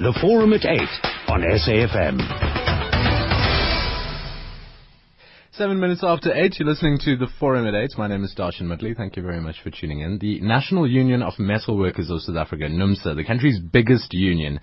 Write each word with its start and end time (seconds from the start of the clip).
The 0.00 0.12
Forum 0.20 0.52
at 0.52 0.64
8 0.64 0.80
on 1.28 1.42
SAFM. 1.42 2.18
Seven 5.52 5.78
minutes 5.78 6.02
after 6.02 6.34
eight, 6.34 6.56
you're 6.58 6.68
listening 6.68 6.98
to 7.04 7.16
the 7.16 7.28
Forum 7.38 7.64
at 7.68 7.76
Eight. 7.76 7.96
My 7.96 8.08
name 8.08 8.24
is 8.24 8.34
Darshan 8.36 8.62
Mudley. 8.62 8.96
Thank 8.96 9.16
you 9.16 9.22
very 9.22 9.40
much 9.40 9.62
for 9.62 9.70
tuning 9.70 10.00
in. 10.00 10.18
The 10.18 10.40
National 10.40 10.84
Union 10.84 11.22
of 11.22 11.38
Metal 11.38 11.78
Workers 11.78 12.10
of 12.10 12.22
South 12.22 12.34
Africa, 12.34 12.64
NUMSA, 12.64 13.14
the 13.14 13.22
country's 13.24 13.60
biggest 13.60 14.12
union, 14.12 14.58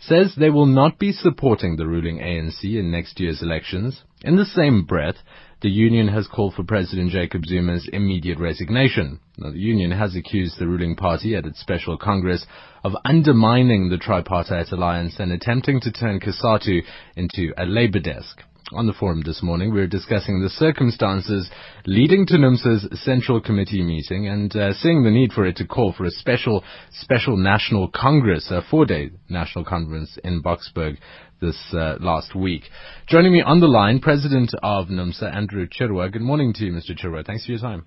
says 0.00 0.34
they 0.36 0.50
will 0.50 0.66
not 0.66 0.98
be 0.98 1.12
supporting 1.12 1.76
the 1.76 1.86
ruling 1.86 2.18
ANC 2.18 2.62
in 2.62 2.90
next 2.90 3.18
year's 3.18 3.40
elections. 3.40 4.02
In 4.22 4.36
the 4.36 4.44
same 4.44 4.84
breath, 4.84 5.16
the 5.64 5.70
union 5.70 6.08
has 6.08 6.28
called 6.28 6.52
for 6.52 6.62
President 6.62 7.10
Jacob 7.10 7.46
Zuma's 7.46 7.88
immediate 7.90 8.38
resignation. 8.38 9.18
Now, 9.38 9.50
the 9.50 9.58
union 9.58 9.92
has 9.92 10.14
accused 10.14 10.58
the 10.58 10.68
ruling 10.68 10.94
party 10.94 11.34
at 11.34 11.46
its 11.46 11.58
special 11.58 11.96
congress 11.96 12.44
of 12.84 12.92
undermining 13.06 13.88
the 13.88 13.96
tripartite 13.96 14.72
alliance 14.72 15.16
and 15.18 15.32
attempting 15.32 15.80
to 15.80 15.90
turn 15.90 16.20
COSATU 16.20 16.82
into 17.16 17.54
a 17.56 17.64
labor 17.64 17.98
desk. 17.98 18.42
On 18.72 18.86
the 18.86 18.92
forum 18.92 19.22
this 19.24 19.42
morning, 19.42 19.72
we 19.72 19.80
are 19.80 19.86
discussing 19.86 20.42
the 20.42 20.50
circumstances 20.50 21.50
leading 21.86 22.26
to 22.26 22.34
NUMSA's 22.34 23.00
Central 23.02 23.40
Committee 23.40 23.82
meeting 23.82 24.28
and 24.28 24.54
uh, 24.54 24.74
seeing 24.74 25.02
the 25.02 25.10
need 25.10 25.32
for 25.32 25.46
it 25.46 25.56
to 25.56 25.66
call 25.66 25.94
for 25.94 26.04
a 26.04 26.10
special, 26.10 26.62
special 26.90 27.38
national 27.38 27.88
congress, 27.88 28.50
a 28.50 28.60
four-day 28.70 29.12
national 29.30 29.64
conference 29.64 30.18
in 30.24 30.42
Boksburg 30.42 30.98
this 31.44 31.56
uh, 31.74 31.96
last 32.00 32.34
week. 32.34 32.62
Joining 33.06 33.32
me 33.32 33.42
on 33.42 33.60
the 33.60 33.66
line, 33.66 34.00
President 34.00 34.52
of 34.62 34.88
NUMSA, 34.88 35.34
Andrew 35.34 35.66
Chirwa. 35.68 36.10
Good 36.10 36.22
morning 36.22 36.52
to 36.54 36.64
you, 36.64 36.72
Mr. 36.72 36.98
Chirwa. 36.98 37.24
Thanks 37.26 37.44
for 37.44 37.52
your 37.52 37.60
time. 37.60 37.86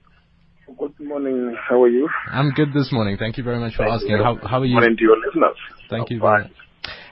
Good 0.78 1.00
morning. 1.00 1.56
How 1.68 1.82
are 1.82 1.90
you? 1.90 2.08
I'm 2.32 2.52
good 2.52 2.74
this 2.74 2.92
morning. 2.92 3.18
Thank 3.18 3.38
you 3.38 3.44
very 3.44 3.60
much 3.60 3.76
for 3.76 3.84
Thank 3.84 3.96
asking. 3.96 4.12
you. 4.12 4.24
How, 4.24 4.36
how 4.48 4.60
are 4.60 4.66
you? 4.66 4.76
Good 4.76 4.82
Morning 4.82 4.98
to 4.98 5.04
your 5.04 5.18
listeners. 5.26 5.58
Thank 5.90 6.10
you 6.10 6.20
very. 6.20 6.52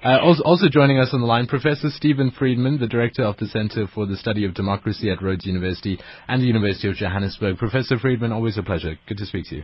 Uh, 0.03 0.19
also, 0.21 0.43
also 0.43 0.69
joining 0.69 0.99
us 0.99 1.09
on 1.13 1.21
the 1.21 1.25
line, 1.25 1.47
Professor 1.47 1.89
Stephen 1.89 2.31
Friedman, 2.31 2.79
the 2.79 2.87
Director 2.87 3.23
of 3.23 3.37
the 3.37 3.47
Center 3.47 3.87
for 3.87 4.05
the 4.05 4.15
Study 4.15 4.45
of 4.45 4.53
Democracy 4.53 5.09
at 5.09 5.21
Rhodes 5.21 5.45
University 5.45 5.97
and 6.27 6.41
the 6.41 6.45
University 6.45 6.87
of 6.87 6.95
Johannesburg. 6.95 7.57
Professor 7.57 7.97
Friedman, 7.97 8.31
always 8.31 8.57
a 8.57 8.63
pleasure. 8.63 8.95
Good 9.07 9.17
to 9.17 9.25
speak 9.25 9.45
to 9.49 9.55
you. 9.57 9.63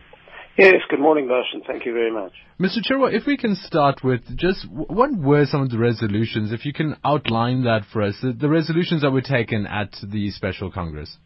Yes, 0.58 0.74
good 0.90 1.00
morning, 1.00 1.28
Darshan. 1.28 1.66
Thank 1.66 1.86
you 1.86 1.94
very 1.94 2.10
much. 2.10 2.32
Mr. 2.60 2.78
Chirwa, 2.84 3.12
if 3.14 3.26
we 3.26 3.38
can 3.38 3.56
start 3.56 4.04
with 4.04 4.20
just 4.36 4.66
what 4.70 5.10
were 5.16 5.46
some 5.46 5.62
of 5.62 5.70
the 5.70 5.78
resolutions, 5.78 6.52
if 6.52 6.66
you 6.66 6.74
can 6.74 6.96
outline 7.04 7.64
that 7.64 7.82
for 7.90 8.02
us, 8.02 8.16
the, 8.22 8.32
the 8.32 8.48
resolutions 8.48 9.00
that 9.00 9.10
were 9.10 9.22
taken 9.22 9.66
at 9.66 9.96
the 10.02 10.30
Special 10.30 10.70
Congress. 10.70 11.16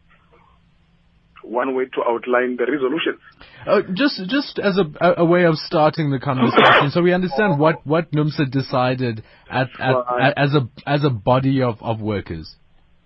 One 1.43 1.75
way 1.75 1.85
to 1.85 2.03
outline 2.07 2.57
the 2.57 2.65
resolutions. 2.71 3.19
Uh, 3.65 3.81
just, 3.93 4.21
just 4.29 4.59
as 4.59 4.77
a, 4.77 4.85
a, 5.05 5.21
a 5.21 5.25
way 5.25 5.43
of 5.43 5.55
starting 5.55 6.09
the 6.09 6.19
conversation, 6.19 6.91
so 6.91 7.01
we 7.01 7.13
understand 7.13 7.59
what, 7.59 7.85
what 7.85 8.11
NUMSA 8.11 8.49
decided 8.49 9.23
at, 9.49 9.67
at, 9.79 9.93
Right. 9.93 10.33
as 10.37 10.53
a, 10.55 10.69
as 10.85 11.03
a 11.03 11.09
body 11.09 11.61
of, 11.61 11.77
of 11.81 11.99
workers. 12.01 12.55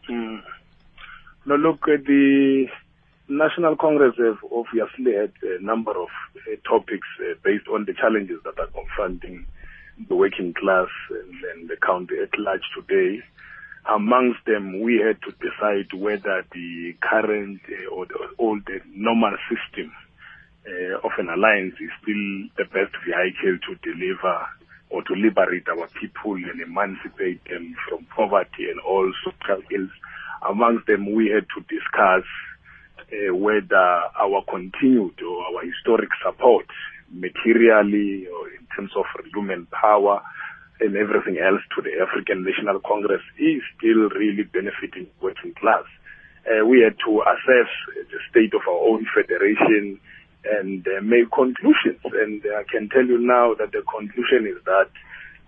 Mm. 0.10 0.42
Now 1.46 1.56
look, 1.56 1.82
uh, 1.84 1.98
the 2.06 2.68
National 3.32 3.78
Congress 3.78 4.14
have 4.18 4.40
obviously 4.52 5.16
had 5.16 5.32
a 5.42 5.64
number 5.64 5.92
of 5.92 6.10
uh, 6.36 6.56
topics 6.68 7.08
uh, 7.22 7.36
based 7.46 7.66
on 7.70 7.86
the 7.86 7.94
challenges 7.94 8.40
that 8.44 8.60
are 8.60 8.68
confronting 8.68 9.48
the 10.10 10.16
working 10.16 10.54
class 10.54 10.90
and, 11.10 11.34
and 11.56 11.70
the 11.70 11.78
county 11.78 12.16
at 12.22 12.38
large 12.38 12.68
today. 12.76 13.24
Amongst 13.90 14.44
them, 14.46 14.82
we 14.82 15.00
had 15.00 15.22
to 15.22 15.32
decide 15.40 15.94
whether 15.98 16.44
the 16.52 16.94
current 17.00 17.62
uh, 17.72 17.96
or 17.96 18.06
the 18.06 18.20
old 18.38 18.68
normal 18.94 19.38
system 19.48 19.94
of 21.02 21.12
an 21.18 21.30
alliance 21.30 21.74
is 21.80 21.90
still 22.04 22.52
the 22.58 22.66
best 22.66 22.94
vehicle 23.08 23.58
to 23.66 23.76
deliver 23.82 24.46
or 24.90 25.02
to 25.04 25.14
liberate 25.14 25.68
our 25.70 25.88
people 26.00 26.36
and 26.36 26.60
emancipate 26.62 27.42
them 27.46 27.76
from 27.88 28.06
poverty 28.14 28.70
and 28.70 28.80
all 28.82 29.12
social 29.24 29.64
ills. 29.72 29.90
Amongst 30.48 30.86
them, 30.86 31.14
we 31.16 31.30
had 31.30 31.48
to 31.56 31.62
discuss 31.66 32.26
uh, 33.12 33.36
whether 33.36 33.76
our 33.76 34.44
continued 34.50 35.22
or 35.22 35.44
our 35.46 35.66
historic 35.66 36.10
support, 36.24 36.66
materially 37.12 38.28
or 38.28 38.48
in 38.50 38.66
terms 38.76 38.92
of 38.96 39.06
human 39.34 39.68
power 39.68 40.22
and 40.80 40.96
everything 40.96 41.38
else 41.38 41.62
to 41.76 41.82
the 41.82 41.92
African 42.02 42.44
National 42.44 42.80
Congress 42.80 43.22
is 43.38 43.62
still 43.78 44.10
really 44.10 44.44
benefiting 44.44 45.08
working 45.22 45.54
class. 45.54 45.86
Uh, 46.48 46.66
we 46.66 46.82
had 46.82 46.98
to 47.06 47.22
assess 47.22 47.70
the 48.10 48.20
state 48.32 48.54
of 48.56 48.62
our 48.68 48.82
own 48.90 49.06
federation 49.14 50.00
and 50.44 50.88
uh, 50.88 51.02
make 51.04 51.30
conclusions. 51.30 52.02
And 52.04 52.42
I 52.42 52.64
can 52.66 52.90
tell 52.90 53.06
you 53.06 53.20
now 53.20 53.54
that 53.60 53.72
the 53.72 53.84
conclusion 53.86 54.50
is 54.50 54.58
that 54.66 54.90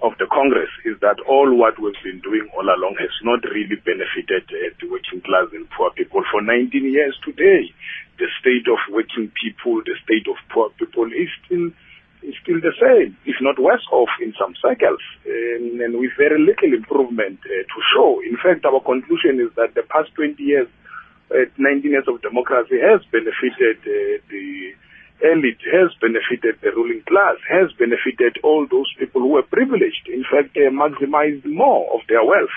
of 0.04 0.12
the 0.20 0.28
Congress 0.28 0.68
is 0.84 1.00
that 1.00 1.16
all 1.24 1.48
what 1.56 1.80
we've 1.80 1.96
been 2.04 2.20
doing 2.20 2.52
all 2.52 2.68
along 2.68 3.00
has 3.00 3.16
not 3.24 3.40
really 3.48 3.80
benefited 3.80 4.44
uh, 4.52 4.76
the 4.84 4.92
working 4.92 5.24
class 5.24 5.48
and 5.56 5.64
poor 5.72 5.96
people. 5.96 6.22
For 6.28 6.44
19 6.44 6.76
years 6.92 7.16
today, 7.24 7.72
the 8.20 8.28
state 8.44 8.68
of 8.68 8.84
working 8.92 9.32
people, 9.32 9.80
the 9.88 9.96
state 10.04 10.28
of 10.28 10.36
poor 10.52 10.70
people 10.76 11.08
is 11.08 11.32
still 11.48 11.72
is 12.24 12.36
still 12.44 12.60
the 12.60 12.72
same, 12.80 13.16
if 13.28 13.36
not 13.44 13.60
worse 13.60 13.84
off 13.92 14.08
in 14.24 14.32
some 14.40 14.56
circles, 14.56 15.04
and, 15.28 15.80
and 15.82 16.00
with 16.00 16.16
very 16.16 16.40
little 16.40 16.72
improvement 16.72 17.40
uh, 17.44 17.64
to 17.68 17.80
show. 17.92 18.24
In 18.24 18.40
fact, 18.40 18.64
our 18.64 18.80
conclusion 18.80 19.44
is 19.44 19.52
that 19.60 19.76
the 19.76 19.84
past 19.84 20.08
20 20.16 20.40
years, 20.40 20.68
uh, 21.32 21.52
19 21.58 21.84
years 21.84 22.08
of 22.08 22.24
democracy 22.24 22.80
has 22.80 23.04
benefited 23.12 23.76
uh, 23.84 24.24
the 24.32 24.72
elite, 25.24 25.64
has 25.72 25.90
benefited 26.04 26.60
the 26.62 26.76
ruling 26.76 27.02
class, 27.08 27.40
has 27.48 27.72
benefited 27.80 28.38
all 28.44 28.68
those 28.70 28.92
people 29.00 29.22
who 29.22 29.40
were 29.40 29.48
privileged. 29.48 30.06
In 30.12 30.24
fact, 30.28 30.54
they 30.54 30.68
maximized 30.68 31.48
more 31.48 31.88
of 31.96 32.02
their 32.08 32.24
wealth 32.24 32.54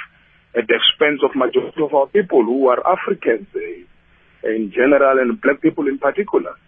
at 0.59 0.66
the 0.66 0.75
expense 0.75 1.22
of 1.22 1.38
majority 1.38 1.78
of 1.82 1.94
our 1.94 2.06
people 2.09 2.43
who 2.43 2.69
are 2.69 2.82
Africans 2.82 3.47
uh, 3.54 4.49
in 4.49 4.72
general 4.75 5.21
and 5.21 5.41
black 5.41 5.62
people 5.62 5.87
in 5.87 5.99
particular. 5.99 6.59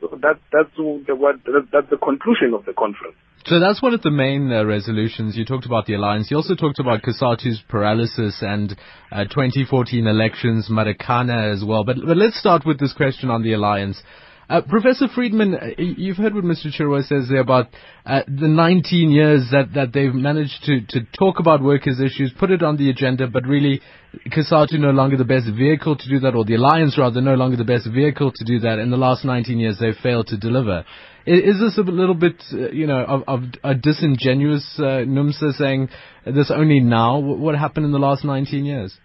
So 0.00 0.08
that, 0.22 0.38
that's 0.52 0.70
the, 0.76 1.14
what, 1.14 1.36
that's 1.44 1.90
the 1.90 1.98
conclusion 1.98 2.54
of 2.54 2.64
the 2.64 2.72
conference. 2.72 3.16
So 3.46 3.58
that's 3.58 3.80
one 3.80 3.94
of 3.94 4.02
the 4.02 4.10
main 4.10 4.52
uh, 4.52 4.64
resolutions. 4.64 5.36
You 5.36 5.44
talked 5.44 5.64
about 5.64 5.86
the 5.86 5.94
alliance. 5.94 6.30
You 6.30 6.36
also 6.36 6.54
talked 6.54 6.78
about 6.78 7.02
COSATU's 7.02 7.62
paralysis 7.68 8.38
and 8.42 8.76
uh, 9.10 9.24
2014 9.24 10.06
elections, 10.06 10.68
Marikana 10.70 11.52
as 11.52 11.64
well. 11.64 11.84
But, 11.84 11.96
but 12.06 12.16
let's 12.16 12.38
start 12.38 12.66
with 12.66 12.78
this 12.78 12.92
question 12.92 13.30
on 13.30 13.42
the 13.42 13.54
alliance. 13.54 14.02
Uh, 14.50 14.60
Professor 14.62 15.06
Friedman, 15.14 15.54
uh, 15.54 15.66
you've 15.78 16.16
heard 16.16 16.34
what 16.34 16.42
Mr. 16.42 16.76
Chirwa 16.76 17.06
says 17.06 17.28
there 17.28 17.38
about 17.38 17.68
uh, 18.04 18.22
the 18.26 18.48
19 18.48 19.08
years 19.10 19.46
that, 19.52 19.74
that 19.76 19.92
they've 19.92 20.12
managed 20.12 20.64
to, 20.64 20.80
to 20.88 21.06
talk 21.16 21.38
about 21.38 21.62
workers' 21.62 22.00
issues, 22.00 22.34
put 22.36 22.50
it 22.50 22.60
on 22.60 22.76
the 22.76 22.90
agenda, 22.90 23.28
but 23.28 23.46
really 23.46 23.80
COSATU 24.26 24.80
no 24.80 24.90
longer 24.90 25.16
the 25.16 25.24
best 25.24 25.46
vehicle 25.56 25.94
to 25.96 26.08
do 26.08 26.18
that, 26.18 26.34
or 26.34 26.44
the 26.44 26.56
alliance 26.56 26.98
rather 26.98 27.20
no 27.20 27.34
longer 27.34 27.56
the 27.56 27.62
best 27.62 27.86
vehicle 27.94 28.32
to 28.34 28.44
do 28.44 28.58
that. 28.58 28.80
In 28.80 28.90
the 28.90 28.96
last 28.96 29.24
19 29.24 29.56
years, 29.56 29.78
they've 29.78 29.94
failed 30.02 30.26
to 30.26 30.36
deliver. 30.36 30.84
Is 31.26 31.60
this 31.60 31.78
a 31.78 31.82
little 31.82 32.16
bit, 32.16 32.42
uh, 32.52 32.70
you 32.70 32.88
know, 32.88 33.04
of, 33.04 33.22
of 33.28 33.40
a 33.62 33.76
disingenuous 33.76 34.66
uh, 34.80 35.06
NUMSA 35.06 35.52
saying 35.58 35.90
this 36.26 36.50
only 36.52 36.80
now? 36.80 37.20
What 37.20 37.54
happened 37.54 37.86
in 37.86 37.92
the 37.92 38.00
last 38.00 38.24
19 38.24 38.64
years? 38.64 38.98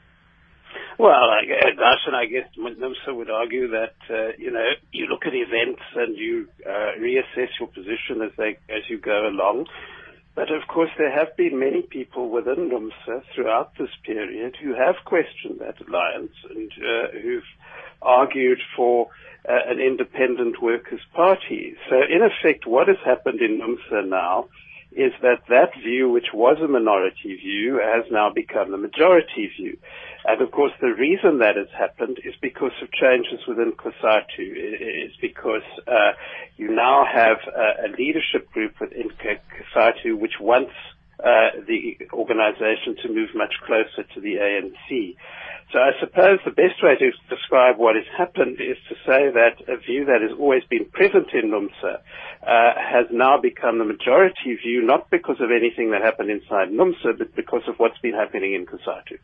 Well, 0.97 1.11
I, 1.11 1.45
gu- 1.45 1.75
Darshan, 1.77 2.13
I 2.13 2.25
guess 2.25 2.47
NUMSA 2.57 3.15
would 3.15 3.29
argue 3.29 3.67
that, 3.69 3.95
uh, 4.09 4.31
you 4.37 4.51
know, 4.51 4.69
you 4.93 5.07
look 5.07 5.25
at 5.25 5.33
events 5.33 5.81
and 5.95 6.15
you 6.17 6.47
uh, 6.65 6.95
reassess 6.99 7.49
your 7.59 7.67
position 7.67 8.21
as 8.23 8.31
they 8.37 8.57
as 8.73 8.83
you 8.89 8.97
go 8.99 9.27
along. 9.27 9.67
But 10.35 10.51
of 10.51 10.67
course, 10.67 10.89
there 10.97 11.11
have 11.11 11.35
been 11.37 11.59
many 11.59 11.81
people 11.81 12.29
within 12.29 12.69
NUMSA 12.69 13.23
throughout 13.33 13.71
this 13.77 13.89
period 14.05 14.55
who 14.61 14.73
have 14.73 14.95
questioned 15.05 15.59
that 15.59 15.75
alliance 15.85 16.33
and 16.49 16.71
uh, 16.77 17.11
who've 17.21 17.43
argued 18.01 18.59
for 18.75 19.07
uh, 19.47 19.51
an 19.67 19.79
independent 19.79 20.61
workers' 20.61 21.01
party. 21.13 21.75
So, 21.89 21.95
in 21.97 22.21
effect, 22.21 22.65
what 22.65 22.87
has 22.87 22.97
happened 23.05 23.41
in 23.41 23.59
NUMSA 23.59 24.07
now 24.07 24.47
is 24.95 25.11
that 25.21 25.43
that 25.49 25.71
view, 25.83 26.09
which 26.09 26.31
was 26.33 26.57
a 26.63 26.67
minority 26.67 27.35
view, 27.35 27.81
has 27.83 28.05
now 28.09 28.31
become 28.33 28.71
the 28.71 28.77
majority 28.77 29.51
view. 29.57 29.77
And 30.25 30.41
of 30.41 30.51
course, 30.51 30.71
the 30.81 30.93
reason 30.97 31.39
that 31.39 31.55
has 31.57 31.67
happened 31.77 32.19
is 32.23 32.33
because 32.41 32.71
of 32.81 32.91
changes 32.91 33.45
within 33.47 33.73
COSATU. 33.73 34.39
It 34.39 35.11
is 35.11 35.11
because 35.21 35.67
uh, 35.87 36.13
you 36.57 36.73
now 36.73 37.05
have 37.05 37.37
a, 37.53 37.87
a 37.87 37.89
leadership 37.97 38.51
group 38.51 38.73
within 38.79 39.09
COSATU 39.11 40.17
which 40.17 40.39
wants 40.39 40.73
uh, 41.19 41.63
the 41.67 41.97
organization 42.13 42.95
to 43.03 43.09
move 43.09 43.29
much 43.35 43.53
closer 43.65 44.03
to 44.13 44.21
the 44.21 44.35
ANC. 44.35 45.15
So 45.71 45.79
I 45.79 45.91
suppose 45.99 46.39
the 46.45 46.51
best 46.51 46.81
way 46.83 46.95
to 46.95 47.11
describe 47.33 47.77
what 47.77 47.95
has 47.95 48.05
happened 48.15 48.59
is 48.61 48.77
to 48.89 48.95
say 49.07 49.31
that 49.33 49.59
a 49.67 49.77
view 49.77 50.05
that 50.05 50.21
has 50.21 50.31
always 50.39 50.63
been 50.69 50.85
present 50.85 51.33
in 51.33 51.49
NUMSA 51.49 51.95
uh, 51.95 52.73
has 52.77 53.07
now 53.11 53.41
become 53.41 53.79
the 53.79 53.85
majority 53.85 54.55
view, 54.61 54.85
not 54.85 55.09
because 55.09 55.37
of 55.39 55.49
anything 55.49 55.91
that 55.91 56.01
happened 56.01 56.29
inside 56.29 56.69
NUMSA, 56.69 57.17
but 57.17 57.35
because 57.35 57.63
of 57.67 57.75
what's 57.77 57.97
been 57.99 58.13
happening 58.13 58.53
in 58.53 58.65
COSATU. 58.65 59.17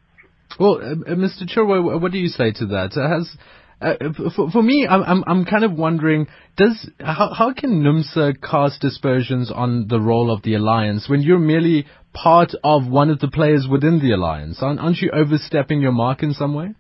Well, 0.60 0.82
uh, 0.82 1.12
uh, 1.12 1.16
Mr. 1.16 1.44
Chirwa, 1.48 2.02
what 2.02 2.12
do 2.12 2.18
you 2.18 2.28
say 2.28 2.52
to 2.52 2.66
that? 2.68 2.98
Uh, 2.98 3.08
has 3.08 3.38
Uh, 3.82 3.94
for, 4.36 4.52
for 4.52 4.62
me, 4.62 4.88
I'm, 4.88 5.02
I'm, 5.02 5.24
I'm 5.26 5.46
kind 5.46 5.64
of 5.64 5.74
wondering, 5.74 6.28
does 6.56 6.88
how, 7.00 7.34
how 7.34 7.54
can 7.54 7.82
NUMSA 7.82 8.42
cast 8.42 8.80
dispersions 8.80 9.52
on 9.52 9.88
the 9.88 10.00
role 10.00 10.32
of 10.32 10.44
the 10.44 10.54
alliance 10.54 11.10
when 11.10 11.22
you're 11.22 11.40
merely 11.40 11.88
part 12.14 12.52
of 12.64 12.86
one 12.88 13.10
of 13.10 13.20
the 13.20 13.28
players 13.28 13.68
within 13.70 14.00
the 14.00 14.12
alliance? 14.12 14.60
Aren't, 14.62 14.80
aren't 14.80 14.98
you 14.98 15.10
overstepping 15.12 15.82
your 15.82 15.94
mark 15.94 16.22
in 16.22 16.34
some 16.34 16.54
way? 16.54 16.76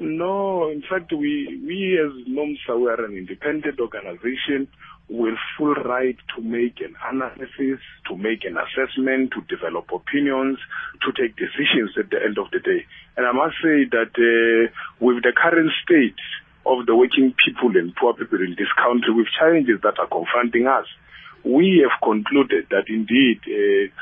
No, 0.00 0.68
in 0.68 0.82
fact, 0.90 1.12
we 1.12 1.62
we 1.64 1.96
as 2.04 2.26
NUMSA 2.26 2.80
we 2.80 2.88
are 2.88 3.04
an 3.04 3.16
independent 3.16 3.78
organization 3.78 4.66
with 5.12 5.36
full 5.58 5.74
right 5.74 6.16
to 6.34 6.42
make 6.42 6.80
an 6.80 6.96
analysis, 7.04 7.84
to 8.08 8.16
make 8.16 8.44
an 8.44 8.56
assessment, 8.56 9.30
to 9.32 9.42
develop 9.44 9.92
opinions, 9.92 10.58
to 11.04 11.12
take 11.12 11.36
decisions 11.36 11.92
at 12.00 12.08
the 12.08 12.16
end 12.16 12.38
of 12.38 12.50
the 12.50 12.60
day. 12.60 12.86
And 13.16 13.26
I 13.26 13.32
must 13.32 13.60
say 13.60 13.84
that 13.92 14.16
uh, 14.16 14.72
with 15.04 15.22
the 15.22 15.36
current 15.36 15.70
state 15.84 16.16
of 16.64 16.86
the 16.86 16.96
working 16.96 17.34
people 17.44 17.76
and 17.76 17.94
poor 17.94 18.14
people 18.14 18.40
in 18.40 18.56
this 18.56 18.72
country, 18.72 19.12
with 19.12 19.28
challenges 19.38 19.84
that 19.84 20.00
are 20.00 20.08
confronting 20.08 20.66
us, 20.66 20.88
we 21.44 21.84
have 21.84 22.00
concluded 22.00 22.72
that 22.72 22.88
indeed 22.88 23.44
uh, 23.44 23.92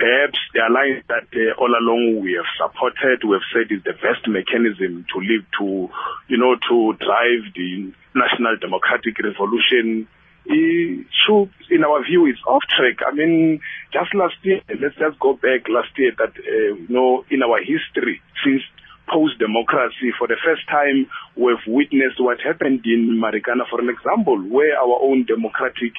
perhaps 0.00 0.40
the 0.56 0.64
alliance 0.64 1.04
that 1.12 1.28
uh, 1.36 1.60
all 1.60 1.76
along 1.76 2.24
we 2.24 2.40
have 2.40 2.48
supported, 2.56 3.20
we 3.20 3.36
have 3.36 3.48
said 3.52 3.68
is 3.68 3.84
the 3.84 3.92
best 4.00 4.24
mechanism 4.24 5.04
to 5.12 5.20
live 5.20 5.44
to, 5.60 5.92
you 6.32 6.38
know, 6.40 6.56
to 6.56 6.96
drive 6.96 7.52
the 7.52 7.92
national 8.16 8.56
democratic 8.56 9.20
revolution 9.20 10.08
should, 10.46 11.50
in 11.70 11.84
our 11.84 12.04
view, 12.04 12.26
is 12.26 12.38
off 12.46 12.62
track. 12.76 13.00
I 13.06 13.14
mean, 13.14 13.60
just 13.92 14.14
last 14.14 14.36
year, 14.42 14.60
let's 14.68 14.96
just 14.96 15.18
go 15.18 15.34
back 15.34 15.68
last 15.68 15.96
year 15.96 16.12
that, 16.18 16.32
uh, 16.36 16.74
you 16.76 16.88
know, 16.88 17.24
in 17.30 17.42
our 17.42 17.58
history, 17.58 18.20
since 18.44 18.62
post-democracy, 19.08 20.12
for 20.18 20.28
the 20.28 20.36
first 20.44 20.66
time, 20.68 21.06
we've 21.36 21.64
witnessed 21.66 22.20
what 22.20 22.40
happened 22.40 22.84
in 22.84 23.20
Marikana, 23.20 23.68
for 23.68 23.80
an 23.80 23.88
example, 23.88 24.38
where 24.48 24.78
our 24.78 25.00
own 25.02 25.24
democratic 25.24 25.92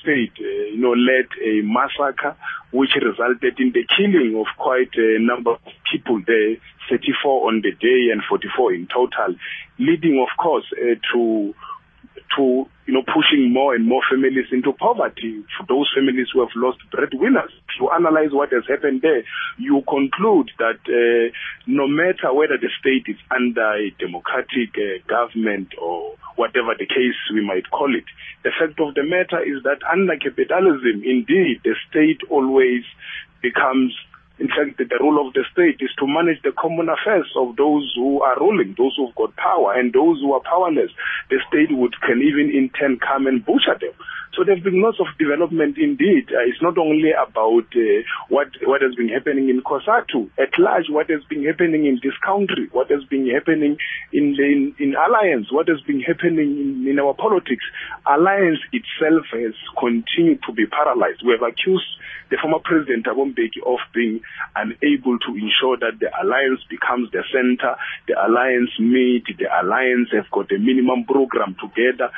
state, 0.00 0.32
uh, 0.40 0.64
you 0.72 0.80
know, 0.80 0.92
led 0.92 1.28
a 1.44 1.60
massacre 1.62 2.36
which 2.70 2.90
resulted 2.96 3.58
in 3.60 3.72
the 3.72 3.84
killing 3.96 4.36
of 4.38 4.46
quite 4.58 4.92
a 4.96 5.18
number 5.20 5.52
of 5.52 5.72
people 5.92 6.20
there, 6.26 6.56
34 6.90 7.48
on 7.48 7.62
the 7.62 7.72
day 7.72 8.10
and 8.12 8.22
44 8.28 8.74
in 8.74 8.86
total, 8.86 9.36
leading, 9.78 10.18
of 10.20 10.32
course, 10.42 10.64
uh, 10.72 10.94
to 11.12 11.54
to 12.36 12.66
you 12.86 12.92
know 12.92 13.02
pushing 13.02 13.52
more 13.52 13.74
and 13.74 13.86
more 13.86 14.02
families 14.10 14.46
into 14.52 14.72
poverty 14.72 15.44
for 15.56 15.64
those 15.68 15.90
families 15.94 16.28
who 16.32 16.40
have 16.40 16.54
lost 16.56 16.78
breadwinners. 16.90 17.50
If 17.68 17.80
you 17.80 17.90
analyze 17.90 18.32
what 18.32 18.52
has 18.52 18.64
happened 18.68 19.02
there, 19.02 19.24
you 19.58 19.82
conclude 19.88 20.50
that 20.58 20.80
uh, 20.86 21.32
no 21.66 21.88
matter 21.88 22.32
whether 22.32 22.58
the 22.58 22.70
state 22.80 23.06
is 23.08 23.20
under 23.30 23.74
a 23.74 23.90
democratic 23.98 24.74
uh, 24.76 25.00
government 25.08 25.72
or 25.80 26.16
whatever 26.36 26.74
the 26.78 26.86
case 26.86 27.16
we 27.32 27.44
might 27.44 27.70
call 27.70 27.94
it, 27.94 28.04
the 28.42 28.50
fact 28.50 28.78
of 28.80 28.94
the 28.94 29.02
matter 29.02 29.40
is 29.40 29.62
that 29.64 29.80
under 29.90 30.16
capitalism, 30.18 31.02
indeed, 31.04 31.60
the 31.64 31.74
state 31.88 32.20
always 32.28 32.84
becomes 33.40 33.92
in 34.38 34.48
fact, 34.48 34.78
the 34.78 34.98
role 34.98 35.24
of 35.26 35.32
the 35.32 35.44
state 35.52 35.78
is 35.78 35.94
to 35.98 36.06
manage 36.06 36.42
the 36.42 36.50
common 36.58 36.88
affairs 36.88 37.30
of 37.38 37.54
those 37.54 37.86
who 37.94 38.20
are 38.22 38.34
ruling, 38.40 38.74
those 38.76 38.94
who've 38.96 39.14
got 39.14 39.36
power, 39.36 39.78
and 39.78 39.92
those 39.92 40.18
who 40.20 40.32
are 40.34 40.42
powerless. 40.42 40.90
The 41.30 41.38
state 41.46 41.70
would 41.70 41.94
can 42.02 42.18
even 42.18 42.50
in 42.50 42.70
turn 42.74 42.98
come 42.98 43.26
and 43.28 43.46
butcher 43.46 43.78
them. 43.78 43.94
So 44.34 44.42
there's 44.42 44.62
been 44.62 44.82
lots 44.82 44.98
of 44.98 45.06
development 45.18 45.78
indeed. 45.78 46.26
Uh, 46.34 46.42
it's 46.50 46.58
not 46.60 46.76
only 46.78 47.14
about 47.14 47.70
uh, 47.70 48.02
what 48.28 48.50
what 48.66 48.82
has 48.82 48.94
been 48.98 49.08
happening 49.08 49.48
in 49.48 49.62
COSATU, 49.62 50.26
at 50.42 50.50
large, 50.58 50.90
what 50.90 51.08
has 51.10 51.22
been 51.30 51.46
happening 51.46 51.86
in 51.86 52.00
this 52.02 52.18
country, 52.18 52.66
what 52.72 52.90
has 52.90 53.04
been 53.06 53.30
happening 53.30 53.78
in 54.12 54.34
in, 54.34 54.74
in 54.82 54.94
alliance, 54.98 55.46
what 55.52 55.68
has 55.68 55.80
been 55.86 56.00
happening 56.00 56.50
in, 56.58 56.88
in 56.90 56.98
our 56.98 57.14
politics. 57.14 57.62
Alliance 58.10 58.58
itself 58.74 59.22
has 59.30 59.54
continued 59.78 60.42
to 60.42 60.52
be 60.52 60.66
paralyzed. 60.66 61.22
We 61.22 61.38
have 61.38 61.46
accused 61.46 61.86
the 62.30 62.38
former 62.40 62.58
president 62.64 63.06
Thabo 63.06 63.32
Mbeki 63.32 63.60
of 63.66 63.80
being 63.94 64.20
unable 64.56 65.18
to 65.18 65.30
ensure 65.34 65.76
that 65.78 65.98
the 66.00 66.10
alliance 66.22 66.60
becomes 66.68 67.10
the 67.12 67.22
center, 67.32 67.76
the 68.08 68.14
alliance 68.14 68.70
meet, 68.78 69.24
the 69.38 69.46
alliance 69.50 70.08
have 70.12 70.30
got 70.30 70.50
a 70.52 70.58
minimum 70.58 71.04
program 71.04 71.56
together 71.60 72.10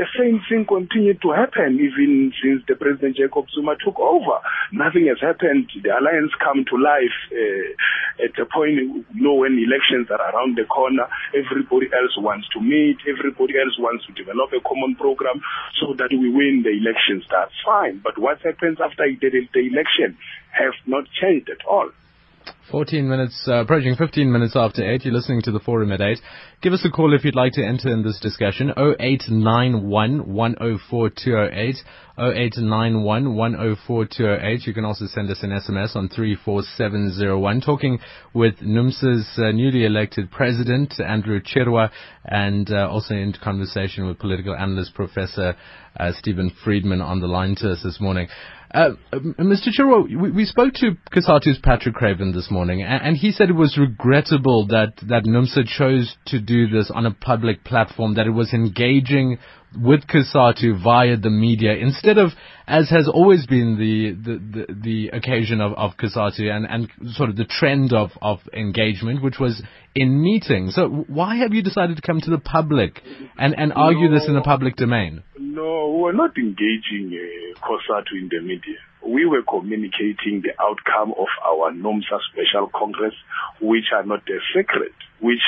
the 0.00 0.08
same 0.16 0.40
thing 0.48 0.64
continued 0.64 1.20
to 1.20 1.36
happen 1.36 1.76
even 1.76 2.32
since 2.40 2.64
the 2.64 2.72
President 2.72 3.20
Jacob 3.20 3.44
Zuma 3.52 3.76
took 3.84 4.00
over. 4.00 4.40
Nothing 4.72 5.12
has 5.12 5.20
happened. 5.20 5.68
The 5.76 5.92
alliance 5.92 6.32
come 6.40 6.64
to 6.64 6.74
life 6.80 7.12
uh, 7.28 8.24
at 8.24 8.32
a 8.40 8.48
point, 8.48 8.80
you 8.80 9.04
know, 9.12 9.36
when 9.44 9.60
elections 9.60 10.08
are 10.08 10.24
around 10.24 10.56
the 10.56 10.64
corner, 10.64 11.04
everybody 11.36 11.92
else 11.92 12.16
wants 12.16 12.48
to 12.56 12.64
meet, 12.64 12.96
everybody 13.04 13.60
else 13.60 13.76
wants 13.76 14.08
to 14.08 14.16
develop 14.16 14.48
a 14.56 14.64
common 14.64 14.96
program 14.96 15.44
so 15.76 15.92
that 16.00 16.08
we 16.08 16.32
win 16.32 16.64
the 16.64 16.72
elections. 16.72 17.28
That's 17.28 17.52
fine. 17.60 18.00
But 18.00 18.16
what 18.16 18.40
happens 18.40 18.80
after 18.80 19.04
the, 19.04 19.28
the 19.52 19.64
election 19.68 20.16
has 20.56 20.72
not 20.88 21.12
changed 21.12 21.52
at 21.52 21.60
all. 21.68 21.92
14 22.70 23.08
minutes, 23.08 23.46
uh, 23.48 23.62
approaching 23.62 23.96
15 23.96 24.30
minutes 24.30 24.54
after 24.54 24.88
8. 24.88 25.04
You're 25.04 25.14
listening 25.14 25.42
to 25.42 25.50
the 25.50 25.58
forum 25.58 25.90
at 25.90 26.00
8. 26.00 26.18
Give 26.62 26.72
us 26.72 26.84
a 26.84 26.90
call 26.90 27.14
if 27.14 27.24
you'd 27.24 27.34
like 27.34 27.52
to 27.54 27.64
enter 27.64 27.88
in 27.88 28.04
this 28.04 28.20
discussion. 28.20 28.70
0891 28.70 30.26
104 30.32 31.10
208. 31.10 31.76
0891 32.16 33.34
104 33.34 34.04
208. 34.04 34.66
You 34.66 34.74
can 34.74 34.84
also 34.84 35.06
send 35.06 35.30
us 35.30 35.42
an 35.42 35.50
SMS 35.50 35.96
on 35.96 36.08
34701. 36.08 37.60
Talking 37.60 37.98
with 38.34 38.56
NUMSA's 38.58 39.28
uh, 39.38 39.50
newly 39.50 39.84
elected 39.84 40.30
president, 40.30 40.94
Andrew 41.00 41.40
Chirwa, 41.40 41.90
and 42.24 42.70
uh, 42.70 42.88
also 42.88 43.14
in 43.14 43.32
conversation 43.42 44.06
with 44.06 44.18
political 44.18 44.54
analyst 44.54 44.94
Professor 44.94 45.56
uh, 45.98 46.12
Stephen 46.18 46.52
Friedman 46.62 47.00
on 47.00 47.20
the 47.20 47.26
line 47.26 47.56
to 47.56 47.72
us 47.72 47.82
this 47.82 48.00
morning. 48.00 48.28
Uh, 48.72 48.90
Mr. 49.12 49.68
Chirwa, 49.76 50.04
we, 50.04 50.30
we, 50.30 50.44
spoke 50.44 50.74
to 50.74 50.92
COSATU's 51.12 51.58
Patrick 51.60 51.96
Craven 51.96 52.32
this 52.32 52.52
morning, 52.52 52.82
and, 52.82 53.02
and, 53.02 53.16
he 53.16 53.32
said 53.32 53.50
it 53.50 53.54
was 53.54 53.76
regrettable 53.76 54.68
that, 54.68 54.92
that 55.08 55.24
NUMSA 55.24 55.66
chose 55.66 56.16
to 56.26 56.40
do 56.40 56.68
this 56.68 56.88
on 56.94 57.04
a 57.04 57.10
public 57.10 57.64
platform, 57.64 58.14
that 58.14 58.28
it 58.28 58.30
was 58.30 58.52
engaging 58.54 59.38
with 59.76 60.06
COSATU 60.06 60.82
via 60.82 61.16
the 61.16 61.30
media 61.30 61.74
instead 61.74 62.18
of, 62.18 62.30
as 62.66 62.90
has 62.90 63.08
always 63.08 63.46
been 63.46 63.76
the, 63.78 64.12
the, 64.12 64.38
the, 64.38 64.74
the 64.74 65.16
occasion 65.16 65.60
of, 65.60 65.72
of 65.74 65.96
COSATU 65.96 66.50
and, 66.50 66.66
and 66.68 67.14
sort 67.14 67.30
of 67.30 67.36
the 67.36 67.44
trend 67.44 67.92
of, 67.92 68.10
of 68.20 68.40
engagement, 68.52 69.22
which 69.22 69.38
was 69.38 69.62
in 69.94 70.20
meetings. 70.20 70.74
So 70.74 70.88
why 71.06 71.36
have 71.36 71.52
you 71.52 71.62
decided 71.62 71.96
to 71.96 72.02
come 72.02 72.20
to 72.20 72.30
the 72.30 72.38
public 72.38 73.00
and, 73.38 73.54
and 73.56 73.72
argue 73.74 74.08
no, 74.08 74.18
this 74.18 74.28
in 74.28 74.34
the 74.34 74.42
public 74.42 74.76
domain? 74.76 75.22
No, 75.38 75.98
we're 76.00 76.12
not 76.12 76.36
engaging 76.36 77.12
uh, 77.14 77.58
COSATU 77.60 78.18
in 78.18 78.28
the 78.30 78.40
media. 78.40 78.78
We 79.06 79.24
were 79.24 79.42
communicating 79.48 80.42
the 80.42 80.52
outcome 80.60 81.14
of 81.18 81.28
our 81.46 81.72
NUMSA 81.72 82.18
Special 82.32 82.70
Congress, 82.74 83.14
which 83.60 83.86
are 83.94 84.04
not 84.04 84.20
a 84.28 84.38
secret, 84.54 84.92
which 85.20 85.40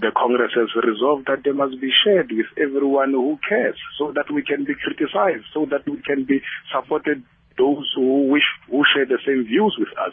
the 0.00 0.12
Congress 0.16 0.52
has 0.54 0.68
resolved 0.76 1.26
that 1.26 1.42
they 1.44 1.52
must 1.52 1.80
be 1.80 1.90
shared 2.04 2.30
with 2.30 2.46
everyone 2.58 3.12
who 3.12 3.38
cares 3.48 3.76
so 3.98 4.12
that 4.12 4.30
we 4.30 4.42
can 4.42 4.64
be 4.64 4.74
criticized, 4.74 5.44
so 5.54 5.66
that 5.66 5.88
we 5.88 6.02
can 6.02 6.24
be 6.24 6.40
supported 6.72 7.22
those 7.56 7.88
who 7.96 8.28
wish, 8.28 8.44
who 8.70 8.84
share 8.94 9.06
the 9.06 9.18
same 9.24 9.44
views 9.44 9.76
with 9.78 9.92
us. 9.96 10.12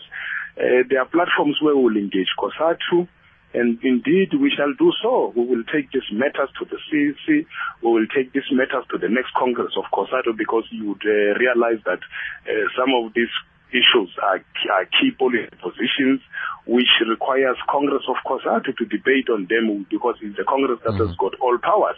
Uh, 0.56 0.88
there 0.88 1.02
are 1.02 1.10
platforms 1.10 1.58
where 1.62 1.76
we 1.76 1.84
will 1.84 1.98
engage 1.98 2.32
COSATU, 2.40 3.08
and 3.54 3.78
indeed, 3.84 4.34
we 4.34 4.50
shall 4.50 4.74
do 4.80 4.92
so. 5.04 5.32
We 5.36 5.46
will 5.46 5.64
take 5.70 5.92
these 5.92 6.10
matters 6.12 6.50
to 6.58 6.66
the 6.66 6.80
CEC. 6.90 7.46
We 7.84 7.90
will 7.92 8.08
take 8.10 8.34
these 8.34 8.50
matters 8.52 8.86
to 8.90 8.98
the 8.98 9.10
next 9.10 9.34
Congress 9.38 9.74
of 9.78 9.86
COSATU 9.94 10.38
because 10.38 10.64
you 10.72 10.90
would 10.90 11.06
uh, 11.06 11.38
realize 11.38 11.78
that 11.86 12.02
uh, 12.50 12.66
some 12.74 12.90
of 12.98 13.14
these 13.14 13.30
issues 13.74 14.14
are, 14.22 14.40
are 14.72 14.86
key 14.86 15.12
policy 15.18 15.50
positions 15.62 16.22
which 16.66 16.88
requires 17.10 17.58
Congress 17.70 18.04
of 18.08 18.16
course, 18.26 18.44
COSATU 18.46 18.78
to 18.78 18.86
debate 18.86 19.30
on 19.30 19.48
them 19.50 19.86
because 19.90 20.16
it's 20.22 20.38
the 20.38 20.46
Congress 20.46 20.80
that 20.86 20.94
mm-hmm. 20.94 21.08
has 21.08 21.16
got 21.18 21.34
all 21.42 21.58
powers. 21.58 21.98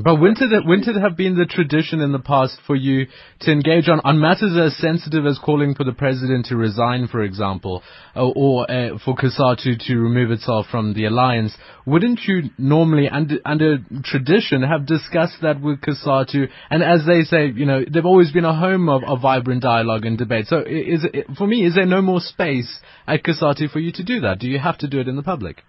But 0.00 0.20
wouldn't 0.20 0.40
it, 0.40 0.52
it 0.52 1.00
have 1.00 1.16
been 1.16 1.36
the 1.36 1.44
tradition 1.44 2.00
in 2.00 2.12
the 2.12 2.20
past 2.20 2.60
for 2.68 2.76
you 2.76 3.06
to 3.40 3.50
engage 3.50 3.88
on, 3.88 4.00
on 4.04 4.20
matters 4.20 4.56
as 4.56 4.76
sensitive 4.76 5.26
as 5.26 5.40
calling 5.44 5.74
for 5.74 5.82
the 5.82 5.92
president 5.92 6.46
to 6.46 6.56
resign, 6.56 7.08
for 7.08 7.24
example, 7.24 7.82
or, 8.14 8.32
or 8.36 8.70
uh, 8.70 8.98
for 9.04 9.16
COSATU 9.16 9.84
to 9.88 9.96
remove 9.96 10.30
itself 10.30 10.66
from 10.70 10.94
the 10.94 11.06
alliance? 11.06 11.56
Wouldn't 11.84 12.20
you 12.28 12.50
normally, 12.58 13.08
under, 13.08 13.38
under 13.44 13.78
tradition, 14.04 14.62
have 14.62 14.86
discussed 14.86 15.38
that 15.42 15.60
with 15.60 15.80
COSATU? 15.80 16.46
And 16.70 16.84
as 16.84 17.04
they 17.04 17.22
say, 17.22 17.48
you 17.48 17.66
know, 17.66 17.82
they've 17.92 18.06
always 18.06 18.30
been 18.30 18.44
a 18.44 18.54
home 18.54 18.88
of, 18.88 19.02
of 19.02 19.20
vibrant 19.20 19.62
dialogue 19.62 20.04
and 20.04 20.16
debate. 20.16 20.46
So 20.46 20.60
is 20.60 21.04
it, 21.12 21.26
for 21.36 21.48
me, 21.48 21.66
is 21.66 21.74
there 21.74 21.86
no 21.86 22.02
more 22.02 22.20
space 22.20 22.78
at 23.08 23.24
COSATU 23.24 23.72
for 23.72 23.80
you 23.80 23.90
to 23.92 24.04
do 24.04 24.20
that? 24.20 24.38
Do 24.38 24.46
you 24.46 24.60
have 24.60 24.78
to 24.78 24.86
do 24.86 25.00
it 25.00 25.08
in 25.08 25.16
the 25.16 25.24
public? 25.24 25.64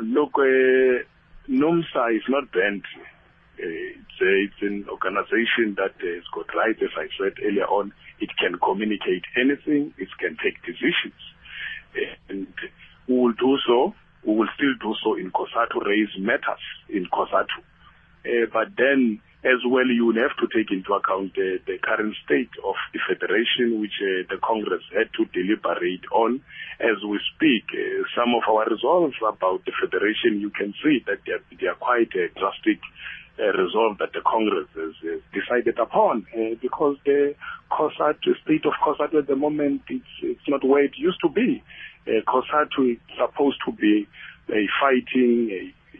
Look, 0.00 0.30
uh, 0.38 1.04
NUMSA 1.50 2.16
is 2.16 2.22
not 2.30 2.50
banned 2.52 2.84
it's, 3.60 4.18
it's 4.20 4.62
an 4.62 4.86
organization 4.88 5.76
that 5.76 5.94
has 6.00 6.24
got 6.34 6.48
rights, 6.54 6.80
as 6.82 6.94
I 6.96 7.08
said 7.18 7.34
earlier 7.44 7.66
on. 7.66 7.92
It 8.20 8.30
can 8.38 8.58
communicate 8.58 9.24
anything. 9.36 9.94
It 9.98 10.08
can 10.18 10.36
take 10.42 10.60
decisions. 10.64 11.20
And 12.28 12.48
we 13.08 13.16
will 13.16 13.32
do 13.32 13.58
so 13.66 13.94
we 14.24 14.34
will 14.34 14.48
still 14.54 14.74
do 14.80 14.94
so 15.02 15.14
in 15.16 15.30
COSATU, 15.30 15.84
raise 15.84 16.12
matters 16.18 16.60
in 16.88 17.06
COSATU. 17.06 17.60
Uh, 18.24 18.46
but 18.52 18.76
then 18.76 19.20
as 19.42 19.64
well, 19.64 19.86
you 19.88 20.04
will 20.04 20.20
have 20.20 20.36
to 20.36 20.46
take 20.52 20.70
into 20.70 20.92
account 20.92 21.32
the, 21.32 21.56
the 21.64 21.78
current 21.80 22.14
state 22.26 22.52
of 22.60 22.76
the 22.92 23.00
federation, 23.08 23.80
which 23.80 23.96
uh, 24.04 24.28
the 24.28 24.36
Congress 24.44 24.84
had 24.92 25.08
to 25.16 25.24
deliberate 25.32 26.04
on. 26.12 26.44
As 26.76 27.00
we 27.00 27.16
speak, 27.34 27.64
uh, 27.72 28.04
some 28.12 28.36
of 28.36 28.44
our 28.44 28.68
resolves 28.68 29.16
about 29.24 29.64
the 29.64 29.72
federation, 29.80 30.44
you 30.44 30.50
can 30.50 30.74
see 30.84 31.00
that 31.08 31.24
they 31.24 31.32
are, 31.32 31.44
they 31.56 31.66
are 31.72 31.80
quite 31.80 32.12
uh, 32.12 32.28
drastic 32.36 32.84
uh, 32.84 33.19
resolve 33.38 33.98
that 33.98 34.12
the 34.12 34.20
Congress 34.26 34.68
has, 34.74 34.94
has 35.02 35.20
decided 35.32 35.78
upon 35.78 36.26
uh, 36.34 36.54
because 36.60 36.96
the 37.04 37.34
COSATU, 37.70 38.36
state 38.44 38.64
of 38.66 38.72
COSATU 38.84 39.20
at 39.20 39.26
the 39.26 39.36
moment, 39.36 39.82
it's, 39.88 40.04
it's 40.22 40.48
not 40.48 40.64
where 40.64 40.84
it 40.84 40.92
used 40.96 41.18
to 41.22 41.28
be. 41.28 41.62
Uh, 42.06 42.20
COSATU 42.26 42.92
is 42.92 42.98
supposed 43.16 43.58
to 43.66 43.72
be 43.72 44.06
a 44.50 44.66
fighting, 44.80 45.50
a, 45.50 45.98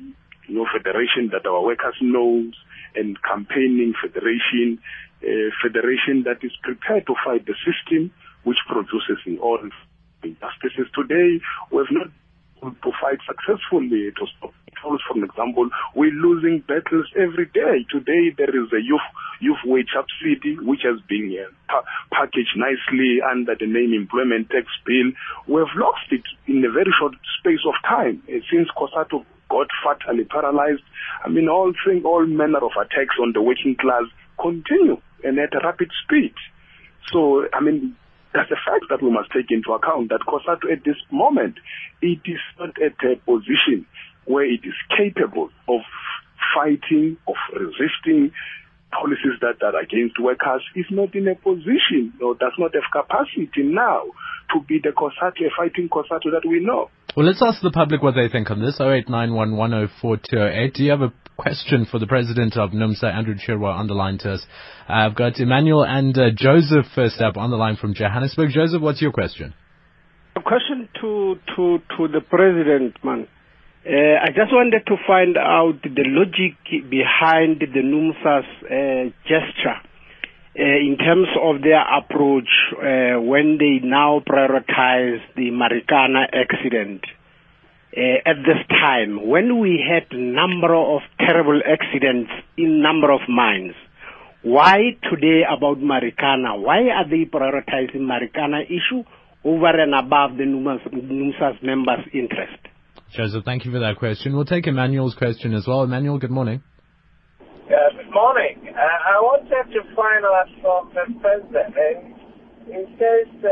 you 0.48 0.56
know, 0.56 0.66
federation 0.72 1.30
that 1.32 1.46
our 1.46 1.62
workers 1.62 1.94
knows 2.00 2.54
and 2.94 3.16
campaigning 3.22 3.94
federation, 4.00 4.78
a 5.22 5.50
federation 5.62 6.24
that 6.24 6.42
is 6.42 6.52
prepared 6.62 7.06
to 7.06 7.14
fight 7.24 7.46
the 7.46 7.54
system 7.64 8.10
which 8.42 8.58
produces 8.66 9.18
all 9.40 9.58
injustices. 10.22 10.88
Today, 10.94 11.40
we 11.70 11.78
have 11.78 11.90
not 11.90 12.08
to 12.60 12.90
fight 13.00 13.18
successfully 13.26 14.12
to 14.16 14.26
stop 14.36 14.52
tolls, 14.82 15.00
for 15.08 15.22
example. 15.22 15.68
We're 15.94 16.12
losing 16.12 16.60
battles 16.66 17.06
every 17.16 17.46
day. 17.46 17.84
Today 17.90 18.32
there 18.36 18.50
is 18.50 18.72
a 18.72 18.82
youth 18.82 19.04
youth 19.40 19.60
wage 19.64 19.88
subsidy 19.94 20.56
which 20.60 20.80
has 20.84 21.00
been 21.08 21.32
uh, 21.32 21.48
pa- 21.68 21.84
packaged 22.12 22.56
nicely 22.56 23.20
under 23.24 23.54
the 23.56 23.66
name 23.66 23.92
employment 23.94 24.50
tax 24.50 24.66
bill. 24.84 25.12
We 25.48 25.60
have 25.60 25.72
lost 25.76 26.08
it 26.10 26.24
in 26.46 26.64
a 26.64 26.70
very 26.70 26.92
short 26.98 27.14
space 27.40 27.64
of 27.64 27.74
time 27.88 28.22
uh, 28.28 28.40
since 28.52 28.68
COSATU 28.76 29.24
got 29.48 29.68
fatally 29.82 30.24
paralyzed. 30.24 30.84
I 31.24 31.28
mean, 31.28 31.48
all 31.48 31.72
thing, 31.84 32.02
all 32.04 32.26
manner 32.26 32.58
of 32.58 32.72
attacks 32.76 33.16
on 33.20 33.32
the 33.32 33.42
working 33.42 33.76
class 33.80 34.04
continue 34.40 35.00
and 35.24 35.38
at 35.38 35.54
a 35.54 35.60
rapid 35.64 35.90
speed. 36.04 36.34
So, 37.12 37.46
I 37.52 37.60
mean, 37.60 37.96
that's 38.32 38.50
a 38.50 38.60
fact 38.62 38.86
that 38.90 39.02
we 39.02 39.10
must 39.10 39.30
take 39.32 39.50
into 39.50 39.72
account 39.72 40.10
that 40.10 40.20
COSATU 40.26 40.72
at 40.72 40.84
this 40.84 40.96
moment, 41.10 41.58
it 42.00 42.20
is 42.24 42.40
not 42.58 42.76
at 42.80 42.94
a 43.04 43.16
position 43.26 43.86
where 44.24 44.44
it 44.44 44.60
is 44.62 44.74
capable 44.96 45.50
of 45.68 45.80
fighting, 46.54 47.16
of 47.26 47.34
resisting 47.54 48.32
policies 48.92 49.38
that 49.40 49.62
are 49.62 49.78
against 49.80 50.18
workers, 50.20 50.62
is 50.74 50.86
not 50.90 51.14
in 51.14 51.28
a 51.28 51.34
position 51.34 52.12
or 52.22 52.34
does 52.34 52.52
not 52.58 52.74
have 52.74 52.90
capacity 52.90 53.62
now 53.62 54.04
to 54.54 54.60
be 54.66 54.78
the 54.82 54.90
COSATU, 54.90 55.46
a 55.46 55.50
fighting 55.56 55.88
COSATU 55.88 56.30
that 56.32 56.46
we 56.46 56.60
know. 56.60 56.90
Well, 57.16 57.26
let's 57.26 57.42
ask 57.42 57.60
the 57.62 57.70
public 57.70 58.02
what 58.02 58.14
they 58.14 58.28
think 58.28 58.50
on 58.50 58.60
this. 58.60 58.78
0891104208. 58.78 60.74
Do 60.74 60.84
you 60.84 60.90
have 60.90 61.02
a 61.02 61.12
question 61.40 61.86
for 61.90 61.98
the 61.98 62.06
president 62.06 62.56
of 62.58 62.70
NUMSA, 62.70 63.04
Andrew 63.04 63.34
Chirwa, 63.34 63.72
on 63.72 63.86
the 63.86 63.94
line 63.94 64.18
to 64.18 64.32
us? 64.32 64.46
Uh, 64.86 64.92
I've 64.92 65.16
got 65.16 65.40
Emmanuel 65.40 65.84
and 65.84 66.16
uh, 66.16 66.30
Joseph 66.36 66.84
first 66.94 67.18
up 67.20 67.38
on 67.38 67.50
the 67.50 67.56
line 67.56 67.76
from 67.76 67.94
Johannesburg. 67.94 68.50
Joseph, 68.50 68.82
what's 68.82 69.00
your 69.00 69.12
question? 69.12 69.54
A 70.36 70.42
question 70.42 70.88
to 71.00 71.36
to 71.56 71.78
to 71.96 72.08
the 72.08 72.20
president, 72.20 73.02
man. 73.02 73.26
Uh, 73.86 74.20
I 74.22 74.28
just 74.28 74.52
wanted 74.52 74.84
to 74.86 74.96
find 75.06 75.38
out 75.38 75.80
the 75.82 76.04
logic 76.04 76.60
behind 76.90 77.60
the 77.60 77.80
NUMSA's 77.80 78.44
uh, 78.64 79.10
gesture 79.24 79.80
uh, 80.58 80.62
in 80.62 80.98
terms 80.98 81.28
of 81.42 81.62
their 81.62 81.80
approach 81.80 82.50
uh, 82.76 83.18
when 83.22 83.56
they 83.56 83.80
now 83.82 84.20
prioritize 84.20 85.20
the 85.36 85.48
Marikana 85.50 86.26
accident. 86.34 87.00
Uh, 87.96 88.22
at 88.24 88.36
this 88.46 88.62
time, 88.68 89.28
when 89.28 89.58
we 89.58 89.82
had 89.82 90.06
a 90.16 90.20
number 90.20 90.74
of 90.74 91.00
terrible 91.18 91.60
accidents 91.66 92.30
in 92.56 92.80
number 92.80 93.10
of 93.10 93.20
mines, 93.28 93.74
why 94.42 94.96
today 95.10 95.42
about 95.44 95.78
Marikana? 95.78 96.62
Why 96.62 96.88
are 96.88 97.08
they 97.08 97.24
prioritizing 97.24 98.06
Marikana 98.06 98.64
issue 98.64 99.02
over 99.44 99.68
and 99.68 99.92
above 99.94 100.36
the 100.38 100.44
NUMSA's 100.44 101.62
members' 101.62 102.06
interest? 102.14 102.62
Joseph, 103.12 103.44
thank 103.44 103.64
you 103.64 103.72
for 103.72 103.80
that 103.80 103.96
question. 103.98 104.36
We'll 104.36 104.44
take 104.44 104.68
Emmanuel's 104.68 105.16
question 105.16 105.52
as 105.52 105.66
well. 105.66 105.82
Emmanuel, 105.82 106.18
good 106.18 106.30
morning. 106.30 106.62
Yeah, 107.68 107.76
good 107.96 108.12
morning. 108.14 108.68
Uh, 108.68 108.78
I 108.78 109.18
wanted 109.20 109.72
to 109.74 109.82
find 109.96 110.24
out 110.24 110.46
from 110.62 110.92
the 110.94 111.20
president. 111.20 112.19
Says 112.70 113.26
uh, 113.42 113.50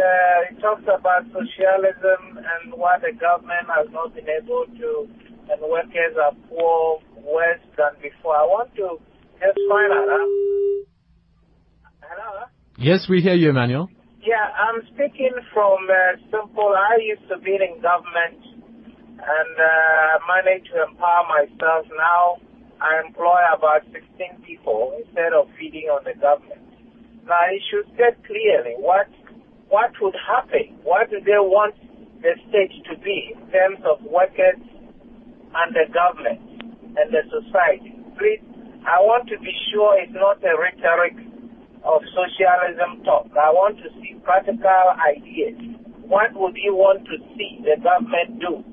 he 0.49 0.61
talks 0.61 0.85
about 0.87 1.27
socialism 1.33 2.39
and 2.39 2.73
what 2.75 3.03
the 3.03 3.11
government 3.19 3.67
has 3.67 3.89
not 3.91 4.15
been 4.15 4.29
able 4.29 4.65
to, 4.79 5.09
and 5.51 5.59
workers 5.61 6.15
are 6.23 6.37
poor 6.49 7.03
worse 7.25 7.65
than 7.77 7.99
before. 8.01 8.37
I 8.37 8.45
want 8.47 8.71
to 8.77 9.01
just 9.41 9.59
find 9.67 9.91
out. 9.91 10.23
Hello. 12.05 12.47
Yes, 12.79 13.09
we 13.11 13.21
hear 13.21 13.35
you, 13.35 13.51
Emmanuel. 13.51 13.89
Yeah, 14.23 14.55
I'm 14.55 14.87
speaking 14.95 15.35
from 15.53 15.89
uh, 15.91 16.21
simple. 16.31 16.71
I 16.77 17.03
used 17.03 17.27
to 17.29 17.39
be 17.39 17.59
in 17.59 17.83
government 17.83 18.39
and 19.19 19.55
uh, 19.59 20.15
managed 20.31 20.71
to 20.71 20.87
empower 20.87 21.27
myself. 21.27 21.87
Now 21.97 22.39
I 22.79 23.03
employ 23.05 23.43
about 23.51 23.83
16 23.91 24.47
people 24.47 24.95
instead 25.03 25.33
of 25.33 25.49
feeding 25.59 25.91
on 25.91 26.05
the 26.05 26.15
government. 26.15 26.68
It 27.29 27.63
should 27.71 27.87
state 27.95 28.17
clearly 28.25 28.75
what 28.79 29.09
what 29.69 29.93
would 30.01 30.17
happen. 30.17 30.81
What 30.83 31.11
do 31.11 31.21
they 31.21 31.37
want 31.37 31.77
the 32.23 32.33
state 32.49 32.73
to 32.89 32.99
be 32.99 33.37
in 33.37 33.51
terms 33.53 33.85
of 33.85 34.01
workers 34.03 34.57
and 34.57 35.69
the 35.77 35.87
government 35.93 36.41
and 36.97 37.09
the 37.13 37.23
society? 37.29 37.93
Please, 38.17 38.41
I 38.89 39.01
want 39.05 39.29
to 39.29 39.39
be 39.39 39.53
sure 39.71 40.01
it's 40.01 40.13
not 40.13 40.41
a 40.41 40.57
rhetoric 40.57 41.21
of 41.85 42.01
socialism 42.17 43.05
talk. 43.05 43.29
I 43.37 43.53
want 43.53 43.77
to 43.79 43.89
see 44.01 44.17
practical 44.25 44.97
ideas. 44.97 45.57
What 46.09 46.33
would 46.35 46.57
you 46.57 46.75
want 46.75 47.05
to 47.05 47.17
see 47.37 47.61
the 47.61 47.77
government 47.85 48.41
do? 48.41 48.65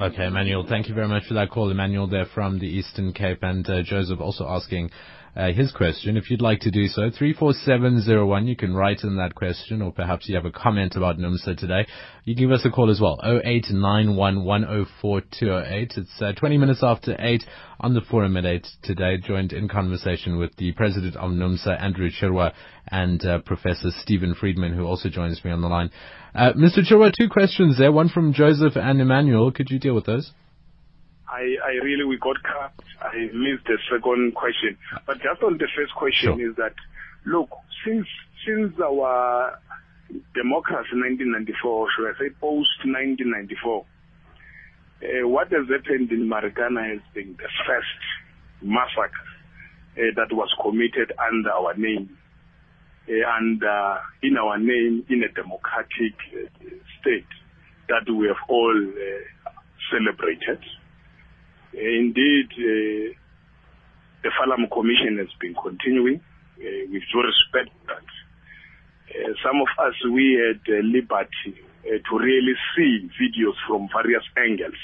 Okay, 0.00 0.26
Emmanuel, 0.26 0.64
thank 0.68 0.88
you 0.88 0.94
very 0.94 1.08
much 1.08 1.24
for 1.26 1.34
that 1.34 1.50
call. 1.50 1.70
Emmanuel 1.70 2.06
there 2.06 2.24
from 2.34 2.58
the 2.58 2.66
Eastern 2.66 3.12
Cape 3.12 3.42
and 3.42 3.68
uh, 3.68 3.82
Joseph 3.82 4.20
also 4.20 4.46
asking 4.46 4.90
uh, 5.36 5.52
his 5.52 5.70
question. 5.72 6.16
If 6.16 6.30
you'd 6.30 6.42
like 6.42 6.60
to 6.60 6.70
do 6.70 6.86
so, 6.86 7.10
34701, 7.10 8.46
you 8.46 8.56
can 8.56 8.74
write 8.74 9.04
in 9.04 9.16
that 9.16 9.34
question 9.34 9.82
or 9.82 9.92
perhaps 9.92 10.28
you 10.28 10.34
have 10.34 10.44
a 10.44 10.50
comment 10.50 10.96
about 10.96 11.18
NUMSA 11.18 11.56
today. 11.56 11.86
You 12.24 12.34
give 12.34 12.50
us 12.50 12.64
a 12.64 12.70
call 12.70 12.90
as 12.90 13.00
well, 13.00 13.18
0891104208. 13.24 15.98
It's 15.98 16.20
uh, 16.20 16.32
20 16.32 16.58
minutes 16.58 16.80
after 16.82 17.14
8 17.18 17.44
on 17.80 17.94
the 17.94 18.00
forum 18.00 18.36
at 18.36 18.44
8 18.44 18.66
today, 18.82 19.16
joined 19.18 19.52
in 19.52 19.68
conversation 19.68 20.38
with 20.38 20.56
the 20.56 20.72
president 20.72 21.16
of 21.16 21.30
NUMSA, 21.30 21.80
Andrew 21.80 22.10
Chirwa, 22.10 22.52
and 22.88 23.24
uh, 23.24 23.38
Professor 23.40 23.90
Stephen 24.02 24.34
Friedman, 24.34 24.74
who 24.74 24.84
also 24.84 25.08
joins 25.08 25.44
me 25.44 25.50
on 25.50 25.60
the 25.60 25.68
line. 25.68 25.90
Uh, 26.34 26.52
Mr. 26.52 26.84
Chirwa, 26.84 27.12
two 27.16 27.28
questions 27.28 27.78
there, 27.78 27.92
one 27.92 28.08
from 28.08 28.32
Joseph 28.32 28.76
and 28.76 29.00
Emmanuel. 29.00 29.52
Could 29.52 29.70
you 29.70 29.78
deal 29.78 29.94
with 29.94 30.06
those? 30.06 30.32
I, 31.30 31.56
I 31.64 31.72
really, 31.84 32.04
we 32.04 32.18
got 32.18 32.42
cut. 32.42 32.72
I 33.00 33.30
missed 33.32 33.64
the 33.66 33.78
second 33.90 34.34
question. 34.34 34.76
But 35.06 35.18
just 35.22 35.42
on 35.42 35.58
the 35.58 35.68
first 35.76 35.94
question 35.94 36.38
Sure. 36.38 36.50
is 36.50 36.56
that, 36.56 36.74
look, 37.24 37.50
since, 37.86 38.06
since 38.44 38.74
our 38.80 39.58
democracy 40.34 40.90
in 40.92 41.00
1994, 41.00 41.88
should 41.96 42.08
I 42.10 42.18
say 42.18 42.30
post 42.40 42.82
1994, 42.84 43.86
uh, 45.00 45.28
what 45.28 45.48
has 45.52 45.68
happened 45.70 46.10
in 46.10 46.28
Marikana 46.28 46.90
has 46.90 47.00
been 47.14 47.36
the 47.38 47.48
first 47.66 48.00
massacre 48.60 49.30
uh, 49.96 50.10
that 50.16 50.34
was 50.34 50.48
committed 50.60 51.12
under 51.16 51.50
our 51.50 51.74
name. 51.76 52.16
Uh, 53.08 53.12
and 53.38 53.62
uh, 53.64 53.98
in 54.22 54.36
our 54.36 54.58
name, 54.58 55.04
in 55.08 55.22
a 55.22 55.28
democratic 55.32 56.14
uh, 56.34 56.68
state 57.00 57.26
that 57.88 58.04
we 58.12 58.26
have 58.28 58.36
all 58.48 58.76
uh, 58.76 59.50
celebrated. 59.90 60.58
Uh, 61.74 61.80
Indeed, 61.80 62.50
uh, 62.52 63.14
the 64.22 64.30
Farlam 64.38 64.70
Commission 64.70 65.18
has 65.18 65.28
been 65.40 65.54
continuing 65.54 66.20
uh, 66.58 66.82
with 66.90 67.02
due 67.12 67.22
respect 67.22 67.70
that 67.86 68.04
uh, 69.10 69.32
some 69.42 69.60
of 69.60 69.68
us, 69.86 69.94
we 70.10 70.34
had 70.34 70.60
uh, 70.72 70.82
liberty 70.82 71.54
uh, 71.86 71.98
to 72.10 72.18
really 72.18 72.54
see 72.76 73.10
videos 73.18 73.54
from 73.66 73.88
various 73.94 74.24
angles. 74.36 74.78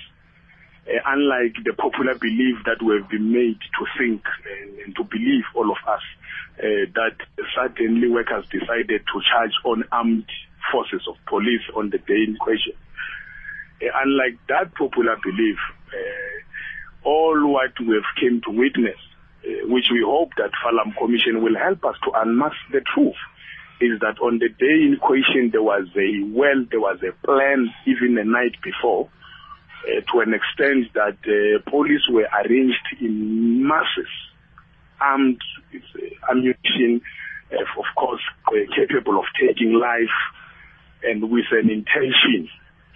Unlike 0.87 1.65
the 1.65 1.73
popular 1.73 2.15
belief 2.15 2.59
that 2.65 2.81
we 2.81 2.95
have 2.95 3.09
been 3.11 3.33
made 3.33 3.59
to 3.59 3.87
think 3.99 4.23
and, 4.47 4.79
and 4.87 4.95
to 4.95 5.03
believe, 5.03 5.43
all 5.57 5.69
of 5.69 5.79
us, 5.89 6.03
that 6.59 7.17
certainly 7.57 8.09
workers 8.09 8.47
decided 8.53 9.03
to 9.03 9.21
charge 9.29 9.51
on 9.65 9.83
armed 9.91 10.31
forces 10.71 11.03
of 11.09 11.17
police 11.27 11.63
on 11.75 11.91
the 11.91 11.99
day 11.99 12.23
in 12.23 12.37
question. 12.37 12.75
Unlike 13.83 14.39
that 14.49 14.75
popular 14.77 15.17
belief, 15.25 15.59
all 17.07 17.39
what 17.47 17.71
we 17.79 17.95
have 17.95 18.11
came 18.21 18.43
to 18.43 18.51
witness, 18.51 18.99
uh, 19.47 19.69
which 19.71 19.87
we 19.93 20.03
hope 20.05 20.31
that 20.37 20.51
Farlam 20.59 20.91
Commission 20.99 21.41
will 21.43 21.57
help 21.57 21.85
us 21.85 21.95
to 22.05 22.11
unmask 22.21 22.57
the 22.73 22.81
truth, 22.83 23.15
is 23.81 24.01
that 24.01 24.19
on 24.21 24.39
the 24.39 24.49
day 24.49 24.83
in 24.83 24.99
question 25.01 25.51
there 25.53 25.63
was 25.63 25.87
a 25.95 26.27
well, 26.35 26.67
there 26.69 26.81
was 26.81 26.99
a 27.07 27.15
plan 27.25 27.71
even 27.87 28.17
the 28.17 28.25
night 28.25 28.57
before 28.63 29.09
uh, 29.87 30.01
to 30.13 30.21
an 30.21 30.35
extent 30.35 30.93
that 30.95 31.19
uh, 31.23 31.71
police 31.71 32.03
were 32.11 32.27
arranged 32.43 32.87
in 33.01 33.63
masses, 33.67 34.11
armed 35.01 35.41
with 35.73 35.83
uh, 35.95 36.33
ammunition, 36.33 37.01
uh, 37.53 37.63
of 37.79 37.87
course, 37.95 38.23
uh, 38.49 38.67
capable 38.75 39.19
of 39.19 39.27
taking 39.39 39.75
life, 39.75 40.17
and 41.05 41.31
with 41.31 41.47
an 41.53 41.71
intention 41.71 42.49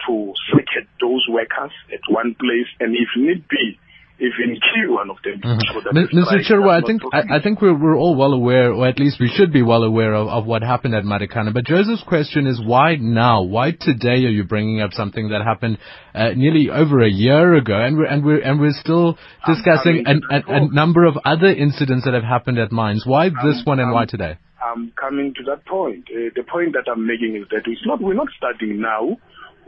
to 0.07 0.35
second 0.51 0.89
those 1.01 1.25
workers 1.29 1.71
at 1.93 2.01
one 2.09 2.35
place, 2.35 2.67
and 2.81 2.97
if 2.97 3.09
need 3.17 3.47
be, 3.49 3.79
even 4.21 4.61
kill 4.61 4.95
one 4.95 5.11
of 5.11 5.17
them. 5.25 5.41
Mm-hmm. 5.41 6.19
Mr. 6.19 6.45
Chirwa, 6.47 6.83
I 6.83 6.87
think 6.87 7.03
I, 7.13 7.39
I, 7.39 7.43
think 7.43 7.61
we're, 7.61 7.77
we're 7.77 7.97
all 7.97 8.15
well 8.15 8.33
aware, 8.33 8.73
or 8.73 8.87
at 8.87 8.99
least 8.99 9.19
we 9.19 9.29
should 9.29 9.53
be 9.53 9.63
well 9.63 9.83
aware 9.83 10.15
of, 10.15 10.29
of 10.29 10.47
what 10.47 10.63
happened 10.63 10.95
at 10.95 11.05
Marikana. 11.05 11.53
But 11.55 11.65
Joseph's 11.65 12.05
question 12.07 12.47
is 12.47 12.61
why 12.63 12.97
now? 12.97 13.43
Why 13.43 13.73
today 13.73 14.25
are 14.27 14.35
you 14.35 14.45
bringing 14.45 14.81
up 14.81 14.93
something 14.93 15.31
that 15.31 15.43
happened 15.43 15.79
uh, 16.15 16.31
nearly 16.37 16.69
over 16.71 17.03
a 17.03 17.11
year 17.11 17.55
ago, 17.55 17.75
and 17.75 17.97
we're 17.97 18.07
and 18.07 18.25
we're 18.25 18.41
and 18.41 18.61
we're 18.61 18.79
still 18.79 19.19
discussing 19.47 20.05
a, 20.07 20.43
a, 20.47 20.69
number 20.69 21.07
of 21.07 21.17
other 21.25 21.49
incidents 21.49 22.05
that 22.05 22.15
have 22.15 22.25
happened 22.25 22.59
at 22.59 22.71
mines. 22.71 23.05
Why 23.07 23.31
this 23.31 23.63
one 23.65 23.81
and 23.81 23.93
why 23.93 24.05
today? 24.05 24.37
I'm 24.63 24.93
coming 25.01 25.33
to 25.37 25.43
that 25.45 25.65
point. 25.65 26.05
Uh, 26.11 26.29
the 26.37 26.43
point 26.43 26.75
that 26.75 26.91
I'm 26.91 27.07
making 27.07 27.37
is 27.37 27.49
that 27.51 27.63
it's 27.65 27.81
not 27.87 28.01
we're 28.03 28.15
not 28.15 28.29
starting 28.37 28.81
now 28.81 29.17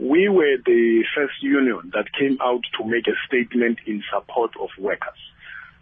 we 0.03 0.27
were 0.27 0.57
the 0.65 1.03
first 1.15 1.41
union 1.41 1.91
that 1.93 2.11
came 2.11 2.37
out 2.41 2.61
to 2.77 2.85
make 2.85 3.07
a 3.07 3.15
statement 3.25 3.79
in 3.85 4.03
support 4.11 4.51
of 4.59 4.69
workers. 4.77 5.19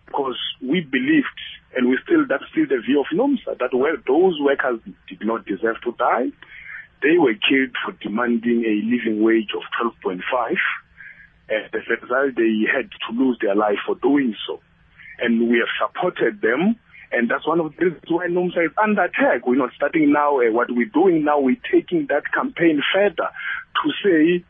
Because 0.06 0.38
we 0.62 0.82
believed, 0.82 1.40
and 1.76 1.90
we 1.90 1.98
still, 2.06 2.28
that's 2.30 2.44
still 2.52 2.68
the 2.68 2.82
view 2.86 3.02
of 3.02 3.08
NUMSA, 3.12 3.58
that 3.58 3.74
well, 3.74 3.98
those 4.06 4.38
workers 4.40 4.80
did 5.10 5.26
not 5.26 5.46
deserve 5.46 5.78
to 5.86 5.94
die. 5.98 6.30
They 7.02 7.18
were 7.18 7.34
killed 7.34 7.74
for 7.84 7.94
demanding 7.94 8.64
a 8.64 8.76
living 8.86 9.24
wage 9.24 9.50
of 9.58 9.64
12.5. 10.06 10.22
And 11.50 11.66
as 11.66 11.82
a 11.90 12.06
result, 12.06 12.36
they 12.36 12.70
had 12.72 12.92
to 12.92 13.18
lose 13.18 13.38
their 13.42 13.56
life 13.56 13.82
for 13.88 13.96
doing 13.96 14.36
so. 14.46 14.60
And 15.18 15.50
we 15.50 15.58
have 15.58 15.74
supported 15.82 16.42
them 16.42 16.76
and 17.12 17.30
that's 17.30 17.46
one 17.46 17.60
of 17.60 17.76
the 17.76 17.86
reasons 17.86 18.10
why 18.10 18.28
NUMSA 18.28 18.66
is 18.66 18.72
under 18.82 19.04
attack. 19.04 19.46
We're 19.46 19.58
not 19.58 19.72
starting 19.76 20.12
now. 20.14 20.40
Uh, 20.40 20.52
what 20.52 20.72
we're 20.72 20.92
doing 20.94 21.26
now, 21.26 21.40
we're 21.40 21.62
taking 21.72 22.08
that 22.08 22.24
campaign 22.34 22.82
further 22.94 23.28
to 23.28 23.92
say, 24.04 24.46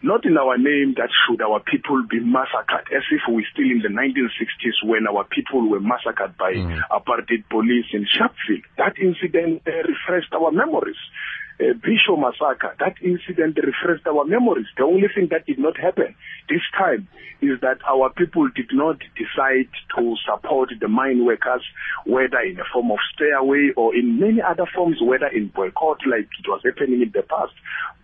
not 0.00 0.24
in 0.24 0.38
our 0.38 0.56
name 0.56 0.94
that 0.96 1.10
should 1.26 1.42
our 1.42 1.58
people 1.58 2.06
be 2.08 2.20
massacred, 2.20 2.86
as 2.94 3.02
if 3.10 3.22
we're 3.26 3.46
still 3.52 3.66
in 3.66 3.82
the 3.82 3.90
1960s 3.90 4.86
when 4.86 5.08
our 5.08 5.24
people 5.24 5.68
were 5.68 5.80
massacred 5.80 6.38
by 6.38 6.54
mm. 6.54 6.78
apartheid 6.90 7.42
police 7.50 7.86
in 7.92 8.06
Sharpeville. 8.06 8.62
That 8.76 8.94
incident 8.98 9.62
uh, 9.66 9.82
refreshed 9.82 10.32
our 10.32 10.52
memories 10.52 11.02
uh, 11.60 11.74
Bisho 11.74 12.18
massacre, 12.18 12.74
that 12.78 12.94
incident 13.02 13.58
refreshed 13.58 14.06
our 14.06 14.24
memories. 14.24 14.66
The 14.76 14.84
only 14.84 15.08
thing 15.14 15.28
that 15.30 15.46
did 15.46 15.58
not 15.58 15.76
happen 15.76 16.14
this 16.48 16.62
time 16.76 17.08
is 17.40 17.60
that 17.60 17.78
our 17.86 18.10
people 18.10 18.48
did 18.54 18.70
not 18.72 18.98
decide 19.14 19.70
to 19.96 20.14
support 20.26 20.70
the 20.80 20.88
mine 20.88 21.24
workers, 21.24 21.62
whether 22.04 22.40
in 22.40 22.58
a 22.58 22.64
form 22.72 22.90
of 22.90 22.98
stay 23.14 23.30
away 23.30 23.70
or 23.76 23.94
in 23.94 24.18
many 24.18 24.42
other 24.42 24.66
forms, 24.74 24.98
whether 25.00 25.28
in 25.28 25.48
boycott 25.48 25.98
like 26.06 26.26
it 26.38 26.48
was 26.48 26.60
happening 26.64 27.02
in 27.02 27.12
the 27.14 27.22
past. 27.22 27.52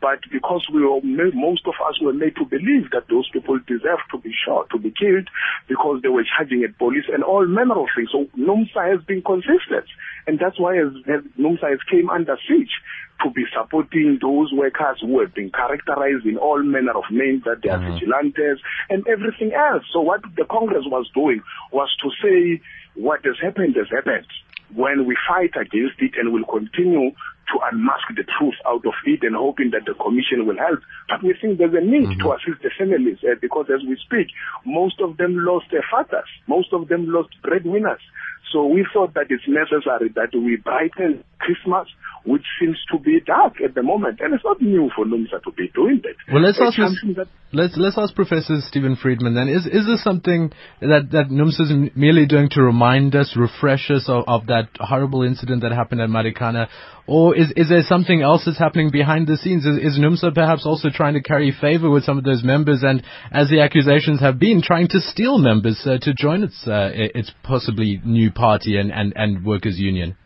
But 0.00 0.20
because 0.30 0.66
we 0.72 0.84
were, 0.84 1.00
most 1.02 1.66
of 1.66 1.74
us 1.88 1.98
were 2.00 2.12
made 2.12 2.36
to 2.36 2.44
believe 2.44 2.90
that 2.92 3.08
those 3.08 3.28
people 3.32 3.58
deserve 3.66 4.04
to 4.12 4.18
be 4.18 4.30
shot, 4.46 4.68
to 4.70 4.78
be 4.78 4.92
killed, 4.92 5.28
because 5.66 6.02
they 6.02 6.10
were 6.10 6.24
charging 6.36 6.62
at 6.62 6.78
police 6.78 7.08
and 7.12 7.24
all 7.24 7.46
manner 7.46 7.80
of 7.80 7.88
things. 7.96 8.10
So 8.12 8.26
NUMSA 8.38 8.98
has 8.98 9.00
been 9.06 9.22
consistent. 9.22 9.88
And 10.26 10.38
that's 10.38 10.60
why 10.60 10.78
as, 10.78 10.92
as 11.08 11.24
NUMSA 11.40 11.70
has 11.70 11.82
came 11.90 12.10
under 12.10 12.36
siege 12.46 12.72
to 13.22 13.30
be 13.30 13.43
supporting 13.52 14.18
those 14.20 14.52
workers 14.52 14.98
who 15.00 15.20
have 15.20 15.34
been 15.34 15.50
characterized 15.50 16.26
in 16.26 16.36
all 16.36 16.62
manner 16.62 16.96
of 16.96 17.04
names 17.10 17.42
that 17.44 17.62
they 17.62 17.68
are 17.68 17.78
mm-hmm. 17.78 17.94
vigilantes 17.94 18.60
and 18.88 19.06
everything 19.06 19.52
else. 19.52 19.82
So 19.92 20.00
what 20.00 20.22
the 20.36 20.44
Congress 20.44 20.84
was 20.86 21.08
doing 21.14 21.42
was 21.72 21.88
to 22.02 22.10
say 22.22 22.62
what 22.94 23.24
has 23.24 23.36
happened 23.42 23.76
has 23.76 23.88
happened. 23.90 24.26
When 24.74 25.06
we 25.06 25.16
fight 25.28 25.54
against 25.54 26.00
it 26.00 26.12
and 26.16 26.32
will 26.32 26.44
continue 26.44 27.12
to 27.52 27.56
unmask 27.70 28.08
the 28.16 28.24
truth 28.38 28.58
out 28.66 28.84
of 28.84 28.96
it 29.06 29.22
and 29.22 29.36
hoping 29.36 29.70
that 29.72 29.84
the 29.84 29.94
commission 29.94 30.46
will 30.46 30.58
help. 30.58 30.80
But 31.08 31.22
we 31.22 31.34
think 31.40 31.58
there's 31.58 31.74
a 31.74 31.84
need 31.84 32.16
mm-hmm. 32.16 32.24
to 32.24 32.36
assist 32.36 32.62
the 32.62 32.72
families 32.76 33.18
uh, 33.24 33.36
because 33.40 33.66
as 33.68 33.84
we 33.84 33.96
speak, 34.00 34.28
most 34.64 35.00
of 35.00 35.16
them 35.16 35.36
lost 35.36 35.66
their 35.70 35.84
fathers. 35.90 36.28
Most 36.46 36.72
of 36.72 36.88
them 36.88 37.06
lost 37.08 37.34
breadwinners. 37.42 38.00
So 38.54 38.66
we 38.66 38.86
thought 38.92 39.14
that 39.14 39.26
it's 39.30 39.42
necessary 39.48 40.10
that 40.14 40.30
we 40.32 40.56
brighten 40.56 41.24
Christmas, 41.40 41.88
which 42.24 42.44
seems 42.60 42.78
to 42.92 43.00
be 43.00 43.20
dark 43.26 43.54
at 43.60 43.74
the 43.74 43.82
moment. 43.82 44.20
And 44.20 44.32
it's 44.32 44.44
not 44.44 44.62
new 44.62 44.90
for 44.94 45.04
NUMSA 45.04 45.42
to 45.42 45.52
be 45.52 45.68
doing 45.74 46.00
that. 46.04 46.14
Well, 46.32 46.42
let's 46.42 46.60
ask, 46.60 46.76
that 46.76 47.26
let's, 47.52 47.74
let's 47.76 47.98
ask 47.98 48.14
Professor 48.14 48.60
Stephen 48.60 48.94
Friedman 48.94 49.34
then. 49.34 49.48
Is, 49.48 49.66
is 49.66 49.86
this 49.86 50.04
something 50.04 50.52
that, 50.80 51.10
that 51.10 51.30
NUMSA 51.30 51.60
is 51.62 51.96
merely 51.96 52.26
doing 52.26 52.48
to 52.50 52.62
remind 52.62 53.16
us, 53.16 53.36
refresh 53.36 53.90
us 53.90 54.04
of, 54.08 54.24
of 54.28 54.46
that 54.46 54.68
horrible 54.78 55.22
incident 55.22 55.62
that 55.62 55.72
happened 55.72 56.00
at 56.00 56.08
Marikana? 56.08 56.68
Or 57.06 57.33
is, 57.34 57.52
is 57.56 57.68
there 57.68 57.82
something 57.82 58.22
else 58.22 58.42
that's 58.44 58.58
happening 58.58 58.90
behind 58.90 59.26
the 59.26 59.36
scenes? 59.36 59.64
Is, 59.66 59.78
is 59.78 59.98
NUMSA 59.98 60.34
perhaps 60.34 60.66
also 60.66 60.88
trying 60.92 61.14
to 61.14 61.22
carry 61.22 61.52
favor 61.52 61.90
with 61.90 62.04
some 62.04 62.18
of 62.18 62.24
those 62.24 62.42
members 62.42 62.82
and, 62.82 63.02
as 63.32 63.48
the 63.50 63.60
accusations 63.60 64.20
have 64.20 64.38
been, 64.38 64.62
trying 64.62 64.88
to 64.88 65.00
steal 65.00 65.38
members 65.38 65.80
uh, 65.86 65.98
to 66.02 66.14
join 66.14 66.42
its, 66.42 66.66
uh, 66.66 66.90
its 66.92 67.32
possibly 67.42 68.00
new 68.04 68.30
party 68.30 68.76
and, 68.76 68.92
and, 68.92 69.12
and 69.16 69.44
workers' 69.44 69.78
union? 69.78 70.16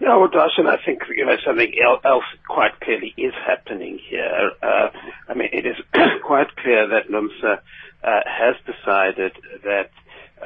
Yeah, 0.00 0.16
well, 0.16 0.28
Darshan, 0.28 0.68
I 0.68 0.78
think 0.84 1.00
you 1.16 1.26
know 1.26 1.36
something 1.44 1.72
else 2.04 2.24
quite 2.48 2.78
clearly 2.80 3.14
is 3.18 3.34
happening 3.46 3.98
here. 4.08 4.52
Uh, 4.62 4.90
I 5.28 5.34
mean, 5.34 5.48
it 5.52 5.66
is 5.66 5.76
quite 6.24 6.54
clear 6.56 6.88
that 6.88 7.10
NUMSA 7.10 7.58
uh, 8.04 8.20
has 8.24 8.54
decided 8.64 9.32
that 9.64 9.90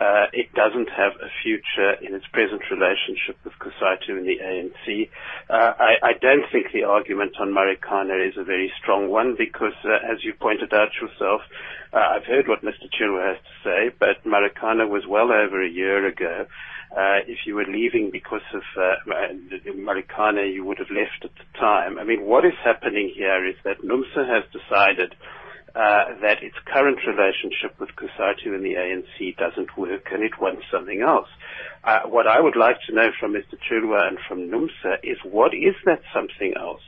uh, 0.00 0.26
it 0.33 0.52
doesn't 0.55 0.88
have 0.88 1.12
a 1.20 1.28
future 1.42 1.92
in 2.00 2.14
its 2.14 2.26
present 2.33 2.62
relationship 2.70 3.37
with 3.44 3.52
COSATU 3.61 4.16
and 4.16 4.26
the 4.26 4.38
ANC. 4.40 5.11
Uh, 5.50 5.74
I, 5.78 5.96
I, 6.02 6.12
don't 6.20 6.44
think 6.50 6.72
the 6.72 6.85
argument 6.85 7.35
on 7.40 7.52
Marikana 7.52 8.28
is 8.28 8.35
a 8.38 8.44
very 8.44 8.72
strong 8.81 9.11
one 9.11 9.37
because, 9.37 9.76
uh, 9.85 10.12
as 10.12 10.24
you 10.24 10.33
pointed 10.33 10.72
out 10.72 10.88
yourself, 11.00 11.42
uh, 11.92 11.98
I've 11.98 12.24
heard 12.24 12.48
what 12.48 12.62
Mr. 12.62 12.88
Chirwa 12.88 13.35
has 13.35 13.37
to 13.37 13.55
say, 13.64 13.94
but 13.98 14.24
Marikana 14.24 14.88
was 14.88 15.05
well 15.07 15.31
over 15.31 15.62
a 15.62 15.68
year 15.68 16.07
ago. 16.07 16.46
Uh, 16.92 17.24
if 17.26 17.46
you 17.46 17.55
were 17.55 17.64
leaving 17.64 18.11
because 18.11 18.44
of 18.52 18.62
uh, 18.76 18.96
Marikana, 19.66 20.52
you 20.52 20.64
would 20.64 20.78
have 20.78 20.90
left 20.90 21.24
at 21.24 21.35
the 21.37 21.59
time. 21.59 21.98
I 21.98 22.05
mean, 22.05 22.22
what 22.22 22.44
is 22.44 22.52
happening 22.62 23.12
here 23.14 23.46
is 23.46 23.57
that 23.64 23.83
NUMSA 23.83 24.28
has 24.28 24.44
decided 24.52 25.14
uh, 25.75 26.05
that 26.21 26.43
its 26.43 26.57
current 26.67 26.99
relationship 27.07 27.79
with 27.81 27.91
COSATU 27.97 28.55
and 28.55 28.65
the 28.65 28.75
ANC 28.75 29.37
doesn't 29.37 29.77
work 29.77 30.09
and 30.13 30.23
it 30.23 30.41
wants 30.41 30.65
something 30.71 31.01
else. 31.03 31.29
Uh, 31.85 32.01
what 32.07 32.27
I 32.27 32.41
would 32.41 32.57
like 32.57 32.77
to 32.87 32.95
know 32.95 33.11
from 33.19 33.33
Mr. 33.33 33.57
Chirwa 33.69 34.07
and 34.07 34.19
from 34.29 34.51
NUMSA 34.51 34.99
is 35.03 35.19
what 35.25 35.55
is 35.55 35.75
that 35.87 36.03
something 36.15 36.55
else? 36.57 36.83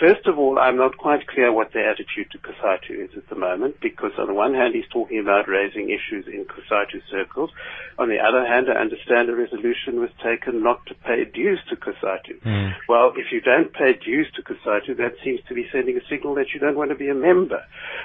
First 0.00 0.26
of 0.26 0.38
all, 0.38 0.60
I'm 0.60 0.76
not 0.76 0.96
quite 0.96 1.26
clear 1.26 1.52
what 1.52 1.72
the 1.72 1.82
attitude 1.84 2.30
to 2.30 2.38
COSATU 2.38 3.04
is 3.04 3.10
at 3.16 3.28
the 3.28 3.34
moment, 3.34 3.80
because 3.80 4.12
on 4.16 4.28
the 4.28 4.34
one 4.34 4.54
hand, 4.54 4.74
he's 4.74 4.86
talking 4.92 5.18
about 5.18 5.48
raising 5.48 5.90
issues 5.90 6.26
in 6.28 6.44
COSATU 6.44 7.02
circles. 7.10 7.50
On 7.98 8.08
the 8.08 8.20
other 8.20 8.46
hand, 8.46 8.68
I 8.70 8.78
understand 8.78 9.28
a 9.28 9.34
resolution 9.34 9.98
was 9.98 10.10
taken 10.22 10.62
not 10.62 10.86
to 10.86 10.94
pay 10.94 11.24
dues 11.24 11.58
to 11.68 11.74
COSATU. 11.74 12.40
Mm. 12.46 12.74
Well, 12.88 13.12
if 13.16 13.32
you 13.32 13.40
don't 13.40 13.72
pay 13.72 13.94
dues 13.94 14.28
to 14.36 14.42
COSATU, 14.42 14.96
that 14.98 15.14
seems 15.24 15.40
to 15.48 15.54
be 15.54 15.66
sending 15.72 15.96
a 15.96 16.06
signal 16.08 16.36
that 16.36 16.54
you 16.54 16.60
don't 16.60 16.76
want 16.76 16.90
to 16.90 16.96
be 16.96 17.08
a 17.08 17.14
member. 17.14 17.64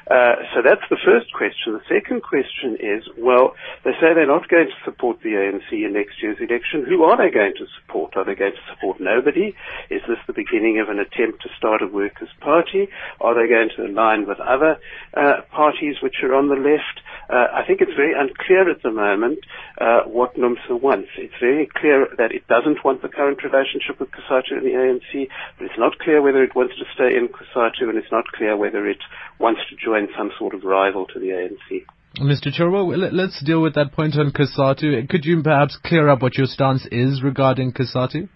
Uh, 0.09 0.35
so 0.55 0.63
that's 0.63 0.81
the 0.89 0.97
first 1.05 1.31
question. 1.33 1.73
The 1.73 1.85
second 1.87 2.23
question 2.23 2.75
is, 2.79 3.03
well, 3.19 3.53
they 3.85 3.91
say 4.01 4.15
they're 4.15 4.25
not 4.25 4.49
going 4.49 4.67
to 4.67 4.83
support 4.83 5.21
the 5.21 5.37
ANC 5.37 5.69
in 5.71 5.93
next 5.93 6.23
year's 6.23 6.41
election. 6.41 6.85
Who 6.89 7.03
are 7.03 7.17
they 7.17 7.29
going 7.29 7.53
to 7.57 7.67
support? 7.79 8.17
Are 8.17 8.25
they 8.25 8.33
going 8.33 8.53
to 8.53 8.73
support 8.73 8.99
nobody? 8.99 9.53
Is 9.91 10.01
this 10.07 10.17
the 10.25 10.33
beginning 10.33 10.79
of 10.79 10.89
an 10.89 10.97
attempt 10.97 11.43
to 11.43 11.49
start 11.55 11.82
a 11.83 11.87
Workers' 11.87 12.29
Party? 12.39 12.87
Are 13.21 13.35
they 13.35 13.47
going 13.47 13.69
to 13.77 13.85
align 13.85 14.27
with 14.27 14.39
other 14.39 14.77
uh, 15.13 15.41
parties 15.51 15.97
which 16.01 16.23
are 16.23 16.33
on 16.33 16.49
the 16.49 16.55
left? 16.55 17.01
Uh, 17.29 17.47
I 17.53 17.65
think 17.65 17.81
it's 17.81 17.95
very 17.95 18.13
unclear 18.17 18.69
at 18.69 18.81
the 18.81 18.91
moment 18.91 19.39
uh, 19.79 20.01
what 20.05 20.35
NUMSA 20.35 20.81
wants. 20.81 21.09
It's 21.17 21.33
very 21.39 21.67
clear 21.67 22.07
that 22.17 22.31
it 22.31 22.47
doesn't 22.47 22.83
want 22.83 23.01
the 23.01 23.09
current 23.09 23.43
relationship 23.43 23.99
with 23.99 24.09
COSATU 24.11 24.57
and 24.57 24.65
the 24.65 24.75
ANC, 24.75 25.27
but 25.57 25.65
it's 25.65 25.79
not 25.79 25.99
clear 25.99 26.21
whether 26.21 26.43
it 26.43 26.55
wants 26.55 26.75
to 26.77 26.85
stay 26.93 27.15
in 27.15 27.29
COSATU, 27.29 27.89
and 27.89 27.97
it's 27.97 28.11
not 28.11 28.25
clear 28.35 28.57
whether 28.57 28.87
it 28.87 29.03
wants 29.39 29.61
to 29.69 29.75
join 29.75 30.07
some 30.17 30.31
sort 30.37 30.53
of 30.53 30.63
rival 30.63 31.05
to 31.07 31.19
the 31.19 31.27
ANC. 31.27 31.85
Mr. 32.19 32.53
Chirwa, 32.53 33.11
let's 33.11 33.43
deal 33.43 33.61
with 33.61 33.73
that 33.73 33.91
point 33.91 34.15
on 34.15 34.31
COSATU. 34.31 35.09
Could 35.09 35.25
you 35.25 35.41
perhaps 35.41 35.77
clear 35.83 36.09
up 36.09 36.21
what 36.21 36.37
your 36.37 36.45
stance 36.45 36.85
is 36.91 37.23
regarding 37.23 37.73
COSATU? 37.73 38.29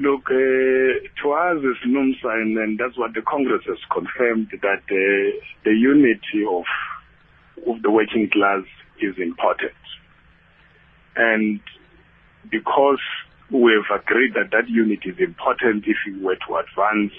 Look, 0.00 0.30
uh, 0.30 0.34
to 1.22 1.32
us 1.32 1.58
as 1.58 1.90
NUMSA, 1.90 2.30
and, 2.30 2.78
that's 2.78 2.96
what 2.96 3.14
the 3.14 3.22
Congress 3.22 3.62
has 3.66 3.78
confirmed, 3.90 4.48
that 4.62 4.84
uh, 4.86 5.40
the 5.64 5.72
unity 5.74 6.46
of, 6.48 6.64
of 7.66 7.82
the 7.82 7.90
working 7.90 8.30
class 8.30 8.62
is 9.00 9.16
important. 9.18 9.72
And 11.16 11.60
because 12.48 13.00
we've 13.50 13.90
agreed 13.92 14.34
that 14.34 14.52
that 14.52 14.68
unity 14.68 15.10
is 15.10 15.18
important 15.18 15.84
if 15.86 15.96
we 16.06 16.22
were 16.22 16.36
to 16.46 16.56
advance 16.56 17.12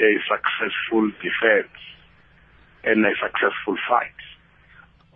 a 0.00 0.18
successful 0.26 1.10
defense 1.22 1.78
and 2.82 3.06
a 3.06 3.14
successful 3.22 3.76
fight. 3.88 4.10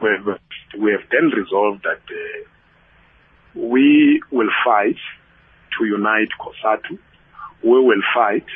We 0.00 0.10
have, 0.10 0.38
we 0.78 0.92
have 0.92 1.10
then 1.10 1.30
resolved 1.34 1.82
that 1.82 2.06
uh, 2.06 3.58
we 3.58 4.22
will 4.30 4.50
fight 4.64 4.96
to 5.78 5.84
unite 5.84 6.28
COSATU. 6.40 6.98
We 7.62 7.70
will 7.70 8.02
fight 8.14 8.46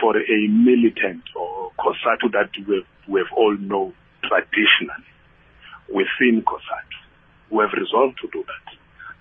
for 0.00 0.16
a 0.16 0.48
militant 0.48 1.22
or 1.36 1.72
COSATU 1.78 2.32
that 2.32 2.50
we 2.66 2.84
we 3.08 3.20
have 3.20 3.32
all 3.36 3.56
known 3.56 3.94
traditionally 4.22 5.10
within 5.88 6.42
COSATU. 6.42 6.98
We 7.50 7.58
have 7.64 7.72
resolved 7.72 8.18
to 8.22 8.28
do 8.32 8.44
that. 8.46 8.76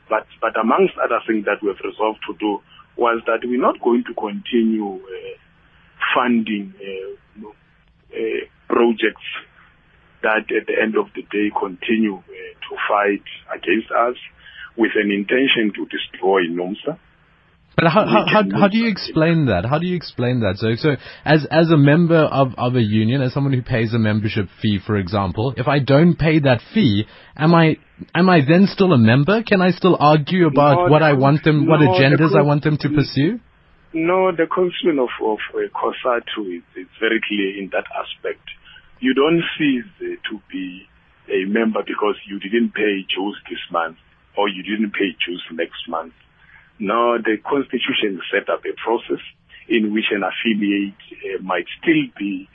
But, 0.10 0.27
but 0.41 0.60
amongst 0.60 0.93
other 0.97 1.19
things 1.25 1.45
that 1.45 1.62
we 1.62 1.69
have 1.69 1.80
resolved 1.84 2.19
to 2.27 2.36
do 2.38 2.60
was 2.97 3.21
that 3.25 3.39
we're 3.43 3.62
not 3.62 3.80
going 3.82 4.04
to 4.08 4.13
continue 4.13 4.95
uh, 4.95 5.38
funding 6.13 6.73
uh, 6.75 7.47
uh, 7.47 8.45
projects 8.67 9.27
that 10.21 10.51
at 10.51 10.67
the 10.67 10.75
end 10.80 10.95
of 10.97 11.08
the 11.15 11.23
day 11.23 11.49
continue 11.58 12.17
uh, 12.17 12.51
to 12.69 12.75
fight 12.88 13.23
against 13.56 13.89
us 13.91 14.15
with 14.77 14.91
an 14.95 15.12
intention 15.12 15.73
to 15.75 15.86
destroy 15.88 16.43
NUMSA. 16.47 16.97
But 17.75 17.88
how, 17.88 18.05
how, 18.05 18.25
how, 18.27 18.43
how, 18.51 18.67
do 18.67 18.77
you 18.77 18.89
explain 18.89 19.45
that? 19.45 19.65
How 19.65 19.79
do 19.79 19.88
you 19.88 19.95
explain 19.95 20.41
that? 20.41 20.57
So, 20.57 20.75
so 20.75 20.97
as, 21.23 21.47
as 21.49 21.71
a 21.71 21.77
member 21.77 22.19
of, 22.19 22.53
of 22.57 22.75
a 22.75 22.81
union, 22.81 23.21
as 23.21 23.34
someone 23.34 23.53
who 23.53 23.62
pays 23.62 23.93
a 23.93 23.99
membership 23.99 24.47
fee, 24.62 24.79
for 24.86 24.97
example, 24.97 25.53
if 25.55 25.67
I 25.67 25.79
don't 25.79 26.15
pay 26.15 26.39
that 26.39 26.60
fee, 26.73 27.05
am 27.38 27.55
I, 27.55 27.77
am 28.13 28.29
I 28.29 28.41
then 28.45 28.67
still 28.67 28.91
a 28.91 28.97
member? 28.97 29.41
Can 29.43 29.62
I 29.62 29.71
still 29.71 29.95
argue 29.97 30.47
about 30.47 30.86
no, 30.86 30.91
what 30.91 31.01
I 31.01 31.13
want 31.13 31.45
them, 31.45 31.65
no, 31.65 31.71
what 31.71 31.79
agendas 31.79 32.34
the 32.34 32.39
I 32.39 32.41
want 32.41 32.63
them 32.63 32.77
to 32.77 32.89
pursue? 32.89 33.39
No, 33.93 34.31
the 34.31 34.47
constitution 34.51 34.99
of, 34.99 35.10
of 35.23 35.39
uh, 35.55 35.67
COSATU 35.71 36.57
is, 36.57 36.63
is 36.75 36.91
very 36.99 37.21
clear 37.25 37.57
in 37.57 37.69
that 37.71 37.88
aspect. 37.95 38.43
You 38.99 39.13
don't 39.13 39.43
cease 39.57 39.88
uh, 40.01 40.19
to 40.29 40.41
be 40.51 40.88
a 41.31 41.47
member 41.47 41.79
because 41.88 42.15
you 42.27 42.39
didn't 42.39 42.73
pay 42.75 43.07
dues 43.07 43.38
this 43.49 43.63
month 43.71 43.95
or 44.38 44.49
you 44.49 44.62
didn't 44.63 44.91
pay 44.91 45.15
dues 45.25 45.43
next 45.51 45.88
month 45.88 46.13
now, 46.82 47.13
the 47.22 47.38
Constitution 47.38 48.17
set 48.34 48.50
up 48.50 48.65
a 48.65 48.74
process 48.74 49.22
in 49.70 49.94
which 49.94 50.10
an 50.10 50.26
affiliate 50.26 50.98
uh, 51.22 51.38
might 51.46 51.70
still 51.78 52.10
be 52.17 52.50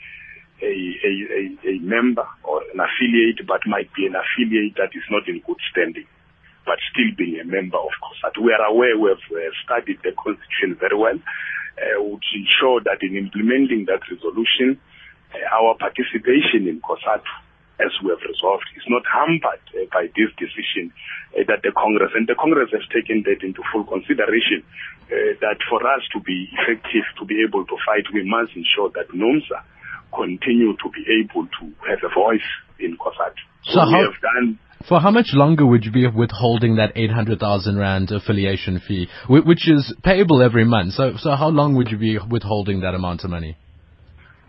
a, 0.59 0.67
a, 0.67 1.13
a, 1.31 1.43
a, 1.71 1.79
member 1.79 2.27
or 2.43 2.59
an 2.75 2.83
affiliate, 2.83 3.47
but 3.47 3.63
might 3.71 3.87
be 3.95 4.03
an 4.03 4.19
affiliate 4.19 4.75
that 4.83 4.91
is 4.99 5.07
not 5.15 5.29
in 5.31 5.39
good 5.47 5.63
standing, 5.71 6.11
but 6.67 6.83
still 6.91 7.15
being 7.15 7.39
a 7.39 7.47
member 7.47 7.79
of 7.79 7.95
COSATU. 8.03 8.43
We 8.43 8.51
are 8.51 8.67
aware, 8.67 8.99
we 8.99 9.15
have 9.15 9.23
uh, 9.31 9.55
studied 9.63 10.03
the 10.03 10.11
Constitution 10.19 10.75
very 10.75 10.99
well, 10.99 11.23
uh, 11.79 12.03
which 12.03 12.27
ensure 12.35 12.83
that 12.83 13.07
in 13.07 13.15
implementing 13.15 13.87
that 13.87 14.03
resolution, 14.11 14.83
uh, 15.31 15.39
our 15.55 15.79
participation 15.79 16.67
in 16.67 16.83
COSATU 16.83 17.46
as 17.81 17.93
we 18.01 18.09
have 18.11 18.23
resolved, 18.25 18.65
is 18.77 18.87
not 18.89 19.05
hampered 19.05 19.63
uh, 19.77 19.85
by 19.93 20.09
this 20.17 20.33
decision 20.41 20.93
uh, 21.37 21.45
that 21.49 21.61
the 21.61 21.73
Congress, 21.77 22.13
and 22.17 22.25
the 22.25 22.39
Congress 22.39 22.73
has 22.73 22.85
taken 22.89 23.25
that 23.29 23.45
into 23.45 23.61
full 23.73 23.85
consideration, 23.85 24.65
uh, 25.09 25.37
that 25.45 25.61
for 25.69 25.81
us 25.85 26.03
to 26.13 26.19
be 26.25 26.49
effective, 26.57 27.05
to 27.21 27.25
be 27.25 27.45
able 27.45 27.65
to 27.69 27.77
fight, 27.85 28.09
we 28.13 28.25
must 28.25 28.57
ensure 28.57 28.89
that 28.97 29.13
NUMSA 29.13 29.61
continue 30.15 30.73
to 30.77 30.89
be 30.91 31.05
able 31.21 31.45
to 31.61 31.65
have 31.85 32.01
a 32.01 32.13
voice 32.13 32.49
in 32.81 32.97
COSATU. 32.97 33.45
So, 33.69 33.73
so 33.73 33.81
how, 33.81 34.03
have 34.09 34.21
done 34.23 34.59
for 34.89 35.01
how 35.01 35.11
much 35.11 35.33
longer 35.33 35.67
would 35.67 35.85
you 35.85 35.91
be 35.91 36.07
withholding 36.07 36.77
that 36.77 36.93
800,000 36.95 37.77
rand 37.77 38.13
affiliation 38.13 38.81
fee, 38.87 39.09
which 39.29 39.69
is 39.69 39.95
payable 40.05 40.43
every 40.43 40.65
month? 40.65 40.95
So, 40.95 41.15
so 41.19 41.35
how 41.35 41.49
long 41.49 41.75
would 41.77 41.91
you 41.91 41.99
be 41.99 42.19
withholding 42.19 42.81
that 42.81 42.95
amount 42.95 43.25
of 43.25 43.31
money? 43.31 43.57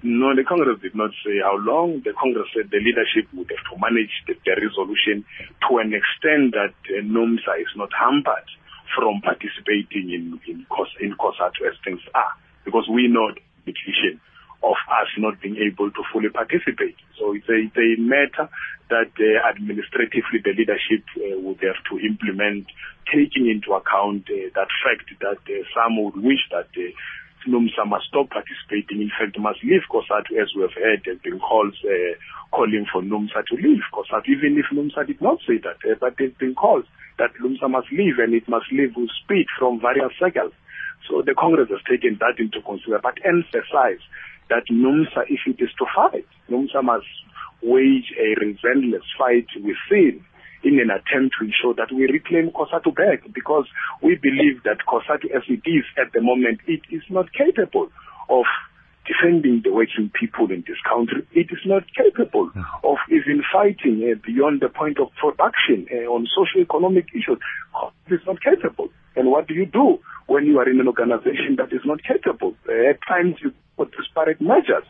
No, 0.04 0.36
the 0.36 0.44
Congress 0.46 0.78
did 0.82 0.94
not 0.94 1.10
say 1.26 1.42
how 1.42 1.58
long. 1.58 2.02
The 2.06 2.14
Congress 2.14 2.48
said 2.54 2.70
the 2.70 2.78
leadership 2.78 3.34
would 3.34 3.50
have 3.50 3.66
to 3.74 3.76
manage 3.82 4.14
the, 4.30 4.38
the 4.46 4.54
resolution 4.54 5.26
to 5.66 5.78
an 5.82 5.90
extent 5.90 6.54
that 6.54 6.78
uh, 6.86 7.02
NUMSA 7.02 7.58
is 7.58 7.74
not 7.76 7.90
hampered 7.98 8.46
from 8.94 9.22
participating 9.26 10.14
in 10.14 10.40
in, 10.46 10.66
in 11.02 11.18
COSATU 11.18 11.66
as 11.66 11.76
things 11.84 12.02
are, 12.14 12.34
because 12.64 12.86
we 12.88 13.10
know 13.10 13.34
the 13.34 13.42
decision 13.66 14.22
of 14.64 14.78
us 14.90 15.10
not 15.18 15.42
being 15.42 15.58
able 15.58 15.90
to 15.92 16.02
fully 16.14 16.30
participate. 16.30 16.98
So 17.18 17.34
it's 17.34 17.50
a, 17.50 17.58
it's 17.58 17.78
a 17.78 18.02
matter 18.02 18.50
that 18.90 19.12
uh, 19.18 19.50
administratively 19.50 20.46
the 20.46 20.54
leadership 20.54 21.04
uh, 21.18 21.42
would 21.42 21.62
have 21.62 21.78
to 21.90 22.00
implement, 22.00 22.68
taking 23.10 23.50
into 23.50 23.74
account 23.74 24.30
uh, 24.30 24.50
that 24.56 24.70
fact 24.82 25.10
that 25.22 25.42
uh, 25.42 25.64
some 25.74 26.02
would 26.04 26.18
wish 26.18 26.42
that 26.52 26.70
NUMSA 27.46 27.86
must 27.88 28.08
stop 28.08 28.30
participating. 28.30 29.02
In 29.02 29.12
fact, 29.14 29.38
must 29.40 29.64
leave 29.64 29.86
COSATU, 29.92 30.42
as 30.42 30.50
we 30.56 30.62
have 30.64 30.74
heard, 30.74 31.06
have 31.06 31.22
been 31.22 31.40
calls 31.40 31.76
uh, 31.86 32.16
calling 32.52 32.86
for 32.92 33.02
NUMSA 33.02 33.46
to 33.52 33.56
leave 33.56 33.84
COSATU, 33.94 34.30
even 34.30 34.58
if 34.58 34.66
NUMSA 34.74 35.08
did 35.08 35.22
not 35.22 35.40
say 35.48 35.58
that. 35.62 35.78
Uh, 35.86 35.96
but 36.00 36.16
there 36.18 36.28
have 36.28 36.38
been 36.38 36.56
calls 36.56 36.86
that 37.20 37.32
NUMSA 37.42 37.70
must 37.70 37.92
leave 37.92 38.20
and 38.20 38.34
it 38.34 38.48
must 38.48 38.72
leave 38.72 38.96
with 38.96 39.10
speed 39.24 39.46
from 39.60 39.80
various 39.80 40.12
circles. 40.20 40.54
So 41.10 41.22
the 41.22 41.36
Congress 41.38 41.70
has 41.70 41.82
taken 41.90 42.18
that 42.20 42.40
into 42.40 42.62
consideration, 42.62 43.04
but 43.04 43.22
emphasize 43.24 44.02
that 44.50 44.66
NUMSA, 44.72 45.30
if 45.30 45.42
it 45.46 45.62
is 45.62 45.70
to 45.80 45.86
fight, 45.94 46.28
NUMSA 46.50 46.84
must 46.84 47.08
wage 47.62 48.14
a 48.18 48.36
relentless 48.40 49.06
fight 49.18 49.48
within 49.56 50.24
in 50.64 50.80
an 50.80 50.90
attempt 50.90 51.36
to 51.40 51.46
ensure 51.46 51.74
that 51.76 51.94
we 51.94 52.08
reclaim 52.08 52.52
COSATU 52.52 52.96
back 52.96 53.24
because 53.34 53.66
we 54.02 54.16
believe 54.16 54.64
that 54.64 54.78
COSATU 54.88 55.36
as 55.36 55.44
it 55.48 55.62
is 55.66 55.86
at 55.98 56.14
the 56.14 56.22
moment, 56.22 56.60
it 56.68 56.82
is 56.92 57.04
not 57.10 57.32
capable 57.34 57.90
of 58.30 58.46
defending 59.08 59.62
the 59.64 59.72
working 59.72 60.12
people 60.14 60.52
in 60.52 60.64
this 60.68 60.78
country. 60.84 61.26
It 61.32 61.48
is 61.50 61.64
not 61.66 61.84
capable 61.96 62.52
of 62.84 62.98
even 63.10 63.42
fighting 63.52 64.04
uh, 64.04 64.20
beyond 64.26 64.62
the 64.62 64.70
point 64.70 65.00
of 65.00 65.10
production 65.16 65.88
uh, 65.88 66.12
on 66.12 66.28
socio-economic 66.36 67.08
issues. 67.16 67.40
It 68.08 68.14
is 68.14 68.22
not 68.28 68.42
capable. 68.42 68.90
And 69.16 69.32
what 69.32 69.48
do 69.48 69.54
you 69.54 69.66
do 69.66 70.00
when 70.28 70.46
you 70.46 70.60
are 70.60 70.70
in 70.70 70.80
an 70.80 70.88
organization 70.88 71.56
that 71.58 71.72
is 71.72 71.82
not 71.86 72.04
capable? 72.04 72.56
Uh, 72.68 72.92
at 72.92 73.00
times 73.08 73.36
you 73.42 73.54
put 73.78 73.92
disparate 73.96 74.42
measures 74.42 74.84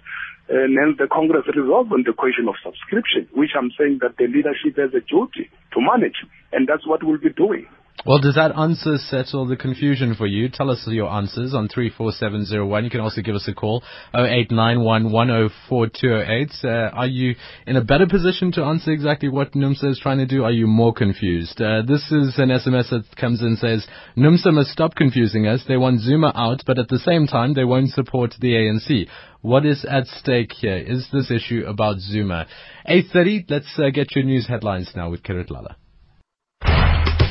and 0.49 0.77
then 0.77 0.95
the 0.97 1.07
Congress 1.11 1.45
resolve 1.55 1.91
on 1.91 2.03
the 2.03 2.13
question 2.13 2.47
of 2.47 2.55
subscription, 2.63 3.27
which 3.33 3.51
I'm 3.57 3.71
saying 3.77 3.99
that 4.01 4.17
the 4.17 4.27
leadership 4.27 4.77
has 4.77 4.93
a 4.93 5.03
duty 5.03 5.49
to 5.73 5.81
manage, 5.81 6.23
and 6.51 6.67
that's 6.67 6.87
what 6.87 7.03
we'll 7.03 7.19
be 7.19 7.29
doing. 7.35 7.67
Well, 8.05 8.19
does 8.19 8.35
that 8.35 8.55
answer 8.55 8.97
settle 8.97 9.47
the 9.47 9.57
confusion 9.57 10.13
for 10.15 10.27
you? 10.27 10.47
Tell 10.49 10.69
us 10.69 10.87
your 10.87 11.09
answers 11.09 11.53
on 11.53 11.67
34701. 11.67 12.85
You 12.85 12.89
can 12.89 13.01
also 13.01 13.21
give 13.21 13.35
us 13.35 13.45
a 13.47 13.53
call, 13.53 13.83
0891104208. 14.13 16.63
Uh, 16.63 16.89
are 16.93 17.07
you 17.07 17.35
in 17.65 17.75
a 17.75 17.83
better 17.83 18.07
position 18.07 18.53
to 18.53 18.63
answer 18.63 18.91
exactly 18.91 19.27
what 19.29 19.51
NUMSA 19.53 19.91
is 19.91 19.99
trying 19.99 20.19
to 20.19 20.27
do? 20.27 20.43
Are 20.43 20.51
you 20.51 20.67
more 20.67 20.93
confused? 20.93 21.59
Uh, 21.59 21.81
this 21.81 22.11
is 22.11 22.37
an 22.37 22.49
SMS 22.49 22.91
that 22.91 23.03
comes 23.19 23.41
in 23.41 23.47
and 23.47 23.57
says, 23.57 23.87
NUMSA 24.15 24.53
must 24.53 24.69
stop 24.69 24.93
confusing 24.95 25.47
us. 25.47 25.63
They 25.67 25.77
want 25.77 26.01
Zuma 26.01 26.31
out, 26.35 26.61
but 26.65 26.77
at 26.79 26.89
the 26.89 26.99
same 26.99 27.25
time, 27.25 27.55
they 27.55 27.65
won't 27.65 27.89
support 27.89 28.35
the 28.39 28.53
ANC. 28.53 29.07
What 29.41 29.65
is 29.65 29.83
at 29.83 30.05
stake 30.07 30.53
here? 30.53 30.77
Is 30.77 31.09
this 31.11 31.31
issue 31.31 31.65
about 31.67 31.99
Zuma? 31.99 32.45
8.30, 32.87 33.49
let's 33.49 33.77
uh, 33.77 33.89
get 33.89 34.15
your 34.15 34.23
news 34.23 34.47
headlines 34.47 34.93
now 34.95 35.09
with 35.09 35.23
Kirit 35.23 35.49
Lala. 35.49 35.75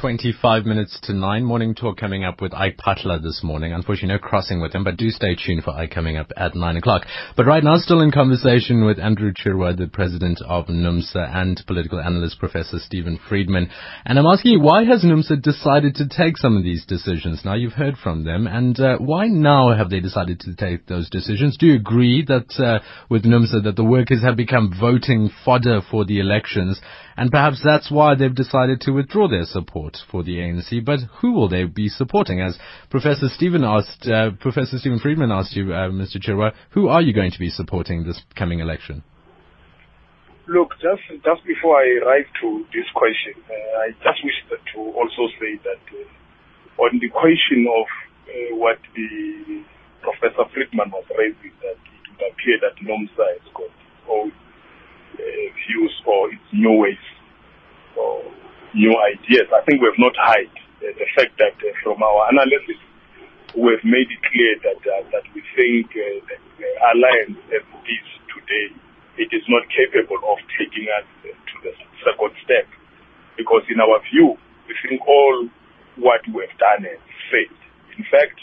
25 0.00 0.64
minutes 0.64 0.96
to 1.02 1.12
9. 1.12 1.44
Morning 1.44 1.74
talk 1.74 1.96
coming 1.96 2.22
up 2.22 2.40
with 2.40 2.54
Ike 2.54 2.76
Patla 2.76 3.20
this 3.20 3.40
morning. 3.42 3.72
Unfortunately, 3.72 4.14
no 4.14 4.18
crossing 4.20 4.60
with 4.60 4.72
him, 4.72 4.84
but 4.84 4.96
do 4.96 5.10
stay 5.10 5.34
tuned 5.34 5.64
for 5.64 5.72
Ike 5.72 5.90
coming 5.90 6.16
up 6.16 6.30
at 6.36 6.54
9 6.54 6.76
o'clock. 6.76 7.02
But 7.36 7.46
right 7.46 7.64
now, 7.64 7.78
still 7.78 8.00
in 8.00 8.12
conversation 8.12 8.86
with 8.86 9.00
Andrew 9.00 9.32
Chirwa, 9.32 9.76
the 9.76 9.88
president 9.88 10.40
of 10.46 10.66
NUMSA, 10.66 11.34
and 11.34 11.60
political 11.66 11.98
analyst 11.98 12.38
Professor 12.38 12.78
Stephen 12.78 13.18
Friedman. 13.28 13.70
And 14.04 14.20
I'm 14.20 14.26
asking 14.26 14.52
you, 14.52 14.60
why 14.60 14.84
has 14.84 15.02
NUMSA 15.02 15.42
decided 15.42 15.96
to 15.96 16.08
take 16.08 16.36
some 16.36 16.56
of 16.56 16.62
these 16.62 16.86
decisions? 16.86 17.42
Now, 17.44 17.54
you've 17.54 17.72
heard 17.72 17.96
from 17.96 18.24
them, 18.24 18.46
and 18.46 18.78
uh, 18.78 18.98
why 18.98 19.26
now 19.26 19.76
have 19.76 19.90
they 19.90 20.00
decided 20.00 20.38
to 20.40 20.54
take 20.54 20.86
those 20.86 21.10
decisions? 21.10 21.56
Do 21.58 21.66
you 21.66 21.74
agree 21.74 22.24
that 22.28 22.54
uh, 22.64 22.84
with 23.10 23.24
NUMSA 23.24 23.64
that 23.64 23.74
the 23.74 23.84
workers 23.84 24.22
have 24.22 24.36
become 24.36 24.72
voting 24.78 25.28
fodder 25.44 25.80
for 25.90 26.04
the 26.04 26.20
elections? 26.20 26.80
And 27.18 27.32
perhaps 27.32 27.60
that's 27.64 27.90
why 27.90 28.14
they've 28.14 28.32
decided 28.32 28.80
to 28.82 28.92
withdraw 28.92 29.26
their 29.26 29.42
support 29.42 29.98
for 30.08 30.22
the 30.22 30.38
ANC. 30.38 30.84
But 30.84 31.00
who 31.20 31.32
will 31.32 31.48
they 31.48 31.64
be 31.64 31.88
supporting? 31.88 32.40
As 32.40 32.56
Professor 32.90 33.26
Stephen 33.26 33.64
asked, 33.64 34.06
uh, 34.06 34.30
Professor 34.38 34.78
Stephen 34.78 35.00
Friedman 35.00 35.32
asked 35.32 35.56
you, 35.56 35.74
uh, 35.74 35.90
Mr. 35.90 36.22
Chirwa, 36.22 36.54
who 36.70 36.86
are 36.86 37.02
you 37.02 37.12
going 37.12 37.32
to 37.32 37.38
be 37.40 37.50
supporting 37.50 38.04
this 38.04 38.22
coming 38.36 38.60
election? 38.60 39.02
Look, 40.46 40.78
just 40.78 41.02
just 41.26 41.42
before 41.42 41.82
I 41.82 42.06
arrive 42.06 42.30
to 42.40 42.64
this 42.70 42.86
question, 42.94 43.34
uh, 43.50 43.82
I 43.82 43.90
just 43.98 44.22
wish 44.22 44.38
to 44.74 44.78
also 44.78 45.26
say 45.42 45.58
that 45.66 45.82
uh, 45.90 46.82
on 46.86 47.02
the 47.02 47.10
question 47.10 47.66
of 47.66 47.86
uh, 48.30 48.56
what 48.62 48.78
the 48.94 49.66
Professor 50.06 50.46
Friedman 50.54 50.94
was 50.94 51.04
raising, 51.18 51.50
that 51.66 51.82
it 51.82 52.04
would 52.14 52.30
appear 52.30 52.62
that 52.62 52.78
NUMSA 52.78 53.26
has 53.42 53.48
got 53.58 53.66
its 53.74 54.06
own 54.06 54.30
uh, 55.18 55.46
views 55.66 55.94
or 56.06 56.30
its 56.30 56.46
new 56.52 56.78
ways 56.78 56.96
or 56.96 56.97
ideas. 59.28 59.48
I 59.52 59.60
think 59.68 59.80
we 59.80 59.88
have 59.92 60.00
not 60.00 60.16
hid 60.16 60.48
uh, 60.48 60.92
the 60.96 61.08
fact 61.12 61.36
that 61.36 61.56
uh, 61.60 61.72
from 61.84 62.02
our 62.02 62.32
analysis, 62.32 62.80
we've 63.52 63.84
made 63.84 64.08
it 64.08 64.20
clear 64.24 64.56
that 64.64 64.80
uh, 64.80 65.04
that 65.12 65.24
we 65.36 65.44
think 65.52 65.92
uh, 65.92 66.24
the 66.56 66.70
alliance 66.96 67.36
as 67.52 67.60
it 67.60 67.86
is 67.92 68.08
today, 68.32 68.66
it 69.20 69.30
is 69.36 69.44
not 69.48 69.68
capable 69.68 70.20
of 70.32 70.38
taking 70.56 70.88
us 70.96 71.04
to 71.24 71.54
the 71.60 71.72
second 72.04 72.32
step. 72.44 72.66
Because 73.36 73.62
in 73.70 73.78
our 73.78 74.00
view, 74.10 74.34
we 74.66 74.74
think 74.82 75.04
all 75.06 75.48
what 76.00 76.24
we've 76.26 76.58
done 76.58 76.88
has 76.88 77.02
failed. 77.30 77.62
In 77.94 78.04
fact, 78.10 78.38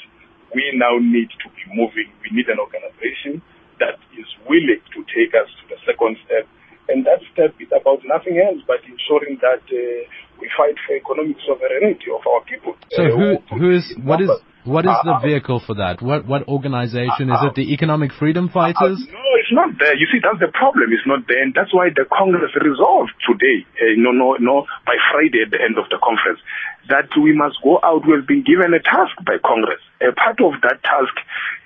we 0.53 0.71
now 0.75 1.01
need 1.01 1.27
to 1.43 1.47
be 1.51 1.63
moving. 1.73 2.07
We 2.23 2.31
need 2.31 2.47
an 2.47 2.59
organization 2.59 3.41
that 3.79 3.99
is 4.15 4.27
willing 4.47 4.79
to 4.95 4.99
take 5.11 5.35
us 5.35 5.51
to 5.51 5.63
the 5.75 5.79
second 5.83 6.15
step. 6.23 6.47
And 6.87 7.03
that 7.03 7.19
step 7.33 7.57
is 7.59 7.67
about 7.73 8.05
nothing 8.05 8.37
else 8.39 8.61
but 8.63 8.79
ensuring 8.85 9.41
that 9.41 9.65
uh, 9.67 9.81
we 9.81 10.24
fight 10.57 10.77
for 10.87 10.95
economic 10.95 11.37
sovereignty 11.47 12.09
of 12.17 12.23
our 12.31 12.41
people. 12.49 12.73
So 12.91 13.03
Uh, 13.03 13.11
who 13.17 13.27
who 13.59 13.67
is 13.77 13.85
what 14.03 14.21
is 14.21 14.31
what 14.65 14.85
is 14.91 14.97
the 15.05 15.15
Uh, 15.15 15.21
vehicle 15.27 15.59
for 15.67 15.75
that? 15.83 16.01
What 16.01 16.25
what 16.25 16.47
organization 16.47 17.29
is 17.29 17.39
it? 17.47 17.53
The 17.61 17.67
Economic 17.77 18.11
Freedom 18.19 18.49
Fighters? 18.49 18.97
Uh, 18.97 19.13
no, 19.13 19.29
it's 19.41 19.53
not 19.61 19.69
there. 19.81 19.95
You 20.01 20.07
see, 20.11 20.19
that's 20.25 20.41
the 20.45 20.51
problem. 20.61 20.87
It's 20.95 21.05
not 21.13 21.21
there, 21.29 21.41
and 21.43 21.53
that's 21.53 21.73
why 21.77 21.89
the 21.99 22.05
Congress 22.09 22.53
resolved 22.69 23.13
today, 23.29 23.57
uh, 23.83 23.93
no, 24.05 24.11
no, 24.11 24.27
no, 24.49 24.55
by 24.89 24.97
Friday 25.11 25.41
at 25.45 25.51
the 25.53 25.61
end 25.61 25.77
of 25.77 25.85
the 25.93 25.99
conference, 26.01 26.41
that 26.89 27.09
we 27.23 27.31
must 27.43 27.57
go 27.61 27.77
out. 27.89 28.01
We've 28.09 28.25
been 28.25 28.41
given 28.51 28.73
a 28.73 28.81
task 28.81 29.13
by 29.29 29.37
Congress. 29.51 29.81
A 30.01 30.11
part 30.23 30.41
of 30.41 30.53
that 30.65 30.81
task 30.81 31.15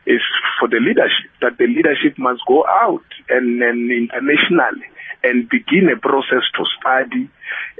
is 0.05 0.23
for 0.59 0.67
the 0.67 0.81
leadership. 0.87 1.31
That 1.43 1.55
the 1.61 1.67
leadership 1.67 2.19
must 2.27 2.41
go 2.53 2.59
out 2.67 3.07
and, 3.29 3.63
and 3.63 3.79
internationally 4.03 4.87
and 5.23 5.47
begin 5.47 5.87
a 5.95 5.97
process 5.99 6.43
to 6.57 6.61
study 6.79 7.23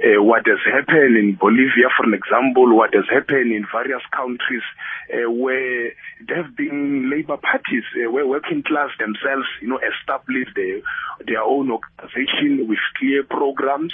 uh, 0.00 0.22
what 0.22 0.46
has 0.46 0.58
happened 0.64 1.16
in 1.16 1.36
Bolivia, 1.36 1.92
for 1.92 2.08
example, 2.08 2.74
what 2.74 2.94
has 2.94 3.04
happened 3.12 3.52
in 3.52 3.66
various 3.70 4.02
countries 4.16 4.64
uh, 5.12 5.30
where 5.30 5.92
there 6.26 6.42
have 6.42 6.56
been 6.56 7.10
labor 7.10 7.36
parties, 7.36 7.84
uh, 8.00 8.10
where 8.10 8.26
working 8.26 8.62
class 8.62 8.88
themselves, 8.98 9.44
you 9.60 9.68
know, 9.68 9.78
established 9.78 10.56
their, 10.56 10.80
their 11.26 11.42
own 11.42 11.70
organization 11.70 12.66
with 12.66 12.80
clear 12.96 13.24
programs, 13.24 13.92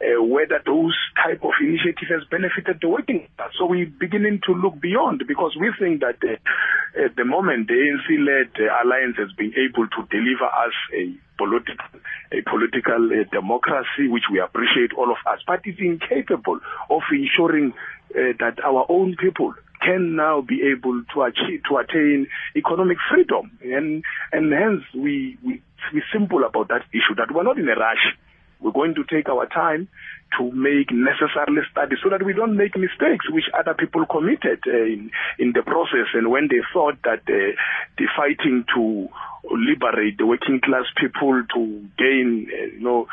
whether 0.00 0.62
those 0.64 0.94
type 1.18 1.42
of 1.42 1.50
initiative 1.60 2.06
has 2.06 2.22
benefited 2.30 2.78
the 2.80 2.88
working 2.88 3.26
class. 3.36 3.50
So 3.58 3.66
we're 3.66 3.90
beginning 3.90 4.40
to 4.46 4.54
look 4.54 4.80
beyond 4.80 5.24
because 5.26 5.56
we 5.58 5.72
think 5.78 6.00
that 6.06 6.22
at 6.22 7.16
the 7.16 7.24
moment 7.24 7.66
the 7.66 7.74
ANC-led 7.74 8.54
alliance 8.86 9.16
has 9.18 9.32
been 9.32 9.52
able 9.58 9.88
to 9.90 10.06
deliver 10.06 10.46
us 10.46 10.76
a 10.94 11.18
political, 11.38 11.86
a 12.32 12.42
political 12.42 13.08
uh, 13.08 13.24
democracy, 13.32 14.08
which 14.08 14.24
we 14.30 14.40
appreciate 14.40 14.92
all 14.96 15.10
of 15.10 15.18
us, 15.30 15.40
but 15.46 15.60
is 15.64 15.76
incapable 15.78 16.58
of 16.90 17.02
ensuring 17.10 17.72
uh, 18.14 18.34
that 18.38 18.58
our 18.64 18.84
own 18.88 19.16
people 19.16 19.54
can 19.80 20.16
now 20.16 20.40
be 20.40 20.60
able 20.74 21.02
to 21.14 21.22
achieve 21.22 21.62
to 21.68 21.76
attain 21.78 22.26
economic 22.56 22.98
freedom, 23.10 23.50
and 23.62 24.02
and 24.32 24.52
hence 24.52 24.82
we 24.94 25.38
we 25.44 25.62
we 25.94 26.02
simple 26.12 26.44
about 26.44 26.68
that 26.68 26.82
issue 26.92 27.14
that 27.16 27.32
we're 27.32 27.44
not 27.44 27.58
in 27.58 27.68
a 27.68 27.76
rush. 27.78 28.16
We're 28.60 28.72
going 28.72 28.96
to 28.96 29.04
take 29.04 29.28
our 29.28 29.46
time 29.46 29.88
to 30.36 30.50
make 30.52 30.90
necessary 30.92 31.64
studies 31.70 31.98
so 32.02 32.10
that 32.10 32.22
we 32.22 32.32
don't 32.32 32.56
make 32.56 32.76
mistakes 32.76 33.30
which 33.30 33.44
other 33.58 33.74
people 33.74 34.04
committed 34.06 34.60
uh, 34.66 34.84
in 34.84 35.10
in 35.38 35.52
the 35.52 35.62
process 35.62 36.08
and 36.14 36.30
when 36.30 36.48
they 36.48 36.60
thought 36.72 36.98
that 37.04 37.22
uh, 37.28 37.52
the 37.96 38.06
fighting 38.16 38.64
to 38.74 39.08
liberate 39.50 40.18
the 40.18 40.26
working 40.26 40.60
class 40.60 40.84
people 40.96 41.42
to 41.54 41.86
gain 41.96 42.48
uh, 42.52 42.66
you 42.76 42.80
know 42.80 43.06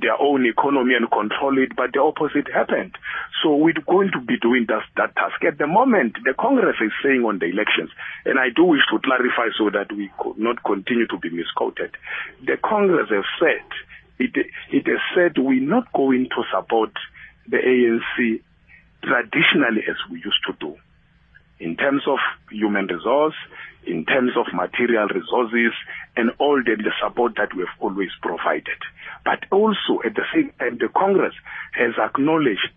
their 0.00 0.20
own 0.20 0.44
economy 0.46 0.94
and 0.94 1.10
control 1.10 1.56
it 1.58 1.76
but 1.76 1.92
the 1.92 2.00
opposite 2.00 2.48
happened. 2.52 2.96
So 3.42 3.56
we're 3.56 3.74
going 3.86 4.10
to 4.12 4.20
be 4.20 4.38
doing 4.38 4.66
that, 4.68 4.82
that 4.96 5.14
task. 5.14 5.42
At 5.44 5.58
the 5.58 5.66
moment 5.66 6.16
the 6.24 6.34
congress 6.34 6.76
is 6.80 6.92
saying 7.02 7.22
on 7.24 7.38
the 7.38 7.46
elections 7.46 7.90
and 8.24 8.38
i 8.38 8.48
do 8.54 8.64
wish 8.64 8.84
to 8.92 8.98
clarify 8.98 9.52
so 9.58 9.70
that 9.70 9.92
we 9.92 10.10
could 10.18 10.38
not 10.38 10.62
continue 10.64 11.06
to 11.08 11.18
be 11.18 11.30
misquoted. 11.30 11.96
The 12.44 12.56
congress 12.56 13.10
has 13.10 13.24
said 13.38 13.66
it, 14.18 14.30
it 14.70 14.86
has 14.86 15.00
said 15.14 15.42
we're 15.42 15.60
not 15.60 15.92
going 15.92 16.28
to 16.30 16.42
support 16.52 16.90
the 17.48 17.58
ANC 17.58 18.40
traditionally 19.02 19.82
as 19.88 19.96
we 20.10 20.18
used 20.18 20.42
to 20.46 20.52
do 20.58 20.76
in 21.60 21.76
terms 21.76 22.02
of 22.06 22.18
human 22.50 22.86
resource, 22.86 23.34
in 23.86 24.04
terms 24.04 24.32
of 24.36 24.46
material 24.52 25.06
resources, 25.08 25.72
and 26.16 26.30
all 26.38 26.60
the, 26.64 26.76
the 26.76 26.92
support 27.02 27.34
that 27.36 27.54
we've 27.56 27.66
always 27.80 28.10
provided. 28.22 28.80
But 29.24 29.44
also, 29.50 30.00
at 30.04 30.14
the 30.14 30.24
same 30.34 30.52
time, 30.58 30.78
the 30.78 30.88
Congress 30.88 31.34
has 31.72 31.94
acknowledged 31.98 32.74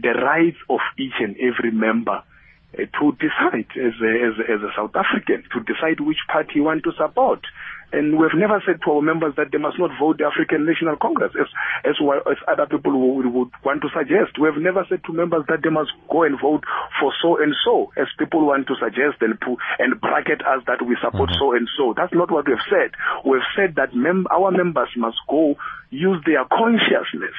the 0.00 0.12
rights 0.12 0.58
of 0.68 0.80
each 0.98 1.16
and 1.20 1.36
every 1.36 1.70
member 1.70 2.22
uh, 2.74 2.84
to 3.00 3.12
decide 3.16 3.70
as 3.76 3.94
a, 4.02 4.12
as, 4.26 4.34
a, 4.36 4.52
as 4.52 4.60
a 4.60 4.72
South 4.76 4.94
African, 4.96 5.44
to 5.54 5.60
decide 5.64 6.00
which 6.00 6.20
party 6.30 6.56
you 6.56 6.64
want 6.64 6.84
to 6.84 6.92
support. 6.98 7.40
And 7.92 8.18
we've 8.18 8.34
never 8.34 8.62
said 8.66 8.82
to 8.84 8.90
our 8.92 9.02
members 9.02 9.34
that 9.36 9.52
they 9.52 9.58
must 9.58 9.78
not 9.78 9.90
vote 9.98 10.18
the 10.18 10.26
African 10.26 10.66
National 10.66 10.96
Congress, 10.96 11.32
as 11.38 11.46
as, 11.84 11.96
as 12.26 12.38
other 12.48 12.66
people 12.66 12.92
would, 12.92 13.26
would 13.30 13.50
want 13.64 13.82
to 13.82 13.88
suggest. 13.94 14.38
We 14.38 14.50
have 14.50 14.58
never 14.58 14.84
said 14.88 15.04
to 15.06 15.12
members 15.12 15.44
that 15.48 15.62
they 15.62 15.70
must 15.70 15.94
go 16.10 16.24
and 16.24 16.34
vote 16.40 16.64
for 17.00 17.14
so 17.22 17.38
and 17.40 17.54
so, 17.64 17.92
as 17.96 18.10
people 18.18 18.46
want 18.46 18.66
to 18.68 18.74
suggest 18.82 19.22
and 19.22 19.38
pu- 19.38 19.62
and 19.78 20.00
bracket 20.00 20.42
us 20.42 20.66
that 20.66 20.82
we 20.82 20.98
support 20.98 21.30
mm-hmm. 21.30 21.38
so 21.38 21.54
and 21.54 21.68
so. 21.78 21.94
That's 21.96 22.12
not 22.12 22.30
what 22.30 22.48
we've 22.48 22.66
said. 22.68 22.90
We've 23.24 23.46
said 23.54 23.76
that 23.76 23.94
mem- 23.94 24.26
our 24.34 24.50
members 24.50 24.90
must 24.96 25.18
go 25.28 25.54
use 25.90 26.18
their 26.26 26.44
consciousness 26.50 27.38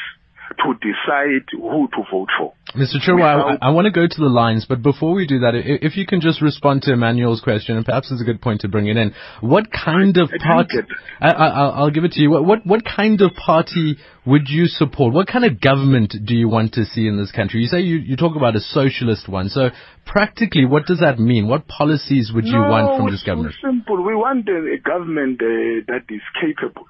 to 0.63 0.73
decide 0.75 1.45
who 1.51 1.87
to 1.89 2.03
vote 2.11 2.29
for. 2.37 2.53
Mr. 2.75 2.97
Chirwa, 2.99 3.57
I, 3.61 3.67
I 3.67 3.69
want 3.71 3.85
to 3.85 3.91
go 3.91 4.05
to 4.07 4.19
the 4.19 4.27
lines, 4.29 4.65
but 4.67 4.81
before 4.81 5.13
we 5.13 5.25
do 5.25 5.39
that, 5.39 5.55
i- 5.55 5.61
if 5.85 5.95
you 5.97 6.05
can 6.05 6.19
just 6.21 6.41
respond 6.41 6.81
to 6.83 6.93
Emmanuel's 6.93 7.41
question, 7.41 7.77
and 7.77 7.85
perhaps 7.85 8.11
it's 8.11 8.21
a 8.21 8.25
good 8.25 8.41
point 8.41 8.61
to 8.61 8.67
bring 8.67 8.87
it 8.87 8.97
in. 8.97 9.13
What 9.41 9.71
kind 9.71 10.17
of 10.17 10.29
party? 10.41 10.79
I, 11.21 11.29
I, 11.31 11.47
I'll 11.47 11.71
I'll 11.71 11.89
give 11.91 12.03
it 12.03 12.11
to 12.13 12.21
you. 12.21 12.29
What, 12.31 12.45
what 12.45 12.65
what 12.65 12.81
kind 12.85 13.21
of 13.21 13.33
party 13.35 13.97
would 14.25 14.49
you 14.49 14.65
support? 14.67 15.13
What 15.13 15.27
kind 15.27 15.45
of 15.45 15.61
government 15.61 16.15
do 16.25 16.35
you 16.35 16.49
want 16.49 16.73
to 16.73 16.83
see 16.85 17.07
in 17.07 17.17
this 17.17 17.31
country? 17.31 17.61
You 17.61 17.67
say 17.67 17.79
you, 17.79 17.97
you 17.97 18.15
talk 18.17 18.35
about 18.35 18.55
a 18.55 18.59
socialist 18.59 19.29
one. 19.29 19.47
So 19.49 19.69
practically, 20.05 20.65
what 20.65 20.85
does 20.85 20.99
that 20.99 21.19
mean? 21.19 21.47
What 21.47 21.67
policies 21.67 22.31
would 22.33 22.45
you 22.45 22.51
no, 22.59 22.69
want 22.69 22.97
from 22.97 23.05
this 23.07 23.15
it's 23.21 23.23
government? 23.23 23.55
simple. 23.63 24.03
We 24.03 24.15
want 24.15 24.47
a, 24.49 24.73
a 24.75 24.77
government 24.79 25.41
uh, 25.41 25.85
that 25.87 26.03
is 26.09 26.21
capable. 26.41 26.85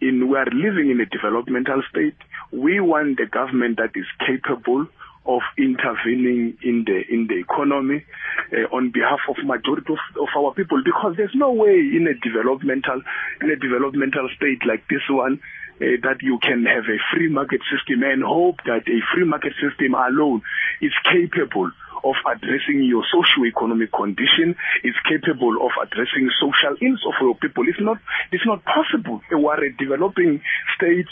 In 0.00 0.28
we 0.28 0.36
are 0.36 0.46
living 0.52 0.90
in 0.90 1.00
a 1.00 1.06
developmental 1.06 1.82
state. 1.90 2.16
We 2.52 2.80
want 2.80 3.18
a 3.20 3.26
government 3.26 3.78
that 3.78 3.92
is 3.94 4.06
capable 4.20 4.86
of 5.26 5.42
intervening 5.58 6.56
in 6.62 6.84
the 6.86 7.02
in 7.10 7.26
the 7.26 7.38
economy 7.40 8.04
uh, 8.52 8.76
on 8.76 8.90
behalf 8.90 9.18
of 9.28 9.36
majority 9.44 9.92
of, 9.92 9.98
of 10.22 10.28
our 10.38 10.54
people 10.54 10.80
because 10.84 11.14
there's 11.16 11.34
no 11.34 11.52
way 11.52 11.80
in 11.80 12.06
a 12.06 12.14
developmental 12.22 13.02
in 13.42 13.50
a 13.50 13.56
developmental 13.56 14.28
state 14.36 14.62
like 14.66 14.86
this 14.88 15.02
one 15.10 15.40
uh, 15.80 15.98
that 16.02 16.22
you 16.22 16.38
can 16.38 16.64
have 16.64 16.84
a 16.84 16.98
free 17.12 17.28
market 17.28 17.60
system 17.66 18.02
and 18.04 18.22
hope 18.22 18.56
that 18.64 18.86
a 18.86 19.00
free 19.12 19.24
market 19.24 19.52
system 19.58 19.94
alone 19.94 20.42
is 20.80 20.92
capable 21.04 21.70
of 22.04 22.16
addressing 22.26 22.84
your 22.84 23.04
socio-economic 23.10 23.92
condition, 23.92 24.56
is 24.84 24.94
capable 25.08 25.56
of 25.64 25.72
addressing 25.80 26.30
social 26.40 26.74
ills 26.80 27.02
of 27.06 27.14
your 27.20 27.34
people. 27.36 27.64
It's 27.68 27.80
not, 27.80 27.98
it's 28.32 28.46
not 28.46 28.64
possible. 28.64 29.20
We 29.30 29.44
are 29.44 29.62
a 29.64 29.72
developing 29.72 30.42
state. 30.76 31.08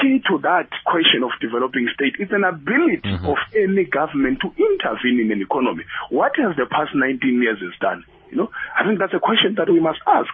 Key 0.00 0.22
to 0.30 0.38
that 0.46 0.70
question 0.86 1.26
of 1.26 1.34
developing 1.42 1.90
state 1.92 2.14
is 2.22 2.30
an 2.30 2.44
ability 2.44 3.10
of 3.10 3.36
any 3.58 3.84
government 3.84 4.38
to 4.38 4.54
intervene 4.54 5.18
in 5.18 5.32
an 5.32 5.42
economy. 5.42 5.82
What 6.10 6.38
has 6.38 6.54
the 6.54 6.66
past 6.70 6.94
19 6.94 7.42
years 7.42 7.58
has 7.58 7.74
done? 7.80 8.04
You 8.30 8.36
know, 8.36 8.50
I 8.78 8.86
think 8.86 8.98
that's 9.00 9.14
a 9.14 9.18
question 9.18 9.56
that 9.58 9.68
we 9.68 9.80
must 9.80 9.98
ask. 10.06 10.30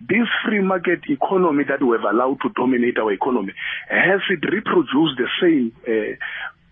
This 0.00 0.28
free 0.44 0.60
market 0.60 1.00
economy 1.08 1.64
that 1.68 1.80
we 1.82 1.96
have 1.96 2.04
allowed 2.04 2.40
to 2.42 2.50
dominate 2.54 2.98
our 2.98 3.12
economy, 3.12 3.54
has 3.88 4.20
it 4.28 4.44
reproduced 4.44 5.16
the 5.16 5.28
same, 5.40 5.72
uh, 5.88 6.20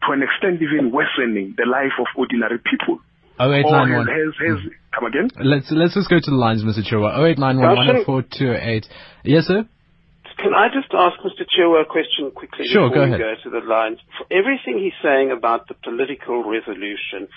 to 0.05 0.13
an 0.13 0.23
extent 0.23 0.61
even 0.61 0.93
worsening 0.93 1.55
the 1.57 1.65
life 1.67 1.95
of 1.99 2.07
ordinary 2.17 2.59
people? 2.59 3.01
Oh 3.39 3.53
eight 3.53 3.65
Or 3.65 3.73
nine 3.73 4.07
has, 4.07 4.33
has, 4.41 4.59
has 4.65 4.73
come 4.97 5.05
again? 5.07 5.29
Let's 5.37 5.69
let's 5.71 5.95
just 5.95 6.09
go 6.09 6.17
to 6.17 6.31
the 6.31 6.37
lines, 6.41 6.65
Mr. 6.65 6.81
Chirwa. 6.85 7.13
Oh 7.17 7.25
eight 7.27 7.39
nine 7.39 7.59
one 7.61 7.77
one 7.77 8.05
four 8.05 8.23
two 8.23 8.53
eight. 8.53 8.87
Yes, 9.25 9.45
sir. 9.47 9.65
Can 10.37 10.53
I 10.53 10.69
just 10.69 10.93
ask 10.93 11.17
Mr. 11.25 11.45
Chirwa 11.49 11.83
a 11.83 11.85
question 11.89 12.31
quickly 12.31 12.67
Sure, 12.69 12.89
before 12.91 13.09
go 13.09 13.17
we 13.17 13.17
ahead. 13.17 13.41
go 13.45 13.51
to 13.51 13.61
the 13.61 13.65
lines? 13.67 13.99
For 14.21 14.27
everything 14.31 14.77
he's 14.79 14.97
saying 15.03 15.33
about 15.33 15.67
the 15.69 15.75
political 15.81 16.45
resolution 16.45 17.29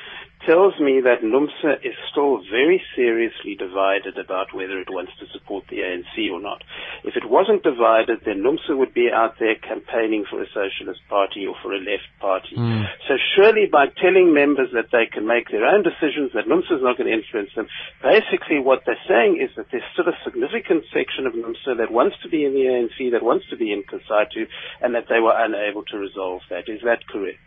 tells 0.46 0.80
me 0.80 1.02
that 1.04 1.20
NUMSA 1.20 1.84
is 1.84 1.96
still 2.12 2.40
very 2.50 2.82
seriously 2.96 3.56
divided 3.60 4.18
about 4.18 4.56
whether 4.56 4.80
it 4.80 4.88
wants 4.90 5.12
to 5.20 5.28
support 5.36 5.66
the 5.70 5.84
ANC 5.84 6.16
or 6.32 6.40
not. 6.40 6.64
If 7.04 7.16
it 7.16 7.28
wasn't 7.28 7.64
divided, 7.64 8.24
then 8.24 8.40
NUMSA 8.40 8.78
would 8.78 8.94
be 8.94 9.12
out 9.12 9.36
there 9.40 9.56
campaigning 9.56 10.24
for 10.30 10.42
a 10.42 10.48
socialist 10.48 11.02
party 11.10 11.46
or 11.46 11.56
for 11.62 11.74
a 11.76 11.80
left 11.80 12.08
party. 12.20 12.56
Hmm. 12.56 12.88
So 13.08 13.20
surely 13.36 13.68
by 13.68 13.92
telling 14.00 14.34
members 14.34 14.72
that 14.72 14.96
they 14.96 15.12
can 15.12 15.28
make 15.28 15.52
their 15.52 15.66
own 15.68 15.84
decisions, 15.84 16.32
that 16.34 16.48
NUMSA 16.48 16.80
is 16.80 16.84
not 16.84 16.96
going 16.96 17.12
to 17.12 17.18
influence 17.20 17.52
them, 17.56 17.68
basically 18.00 18.64
what 18.64 18.88
they're 18.88 19.06
saying 19.12 19.44
is 19.44 19.52
that 19.60 19.68
there's 19.72 19.88
still 19.92 20.08
a 20.08 20.18
significant 20.24 20.88
section 20.96 21.28
of 21.28 21.36
NUMSA 21.36 21.84
that 21.84 21.92
wants 21.92 22.16
to 22.24 22.30
be 22.30 22.48
in 22.48 22.56
the 22.56 22.64
ANC, 22.64 23.12
that 23.12 23.24
wants 23.24 23.44
to 23.52 23.58
be 23.58 23.76
in 23.76 23.84
COSATU, 23.84 24.48
and 24.82 24.96
that 24.96 25.12
they 25.12 25.20
were 25.20 25.36
unable 25.36 25.84
to 25.92 25.98
resolve 25.98 26.42
that. 26.50 26.72
Is 26.72 26.80
that 26.88 27.04
correct? 27.12 27.40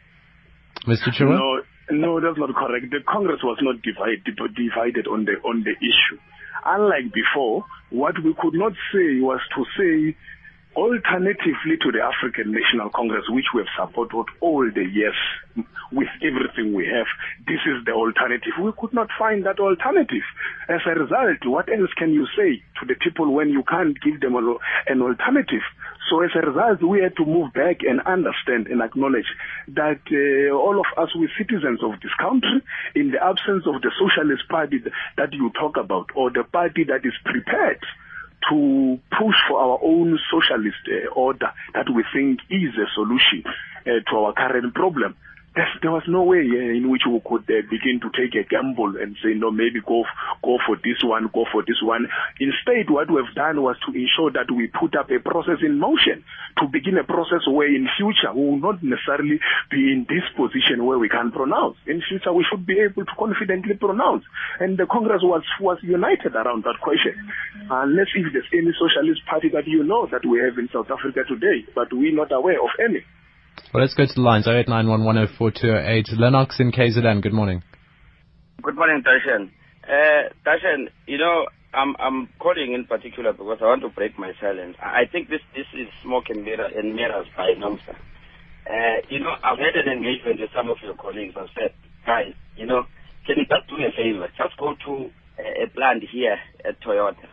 Mr. 0.86 1.08
Chirwa? 1.14 1.38
No, 1.38 1.62
No, 1.92 2.20
that's 2.20 2.38
not 2.38 2.54
correct. 2.54 2.90
The 2.90 3.00
Congress 3.06 3.40
was 3.44 3.58
not 3.60 3.82
divided, 3.82 4.24
divided 4.56 5.06
on 5.06 5.26
the 5.26 5.32
on 5.44 5.62
the 5.62 5.72
issue. 5.72 6.18
Unlike 6.64 7.12
before, 7.12 7.66
what 7.90 8.14
we 8.24 8.34
could 8.40 8.54
not 8.54 8.72
say 8.92 9.20
was 9.20 9.40
to 9.54 9.64
say 9.76 10.16
Alternatively 10.74 11.76
to 11.82 11.92
the 11.92 12.00
African 12.00 12.50
National 12.50 12.88
Congress, 12.88 13.24
which 13.28 13.44
we 13.54 13.60
have 13.60 13.88
supported 13.88 14.24
all 14.40 14.64
the 14.64 14.84
years 14.84 15.16
with 15.92 16.08
everything 16.24 16.72
we 16.72 16.86
have, 16.86 17.04
this 17.46 17.60
is 17.68 17.84
the 17.84 17.92
alternative. 17.92 18.56
We 18.58 18.72
could 18.80 18.94
not 18.94 19.08
find 19.18 19.44
that 19.44 19.60
alternative. 19.60 20.24
As 20.70 20.80
a 20.86 20.98
result, 20.98 21.44
what 21.44 21.68
else 21.68 21.92
can 21.98 22.14
you 22.14 22.26
say 22.34 22.62
to 22.80 22.86
the 22.86 22.94
people 22.94 23.34
when 23.34 23.50
you 23.50 23.62
can't 23.68 24.00
give 24.00 24.20
them 24.20 24.34
an 24.34 25.02
alternative? 25.02 25.60
So 26.08 26.22
as 26.22 26.30
a 26.34 26.46
result, 26.46 26.82
we 26.82 27.02
had 27.02 27.16
to 27.16 27.26
move 27.26 27.52
back 27.52 27.80
and 27.82 28.00
understand 28.08 28.68
and 28.68 28.80
acknowledge 28.80 29.28
that 29.76 30.00
uh, 30.08 30.56
all 30.56 30.80
of 30.80 30.86
us, 30.96 31.14
we 31.14 31.28
citizens 31.36 31.82
of 31.82 32.00
this 32.00 32.14
country, 32.18 32.64
in 32.94 33.10
the 33.10 33.22
absence 33.22 33.64
of 33.66 33.82
the 33.82 33.92
socialist 34.00 34.48
party 34.48 34.80
that 35.18 35.32
you 35.34 35.52
talk 35.52 35.76
about, 35.76 36.08
or 36.16 36.30
the 36.30 36.44
party 36.44 36.84
that 36.84 37.04
is 37.04 37.14
prepared 37.24 37.84
to 38.50 38.98
push 39.10 39.36
for 39.48 39.60
our 39.60 39.78
own 39.82 40.18
socialist 40.30 40.82
uh, 40.88 41.12
order 41.14 41.52
that 41.74 41.86
we 41.94 42.04
think 42.12 42.40
is 42.50 42.74
a 42.76 42.86
solution 42.94 43.44
uh, 43.46 44.00
to 44.10 44.16
our 44.16 44.32
current 44.32 44.74
problem. 44.74 45.16
There 45.54 45.92
was 45.92 46.04
no 46.08 46.22
way 46.24 46.40
uh, 46.40 46.72
in 46.72 46.88
which 46.88 47.02
we 47.04 47.20
could 47.20 47.44
uh, 47.44 47.60
begin 47.68 48.00
to 48.00 48.08
take 48.16 48.32
a 48.32 48.48
gamble 48.48 48.96
and 48.96 49.16
say, 49.20 49.36
no, 49.36 49.50
maybe 49.50 49.84
go 49.84 50.04
go 50.40 50.56
for 50.64 50.80
this 50.80 51.04
one, 51.04 51.28
go 51.28 51.44
for 51.52 51.60
this 51.60 51.76
one. 51.82 52.08
Instead, 52.40 52.88
what 52.88 53.10
we've 53.12 53.34
done 53.36 53.60
was 53.60 53.76
to 53.84 53.92
ensure 53.92 54.32
that 54.32 54.48
we 54.48 54.72
put 54.72 54.96
up 54.96 55.10
a 55.12 55.20
process 55.20 55.60
in 55.60 55.76
motion 55.78 56.24
to 56.56 56.68
begin 56.72 56.96
a 56.96 57.04
process 57.04 57.44
where 57.44 57.68
in 57.68 57.84
future 58.00 58.32
we 58.32 58.48
will 58.48 58.64
not 58.64 58.80
necessarily 58.82 59.36
be 59.68 59.92
in 59.92 60.06
this 60.08 60.24
position 60.32 60.88
where 60.88 60.96
we 60.96 61.12
can 61.12 61.28
pronounce. 61.30 61.76
In 61.84 62.00
future, 62.00 62.32
we 62.32 62.48
should 62.48 62.64
be 62.64 62.80
able 62.80 63.04
to 63.04 63.12
confidently 63.12 63.76
pronounce. 63.76 64.24
And 64.58 64.78
the 64.80 64.86
Congress 64.88 65.20
was 65.20 65.44
was 65.60 65.76
united 65.84 66.32
around 66.32 66.64
that 66.64 66.80
question. 66.80 67.12
Unless 67.68 68.08
if 68.16 68.32
there's 68.32 68.48
any 68.56 68.72
socialist 68.72 69.20
party 69.28 69.52
that 69.52 69.68
you 69.68 69.84
know 69.84 70.08
that 70.08 70.24
we 70.24 70.40
have 70.40 70.56
in 70.56 70.72
South 70.72 70.88
Africa 70.88 71.28
today, 71.28 71.68
but 71.76 71.92
we're 71.92 72.16
not 72.16 72.32
aware 72.32 72.56
of 72.56 72.72
any. 72.80 73.04
Well, 73.72 73.80
let's 73.82 73.94
go 73.94 74.04
to 74.04 74.12
the 74.12 74.20
lines. 74.20 74.46
0891104208. 74.46 76.18
Lennox 76.18 76.60
in 76.60 76.72
KZN. 76.72 77.22
Good 77.22 77.32
morning. 77.32 77.62
Good 78.60 78.76
morning, 78.76 79.02
Darshan. 79.02 79.50
Uh, 79.88 80.28
you 81.06 81.16
know, 81.16 81.46
I'm 81.72 81.96
I'm 81.98 82.28
calling 82.38 82.74
in 82.74 82.84
particular 82.84 83.32
because 83.32 83.58
I 83.62 83.64
want 83.64 83.80
to 83.80 83.88
break 83.88 84.18
my 84.18 84.32
silence. 84.38 84.76
I 84.78 85.06
think 85.10 85.30
this 85.30 85.40
this 85.54 85.64
is 85.72 85.88
smoke 86.02 86.24
and, 86.28 86.44
mirror, 86.44 86.66
and 86.66 86.94
mirrors 86.94 87.26
by 87.34 87.54
NUMSA. 87.56 87.96
Uh, 88.68 89.06
you 89.08 89.20
know, 89.20 89.32
I've 89.42 89.58
had 89.58 89.74
an 89.74 89.90
engagement 89.90 90.40
with 90.40 90.50
some 90.54 90.68
of 90.68 90.76
your 90.82 90.94
colleagues. 90.94 91.34
I've 91.34 91.48
said, 91.58 91.72
guys, 92.04 92.34
you 92.56 92.66
know, 92.66 92.84
can 93.26 93.38
you 93.38 93.46
just 93.48 93.68
do 93.70 93.78
me 93.78 93.86
a 93.86 93.96
favor? 93.96 94.28
Just 94.36 94.54
go 94.58 94.74
to 94.84 95.10
a, 95.40 95.64
a 95.64 95.66
plant 95.68 96.04
here 96.12 96.36
at 96.62 96.78
Toyota 96.82 97.24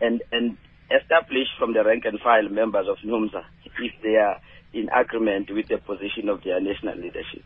and 0.00 0.22
and 0.30 0.56
establish 0.94 1.48
from 1.58 1.74
the 1.74 1.82
rank 1.82 2.04
and 2.04 2.20
file 2.20 2.48
members 2.48 2.86
of 2.88 2.98
NUMSA 3.04 3.42
if 3.64 3.92
they 4.02 4.14
are 4.14 4.40
in 4.72 4.88
agreement 4.90 5.50
with 5.50 5.68
the 5.68 5.78
position 5.78 6.28
of 6.28 6.42
their 6.42 6.60
national 6.60 6.96
leadership. 6.96 7.42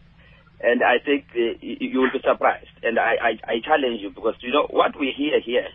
And 0.62 0.82
I 0.82 0.98
think 0.98 1.24
uh, 1.34 1.56
you 1.60 2.00
will 2.00 2.12
be 2.12 2.20
surprised. 2.20 2.68
And 2.82 2.98
I, 2.98 3.16
I, 3.16 3.52
I 3.52 3.54
challenge 3.64 4.00
you 4.02 4.10
because, 4.10 4.34
you 4.40 4.52
know, 4.52 4.66
what 4.68 4.98
we 4.98 5.12
hear 5.16 5.40
here 5.40 5.68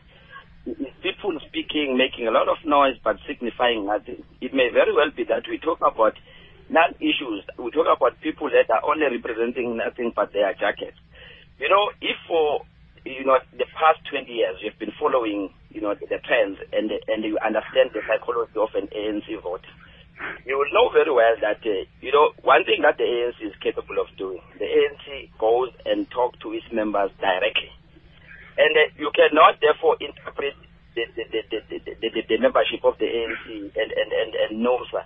people 1.01 1.37
speaking, 1.47 1.97
making 1.97 2.27
a 2.27 2.31
lot 2.31 2.49
of 2.49 2.57
noise, 2.65 2.97
but 3.03 3.17
signifying 3.27 3.85
nothing. 3.85 4.23
It 4.41 4.53
may 4.53 4.69
very 4.73 4.93
well 4.93 5.11
be 5.15 5.23
that 5.25 5.45
we 5.49 5.59
talk 5.59 5.79
about 5.79 6.17
non-issues. 6.69 7.45
We 7.59 7.69
talk 7.71 7.85
about 7.85 8.19
people 8.21 8.49
that 8.49 8.73
are 8.73 8.81
only 8.83 9.05
representing 9.17 9.77
nothing 9.77 10.11
but 10.15 10.33
their 10.33 10.53
jackets. 10.53 10.97
You 11.59 11.69
know, 11.69 11.91
if 12.01 12.17
for, 12.27 12.65
you 13.05 13.25
know, 13.25 13.37
the 13.53 13.69
past 13.77 14.01
20 14.09 14.31
years 14.31 14.57
you've 14.61 14.79
been 14.79 14.93
following, 14.99 15.53
you 15.69 15.81
know, 15.81 15.93
the, 15.93 16.07
the 16.07 16.19
trends 16.25 16.57
and, 16.73 16.91
and 17.07 17.23
you 17.23 17.37
understand 17.45 17.91
the 17.93 18.01
psychology 18.09 18.57
of 18.57 18.73
an 18.73 18.89
ANC 18.89 19.29
voter, 19.41 19.69
you 20.45 20.57
will 20.57 20.71
know 20.71 20.89
very 20.93 21.11
well 21.11 21.35
that, 21.41 21.59
uh, 21.65 21.83
you 22.01 22.11
know, 22.11 22.31
one 22.43 22.63
thing 22.63 22.81
that 22.83 22.97
the 22.97 23.03
ANC 23.03 23.39
is 23.43 23.55
capable 23.61 23.99
of 23.99 24.07
doing, 24.17 24.41
the 24.59 24.65
ANC 24.65 25.29
goes 25.39 25.71
and 25.85 26.09
talks 26.09 26.39
to 26.39 26.53
its 26.53 26.65
members 26.71 27.11
directly. 27.19 27.71
And 28.57 28.71
uh, 28.77 28.93
you 28.97 29.11
cannot 29.11 29.59
therefore 29.59 29.97
interpret 29.99 30.55
the, 30.95 31.03
the, 31.15 31.23
the, 31.27 31.41
the, 31.51 31.59
the, 31.83 32.07
the, 32.09 32.21
the 32.29 32.37
membership 32.39 32.83
of 32.83 32.95
the 32.97 33.05
ANC 33.05 33.47
and, 33.75 33.89
and, 33.91 34.09
and, 34.11 34.31
and 34.35 34.51
NUMSA 34.63 35.03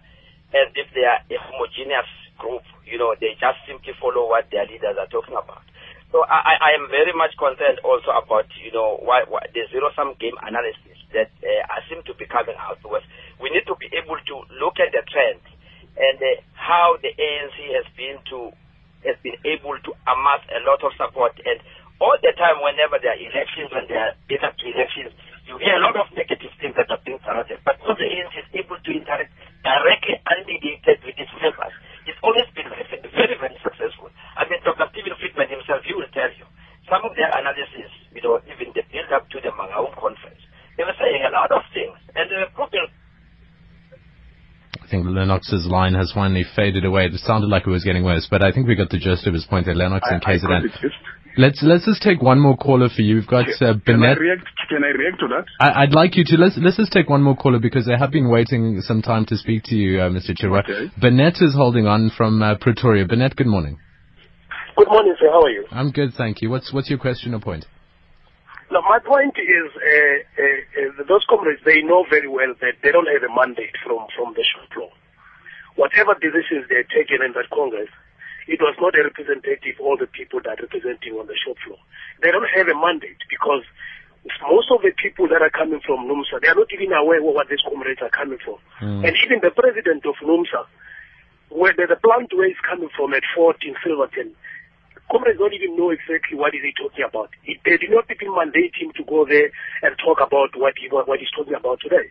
as 0.53 0.69
if 0.73 0.87
they 0.93 1.05
are 1.05 1.21
a 1.29 1.37
homogeneous 1.37 2.09
group. 2.37 2.61
You 2.85 2.97
know, 2.97 3.13
they 3.19 3.33
just 3.37 3.59
simply 3.65 3.93
follow 4.01 4.29
what 4.29 4.49
their 4.49 4.65
leaders 4.65 4.97
are 4.97 5.09
talking 5.09 5.37
about. 5.37 5.65
So 6.09 6.25
I, 6.25 6.57
I 6.57 6.69
am 6.73 6.89
very 6.89 7.13
much 7.13 7.37
concerned 7.37 7.79
also 7.85 8.09
about, 8.17 8.49
you 8.65 8.73
know, 8.73 8.97
why, 9.05 9.29
why 9.29 9.45
the 9.53 9.69
zero-sum 9.69 10.17
game 10.17 10.33
analysis 10.41 10.97
that 11.13 11.29
uh, 11.45 11.63
I 11.69 11.85
seem 11.85 12.01
to 12.09 12.13
be 12.17 12.25
coming 12.25 12.57
out 12.57 12.81
with 12.81 13.05
we 13.39 13.47
need 13.55 13.65
to 13.71 13.75
be 13.79 13.87
able 13.95 14.19
to 14.19 14.35
look 14.59 14.77
at 14.83 14.91
the 14.91 15.03
trend 15.07 15.39
and 15.95 16.19
uh, 16.19 16.43
how 16.55 16.99
the 16.99 17.11
ANC 17.11 17.57
has 17.75 17.87
been 17.95 18.19
to 18.31 18.51
has 19.07 19.15
been 19.23 19.39
able 19.47 19.79
to 19.79 19.91
amass 20.11 20.43
a 20.51 20.59
lot 20.67 20.83
of 20.83 20.91
support. 20.99 21.31
And 21.47 21.63
all 22.03 22.19
the 22.19 22.35
time, 22.35 22.59
whenever 22.59 22.99
there 22.99 23.15
are 23.15 23.19
elections, 23.19 23.71
when 23.71 23.87
there 23.87 24.11
are 24.11 24.13
better 24.27 24.51
elections, 24.59 25.15
you 25.47 25.55
hear 25.55 25.79
a 25.79 25.83
lot 25.83 25.95
of 25.95 26.11
negative 26.11 26.51
things 26.59 26.75
that 26.75 26.91
are 26.91 26.99
being 27.07 27.19
surrounded. 27.23 27.63
But 27.63 27.79
because 27.79 27.95
the 27.95 28.11
ANC 28.11 28.35
is 28.43 28.49
able 28.59 28.75
to 28.75 28.91
interact 28.91 29.31
directly, 29.63 30.19
unmediated 30.19 30.99
with 31.07 31.15
its 31.15 31.31
members, 31.39 31.71
it's 32.03 32.19
always 32.19 32.47
been 32.51 32.67
very, 32.67 32.83
very, 33.07 33.35
very 33.39 33.57
successful. 33.63 34.11
I 34.39 34.47
mean, 34.47 34.63
Dr. 34.63 34.87
Steven 34.95 35.19
Friedman 35.19 35.51
himself, 35.51 35.83
he 35.83 35.91
will 35.91 36.07
tell 36.15 36.31
you, 36.31 36.47
some 36.87 37.03
of 37.03 37.11
their 37.19 37.27
analysis, 37.27 37.91
you 38.15 38.23
know, 38.23 38.39
even 38.47 38.71
the 38.71 38.87
build-up 38.87 39.27
to 39.35 39.43
the 39.43 39.51
Mangaung 39.51 39.91
conference, 39.99 40.39
they 40.79 40.87
were 40.87 40.95
saying 40.95 41.27
a 41.27 41.31
lot 41.35 41.51
of 41.51 41.61
things. 41.75 41.99
And 42.15 42.31
the 42.31 42.47
problem 42.55 42.87
I 44.79 44.87
think 44.89 45.05
Lennox's 45.05 45.67
line 45.67 45.93
has 45.93 46.11
finally 46.15 46.45
faded 46.55 46.83
away. 46.83 47.05
It 47.05 47.13
sounded 47.19 47.47
like 47.47 47.67
it 47.67 47.69
was 47.69 47.83
getting 47.83 48.03
worse, 48.03 48.27
but 48.31 48.41
I 48.41 48.51
think 48.51 48.65
we 48.65 48.73
got 48.75 48.89
the 48.89 48.97
gist 48.97 49.27
of 49.27 49.35
his 49.35 49.45
point 49.45 49.67
there. 49.67 49.75
Lennox 49.75 50.07
and 50.09 50.23
KZN. 50.23 50.65
Let's 51.37 51.61
let's 51.61 51.85
just 51.85 52.01
take 52.01 52.23
one 52.23 52.39
more 52.39 52.57
caller 52.57 52.89
for 52.89 53.03
you. 53.03 53.15
We've 53.15 53.27
got 53.27 53.45
uh, 53.61 53.75
can 53.85 54.01
I 54.01 54.13
react? 54.13 54.49
Can 54.67 54.83
I 54.83 54.87
react 54.97 55.19
to 55.19 55.27
that? 55.27 55.45
I, 55.59 55.81
would 55.81 55.93
like 55.93 56.17
you 56.17 56.23
to. 56.25 56.37
Let's 56.37 56.57
let's 56.57 56.77
just 56.77 56.91
take 56.91 57.07
one 57.07 57.21
more 57.21 57.35
caller 57.35 57.59
because 57.59 57.85
they 57.85 57.95
have 57.97 58.11
been 58.11 58.29
waiting 58.29 58.81
some 58.81 59.03
time 59.03 59.25
to 59.27 59.37
speak 59.37 59.63
to 59.65 59.75
you, 59.75 60.01
uh, 60.01 60.09
Mr. 60.09 60.31
Chirwa. 60.31 60.63
Okay. 60.63 60.91
Bennett 60.99 61.35
is 61.39 61.53
holding 61.53 61.85
on 61.85 62.09
from 62.17 62.41
uh, 62.41 62.55
Pretoria. 62.59 63.05
Bennett, 63.05 63.35
good 63.35 63.47
morning. 63.47 63.77
Good 64.79 64.95
morning, 64.95 65.11
sir. 65.19 65.27
How 65.27 65.43
are 65.43 65.51
you? 65.51 65.67
I'm 65.75 65.91
good, 65.91 66.15
thank 66.15 66.39
you. 66.39 66.47
What's 66.47 66.71
what's 66.71 66.87
your 66.87 67.03
question 67.03 67.35
or 67.35 67.43
point? 67.43 67.67
Now, 68.71 68.79
my 68.87 69.03
point 69.03 69.35
is, 69.35 69.67
uh, 69.75 69.91
uh, 70.39 71.03
uh, 71.03 71.03
those 71.03 71.27
comrades, 71.27 71.59
they 71.67 71.83
know 71.83 72.07
very 72.07 72.31
well 72.31 72.55
that 72.63 72.79
they 72.79 72.95
don't 72.95 73.11
have 73.11 73.27
a 73.27 73.27
mandate 73.27 73.75
from, 73.83 74.07
from 74.15 74.31
the 74.39 74.45
shop 74.47 74.71
floor. 74.71 74.87
Whatever 75.75 76.15
decisions 76.15 76.71
they're 76.71 76.87
taking 76.87 77.19
in 77.19 77.35
that 77.35 77.51
Congress, 77.51 77.91
it 78.47 78.63
was 78.63 78.71
not 78.79 78.95
a 78.95 79.03
representative 79.03 79.75
of 79.75 79.83
all 79.83 79.97
the 79.99 80.07
people 80.07 80.39
that 80.47 80.55
are 80.55 80.63
representing 80.63 81.19
on 81.19 81.27
the 81.27 81.35
shop 81.35 81.59
floor. 81.59 81.75
They 82.23 82.31
don't 82.31 82.47
have 82.47 82.71
a 82.71 82.77
mandate 82.79 83.19
because 83.27 83.67
most 84.47 84.71
of 84.71 84.79
the 84.79 84.95
people 84.95 85.27
that 85.27 85.43
are 85.43 85.51
coming 85.51 85.83
from 85.83 86.07
NUMSA, 86.07 86.39
they 86.39 86.47
are 86.47 86.55
not 86.55 86.71
even 86.71 86.95
aware 86.95 87.19
of 87.19 87.35
what 87.35 87.51
these 87.51 87.63
comrades 87.67 87.99
are 87.99 88.15
coming 88.15 88.39
from. 88.39 88.63
Mm. 88.79 89.03
And 89.03 89.13
even 89.27 89.43
the 89.43 89.51
president 89.51 90.07
of 90.07 90.15
NUMSA, 90.23 90.71
where 91.51 91.75
the, 91.75 91.83
the 91.83 91.99
plant 91.99 92.31
where 92.31 92.47
he's 92.47 92.63
coming 92.63 92.87
from 92.95 93.11
at 93.11 93.27
14 93.35 93.75
Silverton, 93.83 94.39
comrades 95.11 95.39
don't 95.39 95.53
even 95.53 95.75
know 95.75 95.89
exactly 95.89 96.37
what 96.37 96.53
is 96.53 96.61
he 96.63 96.71
talking 96.77 97.05
about. 97.07 97.29
He, 97.43 97.57
they 97.65 97.77
did 97.77 97.89
not 97.89 98.05
even 98.09 98.33
mandate 98.33 98.73
him 98.77 98.91
to 98.97 99.03
go 99.03 99.25
there 99.25 99.49
and 99.81 99.95
talk 99.97 100.19
about 100.25 100.55
what 100.55 100.73
he 100.79 100.87
what 100.89 101.19
he's 101.19 101.31
talking 101.35 101.55
about 101.55 101.79
today. 101.81 102.09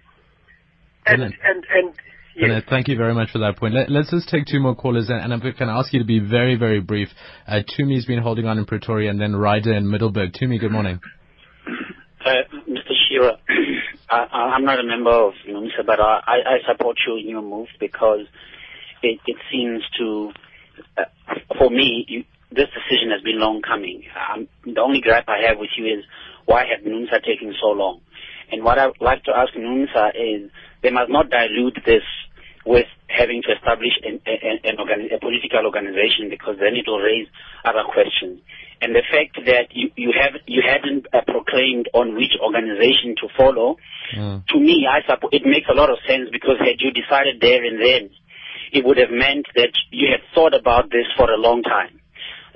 And 1.06 1.20
Bennett. 1.22 1.38
and 1.42 1.64
and 1.70 1.94
yes. 2.36 2.62
Thank 2.68 2.88
you 2.88 2.96
very 2.96 3.14
much 3.14 3.30
for 3.30 3.38
that 3.38 3.56
point. 3.56 3.74
Let, 3.74 3.90
us 3.90 4.10
just 4.10 4.28
take 4.28 4.46
two 4.46 4.60
more 4.60 4.74
callers, 4.74 5.08
and, 5.08 5.20
and 5.20 5.32
I'm 5.32 5.40
going 5.40 5.54
to 5.54 5.64
ask 5.66 5.92
you 5.92 5.98
to 5.98 6.06
be 6.06 6.20
very, 6.20 6.56
very 6.56 6.80
brief. 6.80 7.08
Uh, 7.46 7.60
Tumi's 7.66 8.06
been 8.06 8.22
holding 8.22 8.46
on 8.46 8.58
in 8.58 8.64
Pretoria, 8.64 9.10
and 9.10 9.20
then 9.20 9.34
Ryder 9.34 9.74
in 9.74 9.90
Middelburg. 9.90 10.32
Tumi, 10.32 10.60
good 10.60 10.70
morning. 10.72 11.00
Uh, 12.24 12.30
Mr. 12.68 12.92
Chirwa, 13.10 13.38
I, 14.10 14.16
I'm 14.16 14.64
not 14.64 14.78
a 14.78 14.84
member 14.84 15.10
of 15.10 15.32
NUMSA, 15.48 15.86
but 15.86 16.00
I, 16.00 16.20
I 16.26 16.58
support 16.70 16.96
you 17.06 17.16
in 17.16 17.28
your 17.28 17.42
move 17.42 17.68
because 17.80 18.26
it, 19.02 19.20
it 19.26 19.36
seems 19.50 19.82
to, 19.98 20.32
uh, 20.96 21.04
for 21.58 21.70
me, 21.70 22.04
you, 22.08 22.24
this 22.50 22.68
decision 22.72 23.10
has 23.12 23.22
been 23.22 23.38
long 23.40 23.60
coming. 23.62 24.04
Um, 24.16 24.48
the 24.64 24.80
only 24.80 25.00
gripe 25.00 25.28
I 25.28 25.46
have 25.48 25.58
with 25.58 25.70
you 25.76 25.86
is 25.86 26.04
why 26.46 26.64
have 26.64 26.84
NUMSA 26.84 27.24
taken 27.24 27.54
so 27.60 27.68
long? 27.68 28.00
And 28.50 28.64
what 28.64 28.78
I 28.78 28.86
would 28.86 29.00
like 29.00 29.24
to 29.24 29.32
ask 29.36 29.52
NUMSA 29.52 30.16
is 30.16 30.50
they 30.82 30.90
must 30.90 31.10
not 31.10 31.28
dilute 31.28 31.78
this 31.84 32.02
with 32.64 32.86
having 33.08 33.42
to 33.44 33.52
establish 33.52 33.92
an, 34.04 34.20
an, 34.26 34.60
an 34.64 34.76
organi- 34.76 35.12
a 35.14 35.20
political 35.20 35.64
organization 35.64 36.28
because 36.28 36.56
then 36.58 36.76
it 36.76 36.84
will 36.86 37.00
raise 37.00 37.28
other 37.64 37.84
questions. 37.84 38.40
And 38.80 38.94
the 38.94 39.02
fact 39.10 39.36
that 39.46 39.72
you, 39.72 39.90
you 39.96 40.12
have 40.14 40.40
you 40.46 40.62
hadn't 40.64 41.06
uh, 41.12 41.20
proclaimed 41.26 41.88
on 41.92 42.14
which 42.14 42.32
organization 42.40 43.16
to 43.20 43.28
follow, 43.36 43.76
Mm. 44.08 44.46
to 44.46 44.58
me, 44.58 44.88
I 44.88 45.04
support 45.04 45.34
it 45.34 45.44
makes 45.44 45.68
a 45.68 45.74
lot 45.74 45.90
of 45.90 45.98
sense 46.08 46.30
because 46.32 46.56
had 46.58 46.80
you 46.80 46.90
decided 46.92 47.42
there 47.42 47.62
and 47.62 47.76
then, 47.76 48.10
it 48.72 48.84
would 48.84 48.96
have 48.96 49.10
meant 49.10 49.44
that 49.54 49.72
you 49.90 50.08
had 50.10 50.20
thought 50.34 50.54
about 50.54 50.90
this 50.90 51.04
for 51.16 51.30
a 51.30 51.36
long 51.36 51.62
time. 51.62 52.00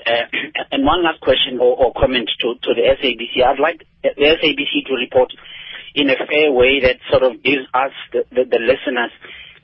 Uh, 0.07 0.27
and 0.71 0.85
one 0.85 1.03
last 1.05 1.21
question 1.21 1.59
or, 1.61 1.77
or 1.77 1.93
comment 1.95 2.31
to, 2.41 2.55
to 2.63 2.75
the 2.75 2.83
SABC. 2.83 3.45
I'd 3.45 3.61
like 3.61 3.87
the 4.03 4.11
SABC 4.19 4.87
to 4.87 4.95
report 4.95 5.33
in 5.95 6.09
a 6.11 6.17
fair 6.27 6.51
way 6.53 6.81
that 6.81 6.97
sort 7.11 7.23
of 7.23 7.43
gives 7.43 7.67
us, 7.75 7.93
the, 8.13 8.25
the, 8.31 8.45
the 8.45 8.59
listeners, 8.59 9.13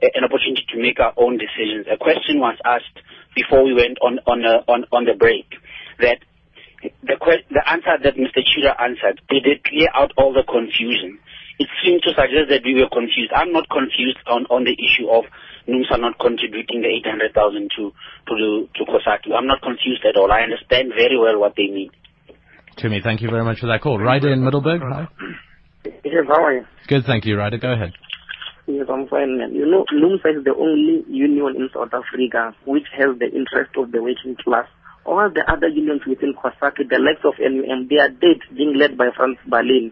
an 0.03 0.25
opportunity 0.25 0.65
to 0.71 0.81
make 0.81 1.01
our 1.01 1.13
own 1.17 1.39
decisions. 1.39 1.87
A 1.91 1.97
question 1.97 2.39
was 2.39 2.57
asked 2.65 3.03
before 3.35 3.65
we 3.65 3.75
went 3.75 3.99
on 4.01 4.19
on 4.27 4.45
uh, 4.45 4.63
on, 4.71 4.85
on 4.93 5.05
the 5.05 5.15
break 5.15 5.47
that 5.99 6.19
the 7.03 7.17
que- 7.19 7.47
the 7.51 7.63
answer 7.67 7.99
that 8.03 8.15
Mr. 8.15 8.39
Chirwa 8.47 8.79
answered 8.79 9.21
did 9.29 9.47
it 9.47 9.65
clear 9.65 9.89
out 9.95 10.13
all 10.17 10.33
the 10.33 10.47
confusion? 10.47 11.19
It 11.59 11.67
seemed 11.83 12.03
to 12.03 12.15
suggest 12.15 12.51
that 12.51 12.63
we 12.65 12.75
were 12.79 12.89
confused. 12.89 13.33
I'm 13.35 13.51
not 13.51 13.69
confused 13.69 14.23
on, 14.31 14.47
on 14.47 14.63
the 14.63 14.79
issue 14.79 15.11
of 15.11 15.25
NUMSA 15.69 16.01
not 16.01 16.19
contributing 16.19 16.81
the 16.81 16.89
800,000 17.05 17.71
to 17.77 17.93
to 18.29 18.69
to 18.75 18.85
COSATU. 18.85 19.37
I'm 19.37 19.47
not 19.47 19.61
confused 19.61 20.05
at 20.09 20.17
all. 20.17 20.33
I 20.33 20.41
understand 20.41 20.93
very 20.97 21.19
well 21.19 21.39
what 21.39 21.55
they 21.57 21.69
mean. 21.69 21.91
Tumi, 22.79 23.03
thank 23.03 23.21
you 23.21 23.29
very 23.29 23.45
much 23.45 23.61
for 23.61 23.67
that 23.67 23.83
call. 23.83 23.99
Ryder 23.99 24.33
in 24.33 24.41
Middelburg, 24.41 24.81
hi. 24.81 25.09
Yes, 25.85 26.25
how 26.29 26.45
are 26.45 26.55
you? 26.55 26.65
Good, 26.87 27.05
thank 27.07 27.27
you, 27.27 27.37
Ryder. 27.37 27.59
Go 27.59 27.73
ahead. 27.73 27.93
Yes, 28.67 28.87
I'm 28.93 29.09
fine, 29.09 29.39
man. 29.39 29.55
You 29.55 29.65
know, 29.65 29.85
NUMSA 29.93 30.39
is 30.39 30.45
the 30.45 30.55
only 30.55 31.03
union 31.09 31.57
in 31.57 31.71
South 31.73 31.93
Africa 31.93 32.55
which 32.67 32.85
has 32.97 33.19
the 33.19 33.27
interest 33.27 33.73
of 33.77 33.93
the 33.93 34.03
working 34.03 34.37
class. 34.45 34.67
All 35.05 35.31
the 35.33 35.41
other 35.51 35.69
unions 35.69 36.03
within 36.07 36.35
COSATU, 36.35 36.89
the 36.89 37.01
likes 37.01 37.25
of 37.25 37.35
NUM, 37.41 37.89
they 37.89 37.97
are 37.97 38.11
dead, 38.11 38.45
being 38.55 38.77
led 38.77 38.99
by 38.99 39.09
Frans 39.17 39.39
Baleni. 39.49 39.91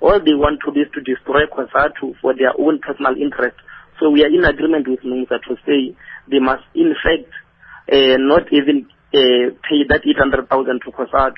All 0.00 0.20
they 0.20 0.34
want 0.36 0.60
to 0.64 0.72
do 0.72 0.80
is 0.80 0.88
to 0.92 1.00
destroy 1.00 1.48
COSATU 1.48 2.20
for 2.20 2.34
their 2.36 2.52
own 2.60 2.78
personal 2.80 3.16
interest. 3.16 3.56
So 4.00 4.08
we 4.10 4.24
are 4.24 4.32
in 4.32 4.44
agreement 4.44 4.88
with 4.88 5.00
NUMSA 5.00 5.44
to 5.44 5.56
say 5.66 5.94
they 6.30 6.40
must, 6.40 6.64
in 6.74 6.94
fact, 6.96 7.28
uh, 7.92 8.16
not 8.16 8.48
even 8.50 8.88
uh, 9.12 9.52
pay 9.60 9.84
that 9.88 10.00
800,000 10.08 10.80
to 10.84 10.90
COSATU 10.90 11.36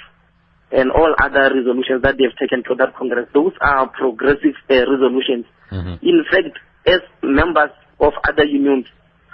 and 0.73 0.91
all 0.91 1.13
other 1.21 1.53
resolutions 1.53 2.01
that 2.03 2.17
they 2.17 2.25
have 2.25 2.39
taken 2.41 2.63
to 2.65 2.75
that 2.77 2.97
Congress. 2.97 3.29
Those 3.35 3.53
are 3.61 3.89
progressive 3.89 4.57
uh, 4.71 4.87
resolutions. 4.89 5.45
Mm-hmm. 5.71 6.01
In 6.01 6.25
fact, 6.31 6.57
as 6.87 7.01
members 7.23 7.71
of 8.01 8.13
other 8.29 8.45
unions 8.45 8.87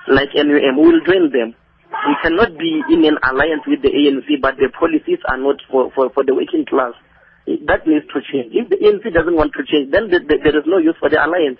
like 0.09 0.35
NUM, 0.35 0.77
we 0.77 0.87
will 0.89 1.05
join 1.05 1.31
them. 1.31 1.55
We 1.89 2.15
cannot 2.23 2.59
be 2.59 2.83
in 2.91 3.05
an 3.05 3.17
alliance 3.23 3.63
with 3.67 3.83
the 3.83 3.89
ANC, 3.89 4.41
but 4.41 4.57
the 4.57 4.69
policies 4.73 5.19
are 5.29 5.39
not 5.39 5.57
for, 5.71 5.91
for, 5.95 6.11
for 6.11 6.25
the 6.25 6.35
working 6.35 6.67
class. 6.69 6.93
That 7.65 7.87
needs 7.87 8.05
to 8.13 8.21
change. 8.21 8.53
If 8.53 8.69
the 8.69 8.77
ANC 8.77 9.09
doesn't 9.09 9.35
want 9.35 9.53
to 9.57 9.65
change, 9.65 9.91
then 9.91 10.11
the, 10.13 10.21
the, 10.21 10.37
there 10.45 10.57
is 10.59 10.67
no 10.67 10.77
use 10.77 10.97
for 11.01 11.09
the 11.09 11.17
alliance. 11.17 11.59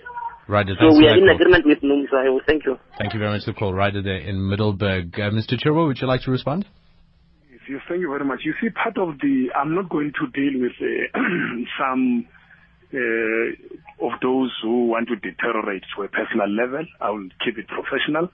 Right, 0.49 0.65
so 0.65 0.97
we 0.97 1.05
are 1.05 1.13
in 1.13 1.29
call. 1.29 1.35
agreement 1.35 1.65
with 1.67 1.77
NUMSA. 1.85 2.41
Thank 2.47 2.65
you. 2.65 2.79
Thank 2.97 3.13
you 3.13 3.19
very 3.19 3.29
much 3.33 3.45
for 3.45 3.51
the 3.51 3.59
call. 3.59 3.71
Ryder 3.71 4.01
there 4.01 4.17
in 4.17 4.49
Middelburg. 4.49 5.13
Uh, 5.13 5.29
Mr. 5.29 5.53
Chirwa, 5.53 5.85
would 5.85 6.01
you 6.01 6.07
like 6.07 6.21
to 6.21 6.31
respond? 6.31 6.65
Yes, 7.69 7.81
thank 7.87 8.01
you 8.01 8.09
very 8.09 8.25
much. 8.25 8.39
You 8.43 8.55
see, 8.59 8.69
part 8.71 8.97
of 8.97 9.19
the, 9.19 9.49
I'm 9.55 9.75
not 9.75 9.89
going 9.89 10.11
to 10.17 10.25
deal 10.33 10.59
with 10.59 10.71
uh, 10.81 11.19
some 11.77 12.25
uh, 12.91 14.07
of 14.07 14.19
those 14.23 14.49
who 14.63 14.87
want 14.87 15.09
to 15.09 15.17
deteriorate 15.17 15.83
to 15.95 16.01
a 16.01 16.07
personal 16.07 16.49
level. 16.49 16.83
I 16.99 17.11
will 17.11 17.29
keep 17.45 17.59
it 17.59 17.67
professional. 17.67 18.29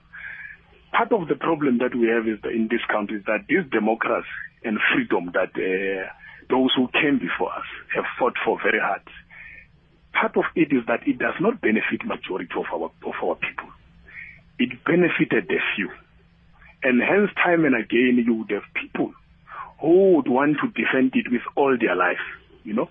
Part 0.96 1.12
of 1.12 1.28
the 1.28 1.34
problem 1.36 1.84
that 1.84 1.92
we 1.94 2.08
have 2.08 2.24
is 2.26 2.40
that 2.40 2.52
in 2.56 2.68
this 2.72 2.80
country 2.90 3.18
is 3.18 3.24
that 3.26 3.44
this 3.46 3.68
democracy 3.70 4.24
and 4.64 4.78
freedom 4.96 5.36
that 5.36 5.52
uh, 5.52 6.08
those 6.48 6.72
who 6.80 6.88
came 6.96 7.20
before 7.20 7.52
us 7.52 7.68
have 7.94 8.08
fought 8.18 8.40
for 8.42 8.56
very 8.64 8.80
hard. 8.80 9.04
Part 10.18 10.36
of 10.38 10.44
it 10.54 10.72
is 10.72 10.86
that 10.86 11.06
it 11.06 11.18
does 11.18 11.34
not 11.40 11.60
benefit 11.60 12.04
majority 12.04 12.48
of 12.56 12.64
our 12.72 12.90
of 13.04 13.14
our 13.22 13.34
people. 13.36 13.68
It 14.58 14.82
benefited 14.84 15.44
a 15.50 15.60
few. 15.74 15.90
And 16.82 17.02
hence 17.02 17.30
time 17.36 17.66
and 17.66 17.74
again 17.74 18.24
you 18.24 18.34
would 18.34 18.50
have 18.50 18.62
people 18.74 19.12
who 19.80 20.16
would 20.16 20.28
want 20.28 20.56
to 20.62 20.68
defend 20.68 21.12
it 21.14 21.30
with 21.30 21.42
all 21.54 21.76
their 21.78 21.94
life, 21.94 22.24
you 22.64 22.72
know, 22.72 22.88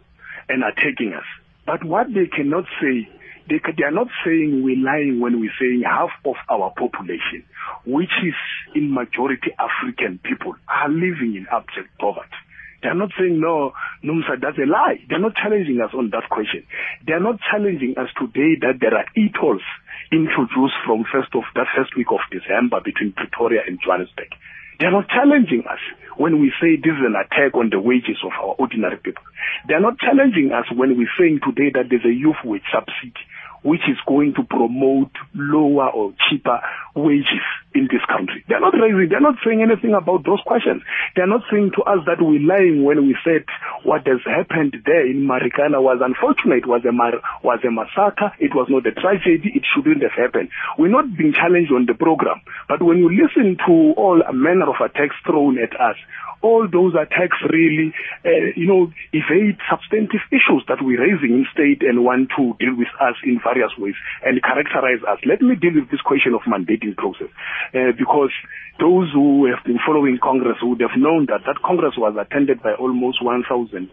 and 0.47 0.63
are 0.63 0.73
taking 0.73 1.13
us. 1.13 1.25
But 1.65 1.83
what 1.83 2.13
they 2.13 2.27
cannot 2.27 2.65
say, 2.79 3.09
they, 3.49 3.59
they 3.75 3.83
are 3.83 3.91
not 3.91 4.07
saying 4.23 4.61
we're 4.63 4.77
lying 4.77 5.19
when 5.19 5.39
we're 5.39 5.57
saying 5.59 5.81
half 5.83 6.11
of 6.25 6.35
our 6.47 6.71
population, 6.77 7.43
which 7.85 8.13
is 8.23 8.35
in 8.75 8.93
majority 8.93 9.49
African 9.57 10.19
people, 10.19 10.55
are 10.67 10.89
living 10.89 11.35
in 11.35 11.47
abject 11.51 11.89
poverty. 11.99 12.37
They're 12.85 12.93
not 12.93 13.09
saying, 13.17 13.41
no, 13.41 13.73
NUMSA, 14.05 14.45
that's 14.45 14.61
a 14.61 14.69
lie. 14.69 15.01
They're 15.09 15.17
not 15.17 15.33
challenging 15.33 15.81
us 15.81 15.89
on 15.97 16.13
that 16.13 16.29
question. 16.29 16.69
They're 17.01 17.19
not 17.19 17.41
challenging 17.41 17.97
us 17.97 18.13
today 18.13 18.61
that 18.61 18.77
there 18.77 18.93
are 18.93 19.09
e-tolls 19.17 19.65
introduced 20.13 20.77
from 20.85 21.01
first 21.09 21.33
of 21.33 21.49
that 21.57 21.65
first 21.73 21.97
week 21.97 22.13
of 22.13 22.21
December 22.29 22.85
between 22.85 23.17
Pretoria 23.17 23.65
and 23.65 23.81
Johannesburg. 23.81 24.29
They're 24.77 24.93
not 24.93 25.09
challenging 25.09 25.65
us 25.65 25.81
when 26.13 26.37
we 26.37 26.53
say 26.61 26.77
this 26.77 26.93
is 26.93 27.09
an 27.09 27.17
attack 27.17 27.57
on 27.57 27.73
the 27.73 27.81
wages 27.81 28.21
of 28.21 28.37
our 28.37 28.53
ordinary 28.61 29.01
people. 29.01 29.25
They're 29.65 29.81
not 29.81 29.97
challenging 29.97 30.53
us 30.53 30.69
when 30.69 30.93
we're 30.93 31.09
saying 31.17 31.41
today 31.41 31.73
that 31.73 31.89
there's 31.89 32.05
a 32.05 32.13
youth 32.13 32.37
wage 32.45 32.69
subsidy 32.69 33.17
which 33.65 33.81
is 33.89 33.97
going 34.05 34.37
to 34.37 34.43
promote 34.45 35.09
lower 35.33 35.89
or 35.89 36.13
cheaper 36.29 36.61
wages 36.93 37.49
in 37.75 37.91
this 37.91 38.03
country. 38.07 38.43
They're 38.47 38.63
not 38.63 38.73
raising, 38.73 39.11
they're 39.11 39.23
not 39.23 39.35
saying 39.43 39.61
anything 39.61 39.93
about 39.93 40.23
those 40.23 40.41
questions. 40.47 40.81
They're 41.15 41.29
not 41.29 41.43
saying 41.51 41.75
to 41.75 41.83
us 41.83 41.99
that 42.07 42.23
we're 42.23 42.41
lying 42.41 42.83
when 42.83 43.05
we 43.05 43.15
said 43.21 43.43
what 43.83 44.07
has 44.07 44.23
happened 44.23 44.79
there 44.87 45.05
in 45.05 45.27
Marikana 45.27 45.83
was 45.83 45.99
unfortunate, 45.99 46.65
was 46.65 46.81
a, 46.87 46.91
mar- 46.95 47.21
was 47.43 47.59
a 47.67 47.71
massacre, 47.71 48.31
it 48.39 48.55
was 48.55 48.67
not 48.71 48.87
a 48.87 48.95
tragedy, 48.95 49.51
it 49.53 49.67
shouldn't 49.75 50.01
have 50.01 50.15
happened. 50.15 50.49
We're 50.79 50.95
not 50.95 51.11
being 51.11 51.33
challenged 51.35 51.71
on 51.71 51.85
the 51.85 51.93
program, 51.93 52.41
but 52.67 52.81
when 52.81 52.97
you 53.03 53.11
listen 53.11 53.57
to 53.67 53.93
all 53.99 54.23
manner 54.33 54.71
of 54.71 54.79
attacks 54.79 55.15
thrown 55.27 55.59
at 55.59 55.75
us, 55.75 55.99
all 56.45 56.67
those 56.69 56.93
attacks 56.93 57.41
really, 57.49 57.89
uh, 58.23 58.53
you 58.55 58.67
know, 58.67 58.93
evade 59.13 59.57
substantive 59.65 60.21
issues 60.29 60.61
that 60.69 60.77
we're 60.81 61.01
raising 61.01 61.41
in 61.41 61.45
state 61.51 61.81
and 61.81 62.05
want 62.05 62.29
to 62.37 62.53
deal 62.61 62.77
with 62.77 62.91
us 63.01 63.15
in 63.25 63.41
various 63.41 63.71
ways 63.81 63.95
and 64.21 64.41
characterize 64.43 65.01
us. 65.09 65.17
Let 65.25 65.41
me 65.41 65.55
deal 65.55 65.73
with 65.73 65.89
this 65.89 66.01
question 66.01 66.37
of 66.37 66.45
mandating 66.45 66.95
process, 66.95 67.33
uh, 67.73 67.91
because 67.97 68.31
those 68.79 69.07
who 69.13 69.47
have 69.47 69.63
been 69.63 69.79
following 69.85 70.19
Congress 70.21 70.57
would 70.61 70.81
have 70.81 70.97
known 70.97 71.27
that 71.27 71.41
that 71.47 71.61
Congress 71.63 71.95
was 71.97 72.15
attended 72.19 72.61
by 72.61 72.73
almost 72.73 73.23
1,200 73.23 73.87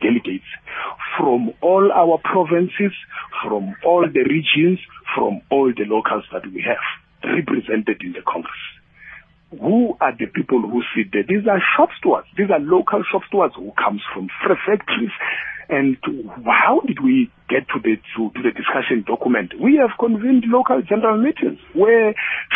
delegates 0.00 0.44
from 1.16 1.52
all 1.62 1.90
our 1.90 2.18
provinces, 2.22 2.92
from 3.42 3.74
all 3.84 4.04
the 4.04 4.24
regions, 4.28 4.78
from 5.16 5.40
all 5.50 5.72
the 5.72 5.84
locals 5.88 6.24
that 6.32 6.44
we 6.52 6.62
have 6.62 6.84
represented 7.24 8.02
in 8.04 8.12
the 8.12 8.22
Congress 8.22 8.62
who 9.50 9.96
are 10.00 10.12
the 10.12 10.26
people 10.26 10.60
who 10.60 10.82
sit 10.94 11.12
there? 11.12 11.24
These 11.24 11.48
are 11.48 11.60
shop 11.76 11.88
stewards. 11.98 12.28
These 12.36 12.50
are 12.50 12.60
local 12.60 13.02
shop 13.10 13.22
stewards 13.28 13.54
who 13.56 13.72
comes 13.72 14.02
from 14.12 14.28
factories. 14.44 15.14
And 15.68 15.96
how 16.46 16.80
did 16.86 16.98
we 17.02 17.30
get 17.48 17.68
to 17.68 17.80
the 17.80 17.96
to, 18.16 18.30
to 18.32 18.40
the 18.40 18.52
discussion 18.56 19.04
document? 19.06 19.52
We 19.60 19.80
have 19.80 19.96
convened 20.00 20.44
local 20.48 20.80
general 20.80 21.20
meetings 21.20 21.60
where 21.74 22.14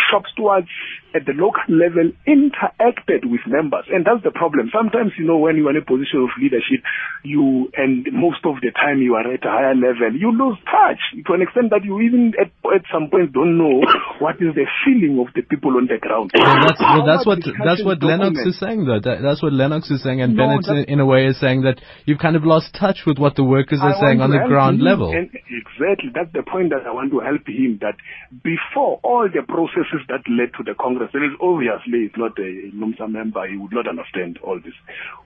shop 0.08 0.24
stewards 0.32 0.72
at 1.14 1.28
the 1.28 1.36
local 1.36 1.60
level 1.68 2.08
interacted 2.24 3.28
with 3.28 3.44
members, 3.44 3.84
and 3.92 4.04
that's 4.08 4.24
the 4.24 4.32
problem. 4.32 4.72
Sometimes, 4.72 5.12
you 5.20 5.28
know, 5.28 5.36
when 5.36 5.56
you're 5.56 5.68
in 5.68 5.76
a 5.76 5.84
position 5.84 6.24
of 6.24 6.32
leadership, 6.40 6.80
you 7.20 7.68
and 7.76 8.08
most 8.12 8.40
of 8.48 8.64
the 8.64 8.72
time 8.72 9.04
you 9.04 9.12
are 9.14 9.28
at 9.28 9.44
a 9.44 9.52
higher 9.52 9.76
level, 9.76 10.16
you 10.16 10.32
lose 10.32 10.56
touch 10.64 11.00
to 11.12 11.36
an 11.36 11.44
extent 11.44 11.68
that 11.68 11.84
you 11.84 12.00
even 12.00 12.32
at, 12.40 12.48
at 12.72 12.84
some 12.88 13.12
point 13.12 13.36
don't 13.36 13.60
know 13.60 13.84
what 14.24 14.40
is 14.40 14.56
the 14.56 14.64
feeling 14.84 15.20
of 15.20 15.28
the 15.36 15.44
people 15.44 15.76
on 15.76 15.84
the 15.84 16.00
ground. 16.00 16.32
Well, 16.32 16.64
that's, 16.64 16.80
well, 16.80 17.04
that's 17.04 17.26
what 17.28 17.44
that's 17.44 17.84
what 17.84 18.00
document. 18.00 18.40
Lennox 18.40 18.56
is 18.56 18.56
saying, 18.56 18.88
though. 18.88 19.00
That, 19.04 19.20
that's 19.20 19.44
what 19.44 19.52
Lennox 19.52 19.92
is 19.92 20.00
saying, 20.00 20.24
and 20.24 20.32
no, 20.32 20.48
Bennett, 20.64 20.88
in 20.88 21.00
a 21.00 21.06
way, 21.06 21.28
is 21.28 21.36
saying 21.36 21.68
that 21.68 21.80
you've 22.08 22.20
kind 22.20 22.36
of 22.36 22.44
lost 22.44 22.72
touch 22.72 23.01
with 23.06 23.18
what 23.18 23.36
the 23.36 23.44
workers 23.44 23.80
are 23.80 23.94
I 23.94 24.00
saying 24.00 24.20
on 24.20 24.30
the 24.30 24.44
ground 24.46 24.80
him, 24.80 24.86
level. 24.86 25.10
exactly, 25.12 26.10
that's 26.14 26.32
the 26.32 26.42
point 26.42 26.70
that 26.70 26.86
I 26.86 26.92
want 26.92 27.10
to 27.12 27.20
help 27.20 27.46
him. 27.46 27.78
That 27.80 27.96
before 28.42 29.00
all 29.02 29.28
the 29.28 29.42
processes 29.42 30.02
that 30.08 30.22
led 30.28 30.54
to 30.58 30.62
the 30.64 30.74
Congress 30.78 31.10
there 31.12 31.24
is 31.24 31.36
obviously 31.40 32.10
it's 32.10 32.16
not 32.16 32.38
a 32.38 32.70
NUMSA 32.74 33.10
member. 33.10 33.46
He 33.46 33.56
would 33.56 33.72
not 33.72 33.88
understand 33.88 34.38
all 34.42 34.60
this. 34.60 34.74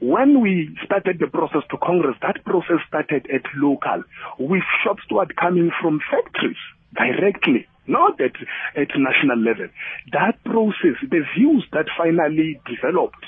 When 0.01 0.41
we 0.41 0.77
started 0.85 1.19
the 1.19 1.29
process 1.29 1.63
to 1.71 1.77
Congress, 1.79 2.17
that 2.23 2.45
process 2.45 2.81
started 2.89 3.27
at 3.33 3.45
local 3.57 4.05
with 4.39 4.63
shop 4.85 4.97
steward 5.05 5.37
coming 5.37 5.71
from 5.81 6.01
factories 6.11 6.61
directly 6.95 7.67
not 7.89 8.21
at, 8.21 8.35
at 8.75 8.89
national 8.99 9.39
level. 9.39 9.69
That 10.13 10.43
process, 10.45 10.99
the 11.03 11.23
views 11.39 11.65
that 11.73 11.87
finally 11.97 12.61
developed 12.67 13.23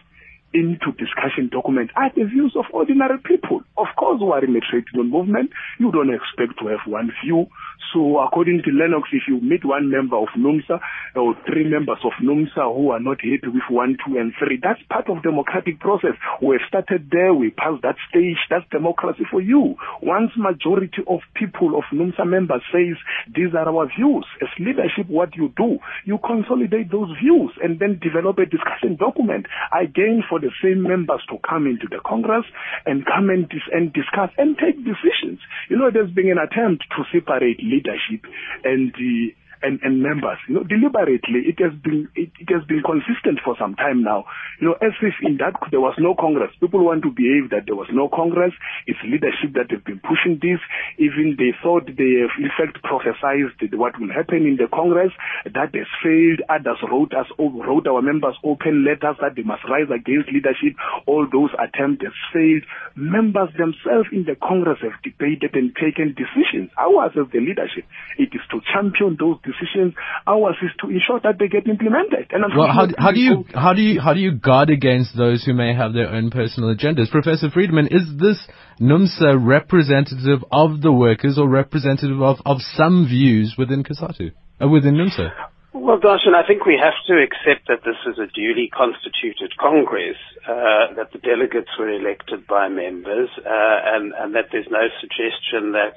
into 0.53 0.92
discussion 0.96 1.51
documents 1.53 1.92
are 1.96 2.11
the 2.16 2.24
views 2.24 2.55
of 2.57 2.64
ordinary 2.72 3.18
people. 3.18 3.61
Of 3.76 3.88
course, 3.96 4.20
who 4.20 4.32
are 4.32 4.44
in 4.44 4.57
a 4.57 4.61
trade 4.61 4.84
union 4.94 5.12
movement, 5.12 5.51
you 5.78 5.92
don't 5.92 6.12
expect 6.12 6.59
to 6.61 6.68
have 6.68 6.80
one 6.86 7.12
view. 7.24 7.46
So 7.92 8.18
according 8.18 8.62
to 8.64 8.70
Lennox, 8.70 9.09
if 9.12 9.22
you 9.28 9.40
meet 9.40 9.64
one 9.64 9.90
member 9.90 10.16
of 10.16 10.28
NUMSA 10.36 10.80
or 11.16 11.34
three 11.46 11.64
members 11.64 11.99
of 12.05 12.12
NUMSA 12.22 12.74
who 12.76 12.90
are 12.90 13.01
not 13.01 13.20
happy 13.20 13.49
with 13.49 13.64
one, 13.70 13.96
two, 14.05 14.18
and 14.18 14.32
three, 14.38 14.59
that's 14.61 14.80
part 14.90 15.09
of 15.09 15.22
democratic 15.22 15.80
process. 15.80 16.12
We've 16.42 16.61
started 16.68 17.09
there. 17.11 17.32
We 17.32 17.51
passed 17.51 17.82
that 17.82 17.96
stage. 18.11 18.36
That's 18.51 18.68
democracy 18.70 19.24
for 19.30 19.40
you. 19.40 19.76
Once 20.03 20.32
majority 20.36 21.03
of 21.07 21.20
people 21.34 21.78
of 21.78 21.84
NUMSA 21.92 22.26
members 22.26 22.62
says 22.72 22.96
these 23.34 23.55
are 23.55 23.68
our 23.68 23.88
views, 23.96 24.26
as 24.42 24.49
leadership, 24.59 25.09
what 25.09 25.36
you 25.36 25.53
do, 25.57 25.78
you 26.05 26.18
consolidate 26.18 26.90
those 26.90 27.09
views 27.22 27.53
and 27.62 27.78
then 27.78 28.01
develop 28.03 28.38
a 28.38 28.44
discussion 28.44 28.96
document 28.96 29.46
again 29.72 30.22
for 30.28 30.38
the 30.39 30.53
same 30.62 30.82
members 30.82 31.22
to 31.30 31.39
come 31.49 31.66
into 31.66 31.86
the 31.91 32.01
Congress 32.05 32.45
and 32.86 33.05
come 33.05 33.30
and, 33.30 33.49
dis- 33.49 33.70
and 33.72 33.93
discuss 33.93 34.30
and 34.39 34.57
take 34.59 34.76
decisions. 34.84 35.41
You 35.68 35.78
know, 35.78 35.91
there's 35.93 36.11
been 36.11 36.30
an 36.30 36.39
attempt 36.39 36.84
to 36.97 37.05
separate 37.12 37.59
leadership 37.62 38.24
and 38.64 38.93
the 38.95 39.34
and, 39.63 39.81
and 39.83 40.03
members. 40.03 40.39
You 40.49 40.57
know, 40.57 40.65
deliberately, 40.65 41.49
it 41.51 41.59
has 41.61 41.73
been 41.81 42.09
it, 42.15 42.31
it 42.39 42.49
has 42.53 42.65
been 42.65 42.83
consistent 42.83 43.41
for 43.45 43.57
some 43.59 43.75
time 43.75 44.03
now. 44.03 44.25
You 44.61 44.69
know, 44.69 44.77
as 44.81 44.95
if 45.03 45.15
in 45.23 45.39
that 45.39 45.55
there 45.71 45.81
was 45.81 45.95
no 45.99 46.15
Congress. 46.15 46.51
People 46.61 46.85
want 46.85 47.03
to 47.03 47.11
behave 47.11 47.51
that 47.51 47.67
there 47.67 47.77
was 47.77 47.89
no 47.93 48.09
Congress. 48.09 48.53
It's 48.87 48.99
leadership 49.05 49.55
that 49.55 49.71
have 49.71 49.85
been 49.85 50.01
pushing 50.01 50.39
this. 50.41 50.61
Even 50.99 51.37
they 51.39 51.55
thought 51.63 51.87
they 51.87 52.25
have 52.25 52.35
in 52.39 52.51
fact 52.57 52.83
prophesied 52.83 53.51
what 53.75 53.99
will 53.99 54.13
happen 54.13 54.47
in 54.47 54.57
the 54.57 54.69
Congress. 54.73 55.13
That 55.45 55.75
has 55.75 55.91
failed. 56.03 56.43
Others 56.49 56.83
wrote 56.91 57.15
us 57.15 57.27
wrote 57.39 57.87
our 57.87 58.03
members 58.03 58.37
open 58.45 58.85
letters 58.85 59.17
that 59.21 59.35
they 59.37 59.43
must 59.43 59.65
rise 59.65 59.91
against 59.91 60.33
leadership. 60.33 60.75
All 61.07 61.27
those 61.31 61.51
attempts 61.59 62.05
have 62.05 62.17
failed. 62.33 62.65
Members 62.95 63.51
themselves 63.57 64.09
in 64.13 64.25
the 64.25 64.37
Congress 64.37 64.79
have 64.83 64.99
debated 65.03 65.55
and 65.55 65.75
taken 65.77 66.15
decisions. 66.15 66.71
Ours 66.79 67.13
as 67.17 67.31
the 67.33 67.41
leadership, 67.41 67.85
it 68.19 68.31
is 68.33 68.45
to 68.51 68.61
champion 68.73 69.17
those 69.19 69.39
decisions. 69.49 69.94
Ours 70.26 70.57
is 70.61 70.70
to 70.80 70.92
ensure 70.92 71.20
that 71.24 71.40
they 71.40 71.49
get 71.49 71.66
implemented. 71.66 72.28
And 72.30 72.44
well, 72.57 72.68
how, 72.68 72.86
how 72.99 73.12
do 73.12 73.20
you 73.20 73.44
how 73.55 73.72
do 73.72 73.80
you 73.80 74.01
how 74.01 74.12
do 74.12 74.20
you 74.20 74.32
guard 74.32 74.68
against 74.68 75.16
those 75.16 75.44
who 75.44 75.55
may 75.55 75.72
have 75.74 75.92
their 75.92 76.09
own 76.12 76.30
personal 76.30 76.74
agendas, 76.74 77.11
Professor 77.11 77.49
Friedman? 77.51 77.88
Is 77.90 78.05
this 78.20 78.38
NUMSA 78.80 79.40
representative 79.40 80.44
of 80.53 80.82
the 80.82 80.92
workers 80.92 81.38
or 81.38 81.49
representative 81.49 82.20
of, 82.20 82.38
of 82.44 82.59
some 82.61 83.07
views 83.09 83.55
within 83.57 83.82
COSATU, 83.82 84.32
uh, 84.61 84.68
within 84.68 84.94
NUMSA? 84.94 85.30
Well, 85.74 86.01
Darshan, 86.01 86.34
I 86.34 86.46
think 86.46 86.64
we 86.64 86.80
have 86.80 86.96
to 87.07 87.22
accept 87.22 87.68
that 87.68 87.84
this 87.84 88.01
is 88.09 88.18
a 88.18 88.26
duly 88.32 88.68
constituted 88.72 89.57
Congress, 89.61 90.16
uh, 90.49 90.96
that 90.96 91.12
the 91.12 91.18
delegates 91.18 91.70
were 91.78 91.88
elected 91.88 92.46
by 92.46 92.68
members, 92.68 93.28
uh, 93.38 93.78
and, 93.94 94.12
and 94.12 94.34
that 94.34 94.49
there's 94.51 94.68
no 94.70 94.88
suggestion 95.01 95.72
that 95.72 95.94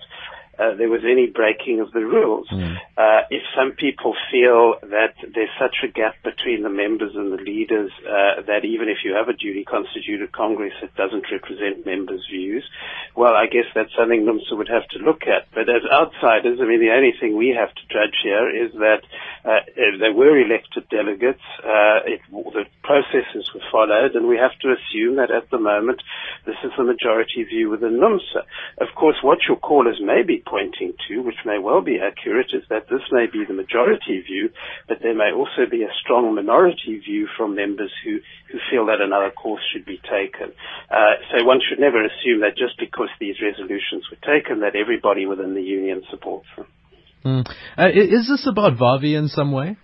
uh, 0.59 0.75
there 0.75 0.89
was 0.89 1.01
any 1.03 1.27
breaking 1.27 1.79
of 1.79 1.91
the 1.91 2.05
rules. 2.05 2.47
Mm. 2.51 2.77
Uh, 2.97 3.21
if 3.29 3.41
some 3.55 3.71
people 3.71 4.15
feel 4.31 4.75
that 4.81 5.15
there's 5.33 5.49
such 5.59 5.77
a 5.83 5.87
gap 5.87 6.15
between 6.23 6.63
the 6.63 6.69
members 6.69 7.15
and 7.15 7.31
the 7.31 7.41
leaders 7.41 7.91
uh, 8.03 8.41
that 8.45 8.65
even 8.65 8.89
if 8.89 8.99
you 9.03 9.13
have 9.15 9.29
a 9.29 9.33
duly 9.33 9.63
constituted 9.63 10.31
Congress, 10.31 10.73
it 10.83 10.93
doesn't 10.95 11.25
represent 11.31 11.85
members' 11.85 12.25
views, 12.29 12.63
well, 13.15 13.33
I 13.33 13.47
guess 13.47 13.65
that's 13.73 13.95
something 13.97 14.21
NUMSA 14.21 14.57
would 14.57 14.69
have 14.69 14.87
to 14.89 14.99
look 14.99 15.23
at. 15.23 15.47
But 15.53 15.69
as 15.69 15.83
outsiders, 15.89 16.59
I 16.61 16.65
mean, 16.67 16.79
the 16.79 16.93
only 16.93 17.13
thing 17.19 17.37
we 17.37 17.55
have 17.57 17.73
to 17.73 17.83
judge 17.89 18.15
here 18.23 18.49
is 18.49 18.71
that 18.73 19.01
uh, 19.43 19.65
there 19.75 20.13
were 20.13 20.37
elected 20.37 20.87
delegates, 20.89 21.41
uh, 21.63 22.05
it, 22.05 22.21
the 22.29 22.65
processes 22.83 23.49
were 23.53 23.65
followed, 23.71 24.15
and 24.15 24.27
we 24.27 24.37
have 24.37 24.53
to 24.61 24.75
assume 24.75 25.15
that 25.15 25.31
at 25.31 25.49
the 25.49 25.59
moment 25.59 26.01
this 26.45 26.55
is 26.63 26.71
the 26.77 26.83
majority 26.83 27.43
view 27.43 27.69
within 27.69 27.99
NUMSA. 27.99 28.43
Of 28.79 28.93
course, 28.95 29.17
what 29.21 29.39
your 29.47 29.57
callers 29.57 29.99
may 30.01 30.23
be 30.23 30.37
pointing 30.51 30.91
to, 31.07 31.23
which 31.23 31.39
may 31.45 31.57
well 31.57 31.79
be 31.79 31.95
accurate, 32.03 32.51
is 32.51 32.63
that 32.67 32.91
this 32.91 33.07
may 33.11 33.25
be 33.31 33.47
the 33.47 33.55
majority 33.55 34.19
view, 34.19 34.51
but 34.87 34.97
there 35.01 35.15
may 35.15 35.31
also 35.31 35.63
be 35.71 35.83
a 35.83 35.95
strong 36.03 36.35
minority 36.35 36.99
view 36.99 37.27
from 37.37 37.55
members 37.55 37.91
who, 38.03 38.19
who 38.51 38.59
feel 38.69 38.85
that 38.87 38.99
another 38.99 39.31
course 39.31 39.63
should 39.71 39.85
be 39.85 39.99
taken. 40.03 40.51
Uh, 40.91 41.15
so 41.31 41.45
one 41.47 41.61
should 41.63 41.79
never 41.79 42.03
assume 42.03 42.43
that 42.43 42.59
just 42.59 42.75
because 42.77 43.07
these 43.23 43.39
resolutions 43.41 44.03
were 44.11 44.19
taken, 44.19 44.59
that 44.59 44.75
everybody 44.75 45.25
within 45.25 45.55
the 45.55 45.63
union 45.63 46.03
supports 46.11 46.47
them. 46.57 46.67
Mm. 47.23 47.47
Uh, 47.77 47.89
is 47.95 48.27
this 48.27 48.45
about 48.51 48.77
Vavi 48.77 49.15
in 49.17 49.29
some 49.29 49.53
way? 49.53 49.77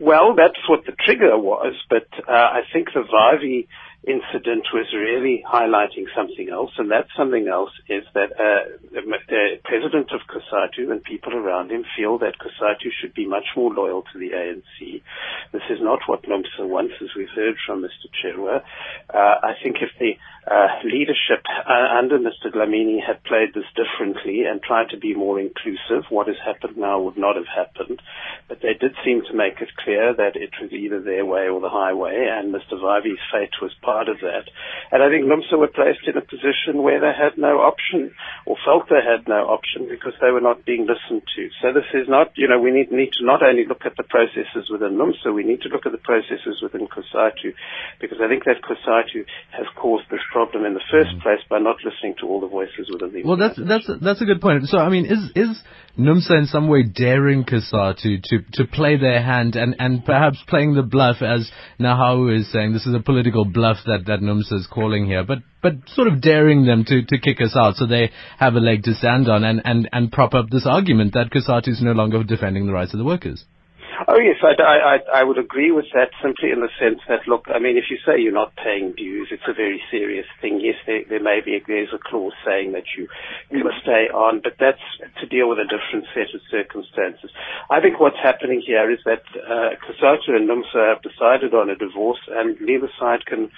Well, 0.00 0.34
that's 0.34 0.58
what 0.68 0.84
the 0.84 0.96
trigger 0.98 1.38
was, 1.38 1.74
but 1.88 2.08
uh, 2.26 2.32
I 2.32 2.62
think 2.72 2.88
the 2.92 3.06
Vavi 3.06 3.68
incident 4.04 4.66
was 4.74 4.86
really 4.92 5.44
highlighting 5.46 6.06
something 6.16 6.48
else, 6.50 6.70
and 6.78 6.90
that 6.90 7.06
something 7.16 7.46
else 7.46 7.70
is 7.88 8.02
that 8.14 8.32
uh, 8.34 8.76
the, 8.90 9.60
president 9.64 10.10
of 10.10 10.20
COSATU 10.26 10.90
and 10.90 11.04
people 11.04 11.34
around 11.34 11.70
him 11.70 11.84
feel 11.96 12.18
that 12.18 12.34
COSATU 12.38 12.90
should 13.00 13.14
be 13.14 13.26
much 13.26 13.46
more 13.56 13.72
loyal 13.72 14.02
to 14.12 14.18
the 14.18 14.30
ANC. 14.30 15.02
This 15.52 15.62
is 15.70 15.78
not 15.80 16.00
what 16.06 16.24
NUMSA 16.24 16.66
wants, 16.66 16.94
as 17.00 17.10
we've 17.16 17.28
heard 17.34 17.54
from 17.64 17.82
Mr. 17.82 18.10
Chirwa. 18.18 18.62
Uh, 19.08 19.16
I 19.16 19.54
think 19.62 19.76
if 19.80 19.90
the 20.00 20.14
uh, 20.42 20.82
leadership 20.82 21.46
uh, 21.46 21.98
under 21.98 22.18
Mr. 22.18 22.50
Dlamini 22.50 22.98
had 22.98 23.22
played 23.22 23.54
this 23.54 23.68
differently 23.78 24.42
and 24.42 24.60
tried 24.60 24.90
to 24.90 24.98
be 24.98 25.14
more 25.14 25.38
inclusive, 25.38 26.10
what 26.10 26.26
has 26.26 26.36
happened 26.44 26.76
now 26.76 27.00
would 27.00 27.16
not 27.16 27.36
have 27.36 27.46
happened. 27.46 28.02
But 28.48 28.58
they 28.60 28.74
did 28.74 28.94
seem 29.04 29.22
to 29.30 29.38
make 29.38 29.62
it 29.62 29.70
clear 29.78 30.12
that 30.14 30.34
it 30.34 30.50
was 30.60 30.72
either 30.72 31.00
their 31.00 31.24
way 31.24 31.46
or 31.46 31.60
the 31.60 31.70
highway, 31.70 32.26
and 32.26 32.52
Mr. 32.52 32.74
Vavi's 32.74 33.22
fate 33.30 33.54
was 33.62 33.70
part 33.82 34.08
of 34.08 34.18
that. 34.18 34.50
And 34.90 35.02
I 35.02 35.08
think 35.08 35.30
NUMSA 35.30 35.58
were 35.58 35.70
placed 35.70 36.10
in 36.10 36.18
a 36.18 36.26
position 36.26 36.82
where 36.82 36.98
they 36.98 37.14
had 37.14 37.38
no 37.38 37.62
option, 37.62 38.10
or 38.44 38.56
felt 38.66 38.90
they 38.90 38.98
had 38.98 39.28
no 39.28 39.46
option, 39.46 39.86
because 39.88 40.14
they 40.20 40.34
were 40.34 40.42
not 40.42 40.66
being 40.66 40.90
listened 40.90 41.22
to. 41.38 41.48
So 41.62 41.72
this 41.72 41.86
is 41.94 42.10
not, 42.10 42.34
you 42.34 42.48
know, 42.48 42.58
we 42.58 42.72
need, 42.74 42.90
need 42.90 43.14
to 43.14 43.24
not 43.24 43.46
only 43.46 43.64
look 43.64 43.86
at 43.86 43.96
the 43.96 44.02
processes 44.02 44.66
within 44.66 44.98
NUMSA, 44.98 45.30
we 45.32 45.46
need 45.46 45.62
to 45.62 45.70
look 45.70 45.86
at 45.86 45.92
the 45.92 46.02
processes 46.02 46.58
within 46.60 46.90
COSATU, 46.90 47.54
because 48.00 48.18
I 48.18 48.26
think 48.26 48.44
that 48.44 48.58
COSATU 48.66 49.22
has 49.54 49.70
caused 49.78 50.10
this 50.10 50.20
problem 50.32 50.64
in 50.64 50.74
the 50.74 50.80
first 50.90 51.10
mm. 51.10 51.22
place 51.22 51.38
by 51.48 51.58
not 51.58 51.76
listening 51.84 52.14
to 52.20 52.26
all 52.26 52.40
the 52.40 52.48
voices 52.48 52.88
within 52.90 53.12
the 53.12 53.22
Well, 53.22 53.36
that's 53.36 53.58
that's 53.58 53.88
that's 54.00 54.20
a 54.22 54.24
good 54.24 54.40
point. 54.40 54.64
So, 54.66 54.78
I 54.78 54.88
mean, 54.88 55.06
is 55.06 55.30
is 55.36 55.62
NUMSA 55.98 56.38
in 56.38 56.46
some 56.46 56.68
way 56.68 56.82
daring 56.82 57.44
COSATU 57.44 58.00
to 58.00 58.18
to 58.22 58.38
to 58.54 58.64
play 58.66 58.96
their 58.96 59.22
hand 59.22 59.54
and 59.56 59.76
and 59.78 60.04
perhaps 60.04 60.38
playing 60.48 60.74
the 60.74 60.82
bluff, 60.82 61.22
as 61.22 61.50
Nahau 61.78 62.34
is 62.34 62.50
saying, 62.50 62.72
this 62.72 62.86
is 62.86 62.94
a 62.94 63.00
political 63.00 63.44
bluff 63.44 63.78
that 63.86 64.06
that 64.06 64.20
NUMSA 64.20 64.54
is 64.54 64.66
calling 64.66 65.06
here, 65.06 65.24
but 65.24 65.38
but 65.62 65.74
sort 65.94 66.08
of 66.08 66.20
daring 66.20 66.64
them 66.64 66.84
to 66.86 67.02
to 67.02 67.18
kick 67.18 67.40
us 67.40 67.54
out 67.54 67.76
so 67.76 67.86
they 67.86 68.10
have 68.38 68.54
a 68.54 68.60
leg 68.60 68.82
to 68.84 68.94
stand 68.94 69.28
on 69.28 69.44
and 69.44 69.60
and 69.64 69.88
and 69.92 70.10
prop 70.10 70.34
up 70.34 70.50
this 70.50 70.66
argument 70.66 71.12
that 71.12 71.30
COSATU 71.30 71.68
is 71.68 71.82
no 71.82 71.92
longer 71.92 72.24
defending 72.24 72.66
the 72.66 72.72
rights 72.72 72.94
of 72.94 72.98
the 72.98 73.04
workers. 73.04 73.44
Oh 74.08 74.18
yes, 74.18 74.36
I, 74.42 74.54
I, 74.58 75.20
I 75.20 75.22
would 75.22 75.38
agree 75.38 75.70
with 75.70 75.86
that 75.94 76.10
simply 76.22 76.50
in 76.50 76.60
the 76.60 76.70
sense 76.80 76.98
that 77.08 77.28
look, 77.28 77.46
I 77.46 77.58
mean, 77.58 77.76
if 77.76 77.84
you 77.90 77.98
say 78.04 78.18
you're 78.18 78.32
not 78.32 78.56
paying 78.56 78.92
dues, 78.96 79.28
it's 79.30 79.46
a 79.46 79.52
very 79.54 79.80
serious 79.90 80.26
thing. 80.40 80.60
Yes, 80.60 80.76
there, 80.86 81.04
there 81.08 81.22
may 81.22 81.40
be 81.44 81.56
a, 81.56 81.60
there's 81.66 81.92
a 81.94 81.98
clause 82.02 82.32
saying 82.44 82.72
that 82.72 82.84
you 82.96 83.06
can 83.50 83.62
stay 83.82 84.08
on, 84.10 84.40
but 84.42 84.54
that's 84.58 84.82
to 85.20 85.26
deal 85.26 85.48
with 85.48 85.58
a 85.58 85.68
different 85.68 86.06
set 86.14 86.34
of 86.34 86.40
circumstances. 86.50 87.30
I 87.70 87.80
think 87.80 88.00
what's 88.00 88.18
happening 88.18 88.62
here 88.64 88.90
is 88.90 88.98
that 89.04 89.22
uh, 89.38 89.78
COSATU 89.86 90.34
and 90.34 90.48
NUMSA 90.48 90.98
have 90.98 91.02
decided 91.02 91.54
on 91.54 91.70
a 91.70 91.76
divorce, 91.76 92.20
and 92.28 92.58
neither 92.60 92.90
side 92.98 93.24
can, 93.26 93.50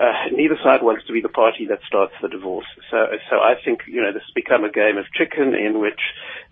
uh, 0.00 0.32
neither 0.32 0.56
side 0.64 0.82
wants 0.82 1.06
to 1.06 1.12
be 1.12 1.20
the 1.20 1.28
party 1.28 1.66
that 1.66 1.80
starts 1.86 2.14
the 2.22 2.28
divorce. 2.28 2.66
So, 2.90 2.96
so 3.28 3.36
I 3.36 3.54
think 3.62 3.84
you 3.86 4.00
know 4.00 4.12
this 4.12 4.22
has 4.22 4.34
become 4.34 4.64
a 4.64 4.72
game 4.72 4.96
of 4.96 5.04
chicken 5.12 5.52
in 5.54 5.80
which, 5.80 6.00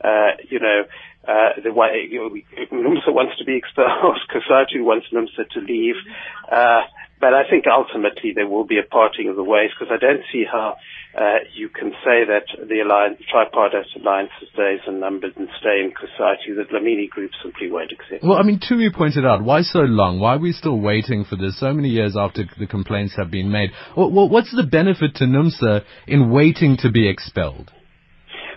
uh, 0.05 0.37
you 0.51 0.61
know 0.61 0.85
uh, 1.27 1.61
the 1.63 1.73
way 1.73 2.09
NUMSA 2.73 3.13
wants 3.13 3.39
to 3.39 3.45
be 3.45 3.57
expelled, 3.57 4.19
COSATU 4.31 4.85
wants 4.85 5.07
NUMSA 5.13 5.51
to 5.55 5.61
leave. 5.61 5.97
Uh, 6.51 6.83
but 7.21 7.35
I 7.35 7.43
think 7.51 7.65
ultimately 7.67 8.33
there 8.35 8.47
will 8.47 8.65
be 8.65 8.79
a 8.79 8.87
parting 8.87 9.29
of 9.29 9.37
the 9.37 9.43
ways 9.43 9.71
because 9.75 9.93
I 9.93 9.99
don't 9.99 10.23
see 10.33 10.45
how 10.51 10.77
uh, 11.19 11.43
you 11.55 11.69
can 11.69 11.91
say 12.05 12.23
that 12.25 12.47
the 12.69 12.81
alliance, 12.81 13.21
tripartite 13.29 13.87
alliance 14.01 14.31
stays 14.53 14.81
in 14.87 15.01
numbers 15.01 15.33
and 15.37 15.49
stay 15.59 15.83
in 15.83 15.91
COSATU. 15.91 16.55
The 16.55 16.65
Dlamini 16.71 17.09
group 17.11 17.33
simply 17.43 17.71
won't 17.71 17.91
accept. 17.91 18.23
Well, 18.23 18.39
I 18.39 18.45
mean, 18.45 18.61
Tumi 18.61 18.95
pointed 18.95 19.27
out, 19.27 19.43
why 19.43 19.63
so 19.63 19.81
long? 19.81 20.21
Why 20.21 20.37
are 20.37 20.39
we 20.39 20.53
still 20.53 20.79
waiting 20.79 21.25
for 21.25 21.35
this 21.35 21.59
so 21.59 21.75
many 21.75 21.89
years 21.89 22.17
after 22.17 22.45
the 22.59 22.67
complaints 22.67 23.17
have 23.17 23.31
been 23.31 23.51
made? 23.51 23.71
What's 23.97 24.55
the 24.55 24.63
benefit 24.63 25.17
to 25.17 25.25
NUMSA 25.25 25.85
in 26.07 26.31
waiting 26.31 26.77
to 26.79 26.91
be 26.91 27.09
expelled? 27.09 27.73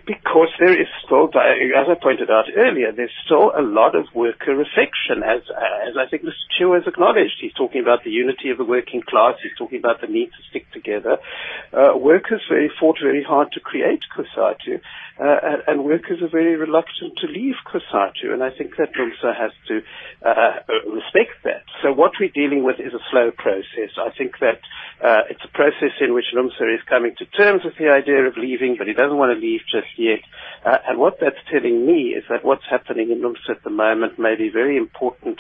Because 0.06 0.50
there 0.60 0.74
is 0.80 0.88
still, 1.06 1.28
as 1.28 1.88
I 1.90 1.96
pointed 2.02 2.30
out 2.30 2.46
earlier, 2.56 2.92
there's 2.92 3.14
still 3.26 3.52
a 3.56 3.62
lot 3.62 3.96
of 3.96 4.06
worker 4.14 4.60
affection, 4.62 5.24
as 5.24 5.42
as 5.88 5.96
I 5.98 6.10
think 6.10 6.24
Mr. 6.24 6.46
Chirwa 6.54 6.80
has 6.80 6.88
acknowledged. 6.88 7.38
He's 7.40 7.54
talking 7.54 7.82
about 7.82 8.04
the 8.04 8.12
unity 8.12 8.50
of 8.50 8.58
the 8.58 8.66
working 8.66 9.02
class. 9.02 9.36
He's 9.42 9.58
talking 9.58 9.80
about 9.80 10.02
the 10.02 10.08
need 10.08 10.28
to 10.28 10.42
stick 10.50 10.72
together. 10.72 11.18
Uh, 11.74 11.98
workers 11.98 12.42
very 12.50 12.72
fought 12.80 12.98
very 13.02 13.24
hard 13.24 13.52
to 13.54 13.60
create 13.60 14.02
COSATU, 14.16 14.82
uh, 15.20 15.66
and, 15.68 15.84
workers 15.84 16.22
are 16.22 16.30
very 16.30 16.56
reluctant 16.56 17.18
to 17.18 17.28
leave 17.28 17.56
COSATU, 17.66 18.32
and 18.32 18.44
I 18.44 18.50
think 18.50 18.78
that 18.78 18.94
NUMSA 18.94 19.36
has 19.36 19.52
to 19.68 19.82
uh, 20.24 20.92
respect 20.94 21.44
that. 21.44 21.64
So 21.82 21.92
what 21.92 22.14
we're 22.20 22.30
dealing 22.30 22.64
with 22.64 22.80
is 22.80 22.94
a 22.94 23.04
slow 23.12 23.32
process. 23.32 23.92
I 23.98 24.10
think 24.18 24.40
that 24.40 24.62
uh, 25.04 25.24
it's 25.30 25.44
a 25.44 25.52
process 25.58 25.98
in 26.00 26.14
which 26.14 26.26
NUMSA 26.36 26.76
is 26.76 26.82
coming 26.88 27.16
to 27.18 27.26
terms 27.26 27.64
with 27.66 27.74
the 27.78 27.90
idea 27.90 28.24
of 28.28 28.38
leaving, 28.38 28.76
but 28.78 28.88
he 28.88 28.94
doesn't 28.94 29.18
want 29.18 29.34
to 29.36 29.40
leave 29.40 29.62
just 29.72 29.90
yet. 29.98 30.20
Uh, 30.64 30.78
and 30.88 31.00
what 31.00 31.18
that's 31.20 31.42
telling 31.52 31.86
me 31.86 32.14
is 32.14 32.24
that 32.30 32.46
what's 32.46 32.66
happening 32.70 33.12
in 33.12 33.22
NUMSA 33.22 33.58
at 33.58 33.64
the 33.64 33.70
moment 33.70 34.20
may 34.20 34.36
be 34.36 34.50
very 34.50 34.78
important 34.78 35.40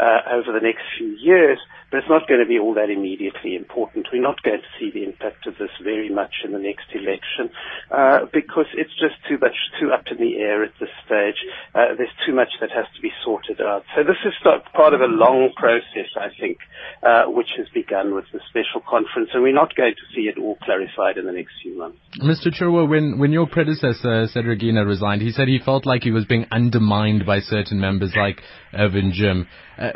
uh, 0.00 0.20
over 0.32 0.52
the 0.52 0.64
next 0.64 0.82
few 0.96 1.08
years, 1.20 1.58
but 1.90 1.98
it's 1.98 2.08
not 2.08 2.26
going 2.26 2.40
to 2.40 2.48
be 2.48 2.58
all 2.58 2.74
that 2.74 2.88
immediately 2.88 3.54
important. 3.54 4.08
We're 4.10 4.22
not 4.22 4.42
going 4.42 4.60
to 4.60 4.72
see 4.80 4.90
the 4.90 5.04
impact 5.04 5.46
of 5.46 5.58
this 5.58 5.70
very 5.82 6.08
much 6.08 6.40
in 6.44 6.52
the 6.52 6.58
next 6.58 6.88
election 6.94 7.52
uh, 7.90 8.24
because 8.32 8.66
it's 8.74 8.96
just 8.98 9.11
too 9.28 9.38
much 9.38 9.56
too 9.80 9.92
up 9.92 10.04
in 10.10 10.18
the 10.18 10.36
air 10.38 10.64
at 10.64 10.72
this 10.80 10.90
stage. 11.06 11.38
Uh, 11.74 11.94
there's 11.96 12.12
too 12.26 12.34
much 12.34 12.48
that 12.60 12.70
has 12.70 12.86
to 12.96 13.00
be 13.00 13.10
sorted 13.24 13.60
out. 13.60 13.84
So 13.96 14.02
this 14.02 14.20
is 14.24 14.34
part 14.74 14.94
of 14.94 15.00
a 15.00 15.06
long 15.06 15.50
process, 15.56 16.10
I 16.16 16.28
think, 16.38 16.58
uh, 17.02 17.24
which 17.26 17.48
has 17.56 17.66
begun 17.74 18.14
with 18.14 18.24
the 18.32 18.40
special 18.48 18.82
conference, 18.88 19.30
and 19.34 19.42
we're 19.42 19.54
not 19.54 19.74
going 19.74 19.94
to 19.94 20.06
see 20.14 20.28
it 20.28 20.38
all 20.38 20.56
clarified 20.62 21.16
in 21.16 21.26
the 21.26 21.32
next 21.32 21.52
few 21.62 21.76
months. 21.78 21.98
Mr. 22.18 22.48
Chirwa, 22.52 22.88
when 22.88 23.18
when 23.18 23.32
your 23.32 23.46
predecessor 23.46 24.26
Cedric 24.28 24.60
Gina 24.60 24.84
resigned, 24.84 25.22
he 25.22 25.32
said 25.32 25.48
he 25.48 25.58
felt 25.58 25.86
like 25.86 26.02
he 26.02 26.10
was 26.10 26.24
being 26.24 26.46
undermined 26.50 27.26
by 27.26 27.40
certain 27.40 27.80
members 27.80 28.12
like 28.16 28.40
Irvin 28.72 29.12
Jim. 29.14 29.48
Uh, 29.78 29.92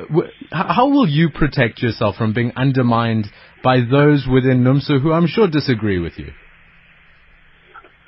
how 0.50 0.88
will 0.88 1.08
you 1.08 1.30
protect 1.30 1.82
yourself 1.82 2.16
from 2.16 2.32
being 2.32 2.52
undermined 2.56 3.26
by 3.62 3.78
those 3.80 4.26
within 4.30 4.62
NUMSA 4.62 5.02
who 5.02 5.12
I'm 5.12 5.26
sure 5.26 5.48
disagree 5.48 5.98
with 5.98 6.18
you? 6.18 6.32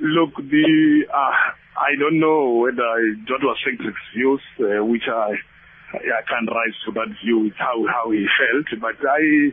Look, 0.00 0.36
the 0.36 1.04
uh, 1.10 1.34
I 1.74 1.98
don't 1.98 2.20
know 2.20 2.62
whether 2.62 2.78
that 2.78 3.42
was 3.42 3.58
Cedric's 3.66 4.06
views, 4.14 4.42
uh, 4.60 4.84
which 4.84 5.06
I 5.10 5.34
I 5.94 6.22
can't 6.28 6.46
rise 6.46 6.76
to 6.86 6.92
that 6.92 7.10
view. 7.24 7.46
It's 7.46 7.58
how 7.58 7.82
how 7.86 8.10
he 8.10 8.26
felt, 8.38 8.80
but 8.80 8.98
I 9.02 9.50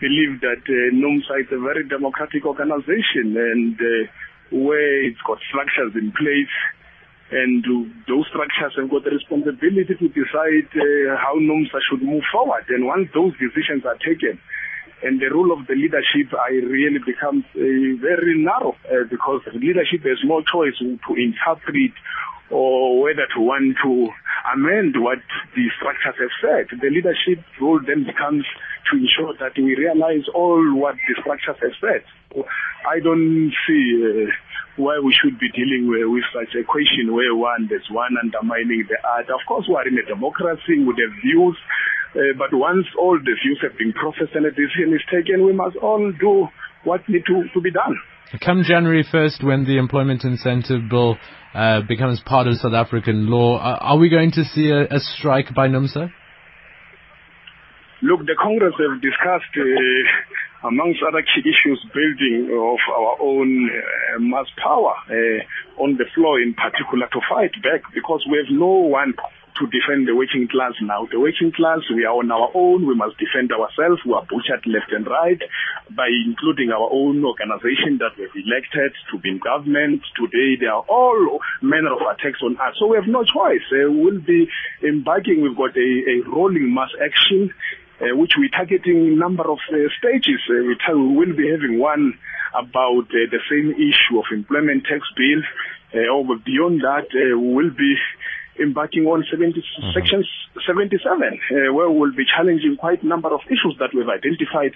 believe 0.00 0.40
that 0.40 0.62
uh, 0.62 0.94
NUMSA 0.94 1.42
is 1.42 1.50
a 1.50 1.58
very 1.58 1.82
democratic 1.88 2.46
organization 2.46 3.34
and 3.34 3.74
uh, 3.74 4.06
where 4.54 5.04
it's 5.04 5.20
got 5.26 5.38
structures 5.50 5.92
in 5.98 6.12
place 6.12 6.54
and 7.30 7.60
those 8.08 8.24
structures 8.32 8.72
have 8.80 8.88
got 8.88 9.04
the 9.04 9.12
responsibility 9.12 9.92
to 9.92 10.08
decide 10.08 10.68
uh, 10.72 11.12
how 11.20 11.36
NUMSA 11.36 11.76
should 11.90 12.00
move 12.00 12.24
forward. 12.32 12.64
And 12.68 12.86
once 12.86 13.08
those 13.12 13.36
decisions 13.36 13.84
are 13.84 14.00
taken, 14.00 14.40
and 15.02 15.20
the 15.20 15.30
role 15.32 15.52
of 15.52 15.66
the 15.66 15.74
leadership 15.74 16.34
I 16.34 16.58
really 16.58 16.98
becomes 17.04 17.44
uh, 17.54 17.62
very 18.02 18.34
narrow 18.38 18.74
uh, 18.86 19.06
because 19.10 19.42
leadership 19.54 20.02
has 20.02 20.18
no 20.24 20.42
choice 20.42 20.74
to 20.78 21.12
interpret 21.14 21.94
or 22.50 23.02
whether 23.02 23.26
to 23.36 23.40
want 23.40 23.76
to 23.84 24.08
amend 24.54 24.96
what 24.96 25.18
the 25.54 25.64
structures 25.76 26.16
have 26.18 26.34
said. 26.40 26.80
The 26.80 26.90
leadership 26.90 27.44
role 27.60 27.80
then 27.84 28.04
becomes 28.04 28.44
to 28.90 28.96
ensure 28.96 29.36
that 29.38 29.52
we 29.56 29.76
realize 29.76 30.24
all 30.34 30.62
what 30.74 30.96
the 30.96 31.14
structures 31.20 31.60
have 31.60 31.76
said. 31.80 32.02
I 32.88 33.00
don't 33.00 33.52
see 33.66 33.84
uh, 34.00 34.32
why 34.78 34.98
we 35.02 35.12
should 35.12 35.38
be 35.38 35.50
dealing 35.50 35.90
with, 35.90 36.06
with 36.08 36.24
such 36.32 36.54
a 36.54 36.64
question 36.64 37.12
where 37.12 37.34
one 37.34 37.66
there's 37.68 37.90
one 37.90 38.14
undermining 38.16 38.86
the 38.88 38.96
other. 39.04 39.34
Of 39.34 39.44
course, 39.46 39.66
we 39.68 39.74
are 39.74 39.86
in 39.86 39.98
a 39.98 40.06
democracy 40.06 40.78
with 40.80 40.96
the 40.96 41.10
views, 41.20 41.58
uh, 42.18 42.34
but 42.36 42.50
once 42.52 42.86
all 42.98 43.16
the 43.16 43.34
views 43.42 43.58
have 43.62 43.78
been 43.78 43.92
processed 43.92 44.34
and 44.34 44.44
a 44.44 44.50
decision 44.50 44.90
is 44.90 45.02
taken, 45.06 45.46
we 45.46 45.52
must 45.52 45.76
all 45.76 46.12
do 46.18 46.48
what 46.82 47.00
needs 47.08 47.24
to, 47.26 47.44
to 47.54 47.60
be 47.60 47.70
done. 47.70 47.94
Come 48.44 48.62
January 48.66 49.04
1st, 49.04 49.44
when 49.44 49.64
the 49.64 49.78
Employment 49.78 50.24
Incentive 50.24 50.82
Bill 50.90 51.16
uh, 51.54 51.80
becomes 51.88 52.20
part 52.26 52.46
of 52.46 52.56
South 52.56 52.74
African 52.74 53.30
law, 53.30 53.56
uh, 53.56 53.78
are 53.80 53.98
we 53.98 54.10
going 54.10 54.32
to 54.32 54.44
see 54.44 54.68
a, 54.68 54.84
a 54.84 55.00
strike 55.00 55.54
by 55.54 55.68
NUMSA? 55.68 56.10
Look, 58.02 58.26
the 58.26 58.36
Congress 58.40 58.74
have 58.78 59.00
discussed 59.00 59.54
uh, 59.56 60.68
amongst 60.68 61.00
other 61.06 61.22
key 61.22 61.46
issues, 61.46 61.78
building 61.94 62.50
of 62.50 62.78
our 62.94 63.16
own 63.22 63.70
uh, 63.70 64.18
mass 64.18 64.46
power 64.62 64.94
uh, 65.06 65.82
on 65.82 65.96
the 65.96 66.04
floor 66.14 66.40
in 66.40 66.54
particular 66.54 67.06
to 67.12 67.20
fight 67.30 67.54
back 67.62 67.82
because 67.94 68.26
we 68.30 68.38
have 68.38 68.50
no 68.50 68.90
one 68.90 69.14
to 69.58 69.66
defend 69.66 70.06
the 70.06 70.14
working 70.14 70.48
class 70.48 70.72
now. 70.80 71.06
The 71.10 71.18
working 71.18 71.52
class, 71.52 71.80
we 71.94 72.04
are 72.04 72.14
on 72.14 72.30
our 72.30 72.50
own. 72.54 72.86
We 72.86 72.94
must 72.94 73.18
defend 73.18 73.52
ourselves. 73.52 74.00
We 74.06 74.14
are 74.14 74.24
butchered 74.24 74.66
left 74.66 74.90
and 74.90 75.06
right 75.06 75.40
by 75.90 76.08
including 76.08 76.70
our 76.70 76.88
own 76.90 77.24
organization 77.24 77.98
that 77.98 78.14
we've 78.16 78.44
elected 78.46 78.92
to 79.10 79.18
be 79.18 79.30
in 79.34 79.38
government. 79.38 80.02
Today, 80.14 80.56
there 80.60 80.72
are 80.72 80.86
all 80.86 81.40
manner 81.62 81.92
of 81.92 82.02
attacks 82.06 82.42
on 82.42 82.56
us. 82.56 82.78
So 82.78 82.86
we 82.88 82.96
have 82.96 83.10
no 83.10 83.24
choice. 83.24 83.66
Uh, 83.70 83.90
we'll 83.90 84.20
be 84.22 84.48
embarking. 84.82 85.42
We've 85.42 85.56
got 85.56 85.76
a, 85.76 85.90
a 86.06 86.16
rolling 86.28 86.72
mass 86.72 86.90
action 86.96 87.54
uh, 88.00 88.16
which 88.16 88.32
we're 88.38 88.50
targeting 88.50 89.18
number 89.18 89.42
of 89.42 89.58
uh, 89.70 89.90
stages. 89.98 90.40
Uh, 90.48 90.62
we, 90.62 91.16
will 91.16 91.34
be 91.36 91.50
having 91.50 91.78
one 91.78 92.18
about 92.54 93.10
uh, 93.10 93.26
the 93.30 93.42
same 93.50 93.74
issue 93.74 94.18
of 94.18 94.24
employment 94.32 94.84
tax 94.84 95.02
bill. 95.16 95.42
Uh, 95.94 96.06
over 96.12 96.36
beyond 96.44 96.80
that, 96.82 97.08
uh, 97.10 97.38
we 97.38 97.54
will 97.54 97.70
be 97.70 97.96
embarking 98.60 99.06
on 99.06 99.24
70, 99.30 99.54
mm-hmm. 99.54 99.90
section 99.94 100.24
77, 100.66 101.00
uh, 101.00 101.72
where 101.72 101.90
we'll 101.90 102.14
be 102.14 102.24
challenging 102.24 102.76
quite 102.78 103.02
a 103.02 103.06
number 103.06 103.32
of 103.32 103.40
issues 103.46 103.76
that 103.78 103.90
we've 103.94 104.08
identified 104.08 104.74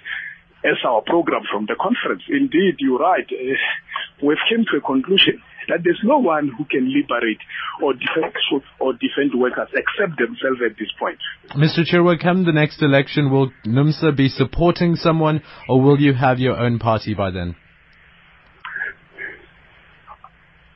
as 0.63 0.79
our 0.87 1.01
program 1.01 1.43
from 1.51 1.65
the 1.67 1.75
conference. 1.75 2.23
Indeed, 2.29 2.79
you're 2.79 2.99
right. 2.99 3.27
Uh, 3.27 4.25
we've 4.25 4.41
come 4.49 4.65
to 4.71 4.77
a 4.77 4.81
conclusion 4.81 5.43
that 5.67 5.79
there's 5.83 5.99
no 6.03 6.17
one 6.19 6.51
who 6.57 6.65
can 6.65 6.91
liberate 6.91 7.39
or 7.81 7.93
defend 7.93 8.33
or 8.79 8.93
defend 8.93 9.31
workers 9.35 9.67
except 9.73 10.17
themselves 10.17 10.59
at 10.65 10.75
this 10.77 10.91
point. 10.99 11.19
Mr. 11.55 11.83
Chirwa, 11.87 12.21
come 12.21 12.45
the 12.45 12.51
next 12.51 12.81
election, 12.81 13.31
will 13.31 13.51
NUMSA 13.65 14.15
be 14.15 14.29
supporting 14.29 14.95
someone 14.95 15.41
or 15.67 15.81
will 15.81 15.99
you 15.99 16.13
have 16.13 16.39
your 16.39 16.57
own 16.57 16.79
party 16.79 17.13
by 17.13 17.31
then? 17.31 17.55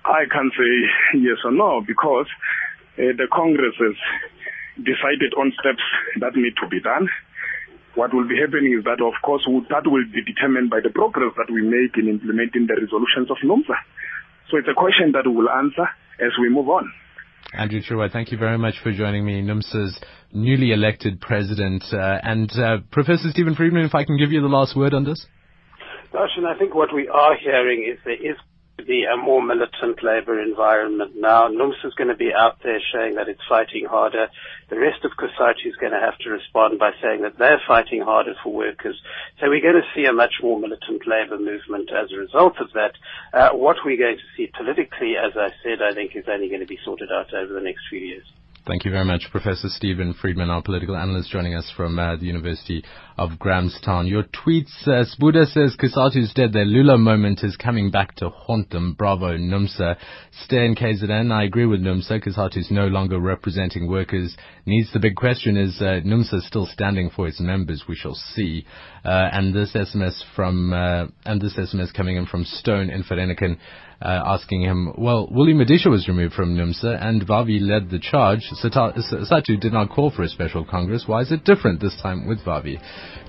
I 0.05 0.23
can't 0.31 0.53
say 0.55 1.19
yes 1.19 1.37
or 1.43 1.51
no 1.51 1.81
because 1.85 2.27
uh, 2.97 3.13
the 3.15 3.27
Congress 3.31 3.77
has 3.77 3.95
decided 4.77 5.33
on 5.37 5.53
steps 5.57 5.83
that 6.19 6.35
need 6.35 6.53
to 6.61 6.67
be 6.67 6.81
done. 6.81 7.09
What 7.95 8.13
will 8.13 8.27
be 8.27 8.37
happening 8.37 8.77
is 8.77 8.85
that, 8.85 9.01
of 9.01 9.17
course, 9.25 9.41
that 9.69 9.85
will 9.85 10.05
be 10.05 10.21
determined 10.21 10.69
by 10.69 10.81
the 10.81 10.93
progress 10.93 11.33
that 11.37 11.49
we 11.49 11.65
make 11.65 11.97
in 11.97 12.09
implementing 12.09 12.69
the 12.69 12.77
resolutions 12.77 13.29
of 13.33 13.37
NUMSA. 13.41 13.77
So 14.49 14.57
it's 14.57 14.69
a 14.69 14.77
question 14.77 15.13
that 15.13 15.25
we 15.25 15.33
will 15.33 15.49
answer 15.49 15.89
as 16.21 16.33
we 16.39 16.49
move 16.49 16.69
on. 16.69 16.85
Andrew 17.53 17.81
Chirwa, 17.81 18.11
thank 18.11 18.31
you 18.31 18.37
very 18.37 18.57
much 18.57 18.75
for 18.83 18.91
joining 18.91 19.25
me, 19.25 19.41
NUMSA's 19.41 19.99
newly 20.31 20.73
elected 20.73 21.21
president. 21.21 21.83
Uh, 21.91 22.19
and 22.21 22.51
uh, 22.59 22.77
Professor 22.91 23.29
Steven 23.31 23.55
Friedman, 23.55 23.85
if 23.85 23.95
I 23.95 24.03
can 24.03 24.17
give 24.17 24.31
you 24.31 24.41
the 24.41 24.47
last 24.47 24.75
word 24.75 24.93
on 24.93 25.03
this. 25.05 25.25
Darshan, 26.13 26.45
I 26.45 26.57
think 26.57 26.75
what 26.75 26.93
we 26.93 27.07
are 27.07 27.35
hearing 27.35 27.87
is 27.89 27.99
there 28.05 28.13
is 28.13 28.37
to 28.37 28.56
be 28.83 29.05
a 29.05 29.17
more 29.17 29.41
militant 29.41 30.03
labour 30.03 30.41
environment 30.41 31.13
now. 31.15 31.47
NUMSA 31.47 31.85
is 31.85 31.93
going 31.95 32.09
to 32.09 32.15
be 32.15 32.31
out 32.33 32.57
there 32.63 32.79
saying 32.93 33.15
that 33.15 33.27
it's 33.27 33.41
fighting 33.49 33.85
harder. 33.85 34.27
The 34.69 34.79
rest 34.79 35.03
of 35.03 35.11
COSATU 35.17 35.65
is 35.65 35.75
going 35.77 35.93
to 35.93 35.99
have 35.99 36.17
to 36.19 36.29
respond 36.29 36.77
by 36.77 36.91
saying 37.01 37.21
that 37.23 37.37
they're 37.37 37.61
fighting 37.67 38.01
harder 38.01 38.35
for 38.43 38.53
workers. 38.53 39.01
So 39.39 39.49
we're 39.49 39.61
going 39.61 39.81
to 39.81 39.93
see 39.95 40.05
a 40.05 40.13
much 40.13 40.35
more 40.43 40.59
militant 40.59 41.07
labour 41.07 41.39
movement 41.39 41.89
as 41.91 42.11
a 42.11 42.17
result 42.17 42.59
of 42.59 42.71
that. 42.73 42.93
Uh, 43.33 43.49
what 43.57 43.77
we're 43.83 43.97
going 43.97 44.17
to 44.17 44.29
see 44.35 44.51
politically, 44.55 45.15
as 45.17 45.33
I 45.35 45.49
said, 45.63 45.81
I 45.81 45.93
think 45.93 46.15
is 46.15 46.25
only 46.27 46.49
going 46.49 46.61
to 46.61 46.67
be 46.67 46.79
sorted 46.85 47.11
out 47.11 47.33
over 47.33 47.53
the 47.53 47.61
next 47.61 47.81
few 47.89 47.99
years. 47.99 48.25
Thank 48.67 48.83
you 48.83 48.91
very 48.91 49.05
much, 49.05 49.27
Professor 49.31 49.69
Steven 49.69 50.13
Friedman, 50.13 50.49
our 50.49 50.61
political 50.61 50.97
analyst, 50.97 51.31
joining 51.31 51.55
us 51.55 51.71
from 51.77 51.97
uh, 51.97 52.17
the 52.17 52.25
University 52.25 52.83
of 53.17 53.39
Grahamstown. 53.39 54.07
Your 54.07 54.23
tweets, 54.23 54.85
uh, 54.85 55.05
Buddha 55.17 55.45
says 55.45 55.77
COSATU's 55.79 56.33
dead. 56.33 56.51
Their 56.51 56.65
Lula 56.65 56.97
moment 56.97 57.45
is 57.45 57.55
coming 57.55 57.91
back 57.91 58.15
to 58.15 58.27
haunt 58.27 58.69
them. 58.71 58.93
Bravo, 58.97 59.37
NUMSA. 59.37 59.95
Stay 60.43 60.65
in 60.65 60.75
KZN. 60.75 61.31
I 61.31 61.45
agree 61.45 61.65
with 61.65 61.79
NUMSA. 61.79 62.27
COSATU 62.27 62.57
is 62.57 62.67
no 62.69 62.87
longer 62.87 63.21
representing 63.21 63.87
workers. 63.87 64.35
Needs 64.65 64.91
the 64.91 64.99
big 64.99 65.15
question 65.15 65.55
is 65.55 65.77
uh, 65.79 66.01
NUMSA 66.05 66.41
still 66.41 66.65
standing 66.65 67.09
for 67.09 67.25
its 67.25 67.39
members. 67.39 67.85
We 67.87 67.95
shall 67.95 68.15
see. 68.15 68.65
Uh, 69.05 69.29
and 69.31 69.55
this 69.55 69.71
SMS 69.75 70.21
from 70.35 70.73
uh, 70.73 71.05
and 71.25 71.39
this 71.39 71.55
SMS 71.57 71.93
coming 71.93 72.17
in 72.17 72.25
from 72.25 72.43
Stone 72.43 72.89
in 72.89 73.01
uh, 73.09 73.55
Uh, 73.99 74.21
asking 74.27 74.61
him, 74.61 74.93
well, 74.95 75.27
William 75.31 75.57
Madisha 75.57 75.89
was 75.89 76.07
removed 76.07 76.35
from 76.35 76.55
NUMSA 76.55 77.03
and 77.03 77.25
Vavi 77.25 77.59
led 77.59 77.89
the 77.89 77.97
charge. 77.97 78.41
Satu 78.63 79.59
did 79.59 79.73
not 79.73 79.89
call 79.89 80.11
for 80.11 80.21
a 80.21 80.29
special 80.29 80.63
Congress. 80.63 81.05
Why 81.07 81.21
is 81.21 81.31
it 81.31 81.43
different 81.43 81.81
this 81.81 81.99
time 81.99 82.27
with 82.27 82.45
Vavi? 82.45 82.79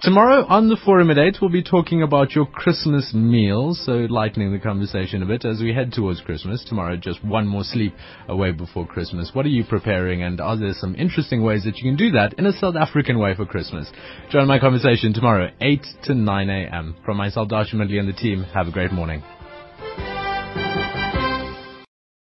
Tomorrow 0.02 0.44
on 0.46 0.68
the 0.68 0.76
forum 0.84 1.10
at 1.10 1.16
8, 1.16 1.38
we'll 1.40 1.50
be 1.50 1.62
talking 1.62 2.02
about 2.02 2.32
your 2.32 2.44
Christmas 2.44 3.14
meals, 3.14 3.82
so 3.86 4.06
lightening 4.10 4.52
the 4.52 4.58
conversation 4.58 5.22
a 5.22 5.26
bit 5.26 5.46
as 5.46 5.60
we 5.62 5.72
head 5.72 5.90
towards 5.90 6.20
Christmas. 6.20 6.62
Tomorrow, 6.68 6.98
just 6.98 7.24
one 7.24 7.46
more 7.46 7.64
sleep 7.64 7.94
away 8.28 8.52
before 8.52 8.86
Christmas. 8.86 9.30
What 9.32 9.46
are 9.46 9.50
you 9.50 9.64
preparing 9.64 10.22
and 10.22 10.38
are 10.38 10.58
there 10.58 10.74
some 10.74 10.94
interesting 10.96 11.42
ways 11.42 11.64
that 11.64 11.78
you 11.78 11.84
can 11.90 11.96
do 11.96 12.10
that 12.10 12.34
in 12.34 12.44
a 12.44 12.52
South 12.52 12.76
African 12.76 13.18
way 13.18 13.34
for 13.34 13.46
Christmas? 13.46 13.90
Join 14.30 14.46
my 14.46 14.58
conversation 14.58 15.14
tomorrow, 15.14 15.48
8 15.62 15.80
to 16.04 16.14
9 16.14 16.50
a.m. 16.50 16.94
From 17.06 17.16
myself, 17.16 17.48
Darshan 17.48 17.74
Medley 17.74 17.96
and 17.96 18.08
the 18.08 18.12
team, 18.12 18.44
have 18.52 18.68
a 18.68 18.70
great 18.70 18.92
morning. 18.92 19.22
Thank 20.58 20.76
you. 20.76 20.87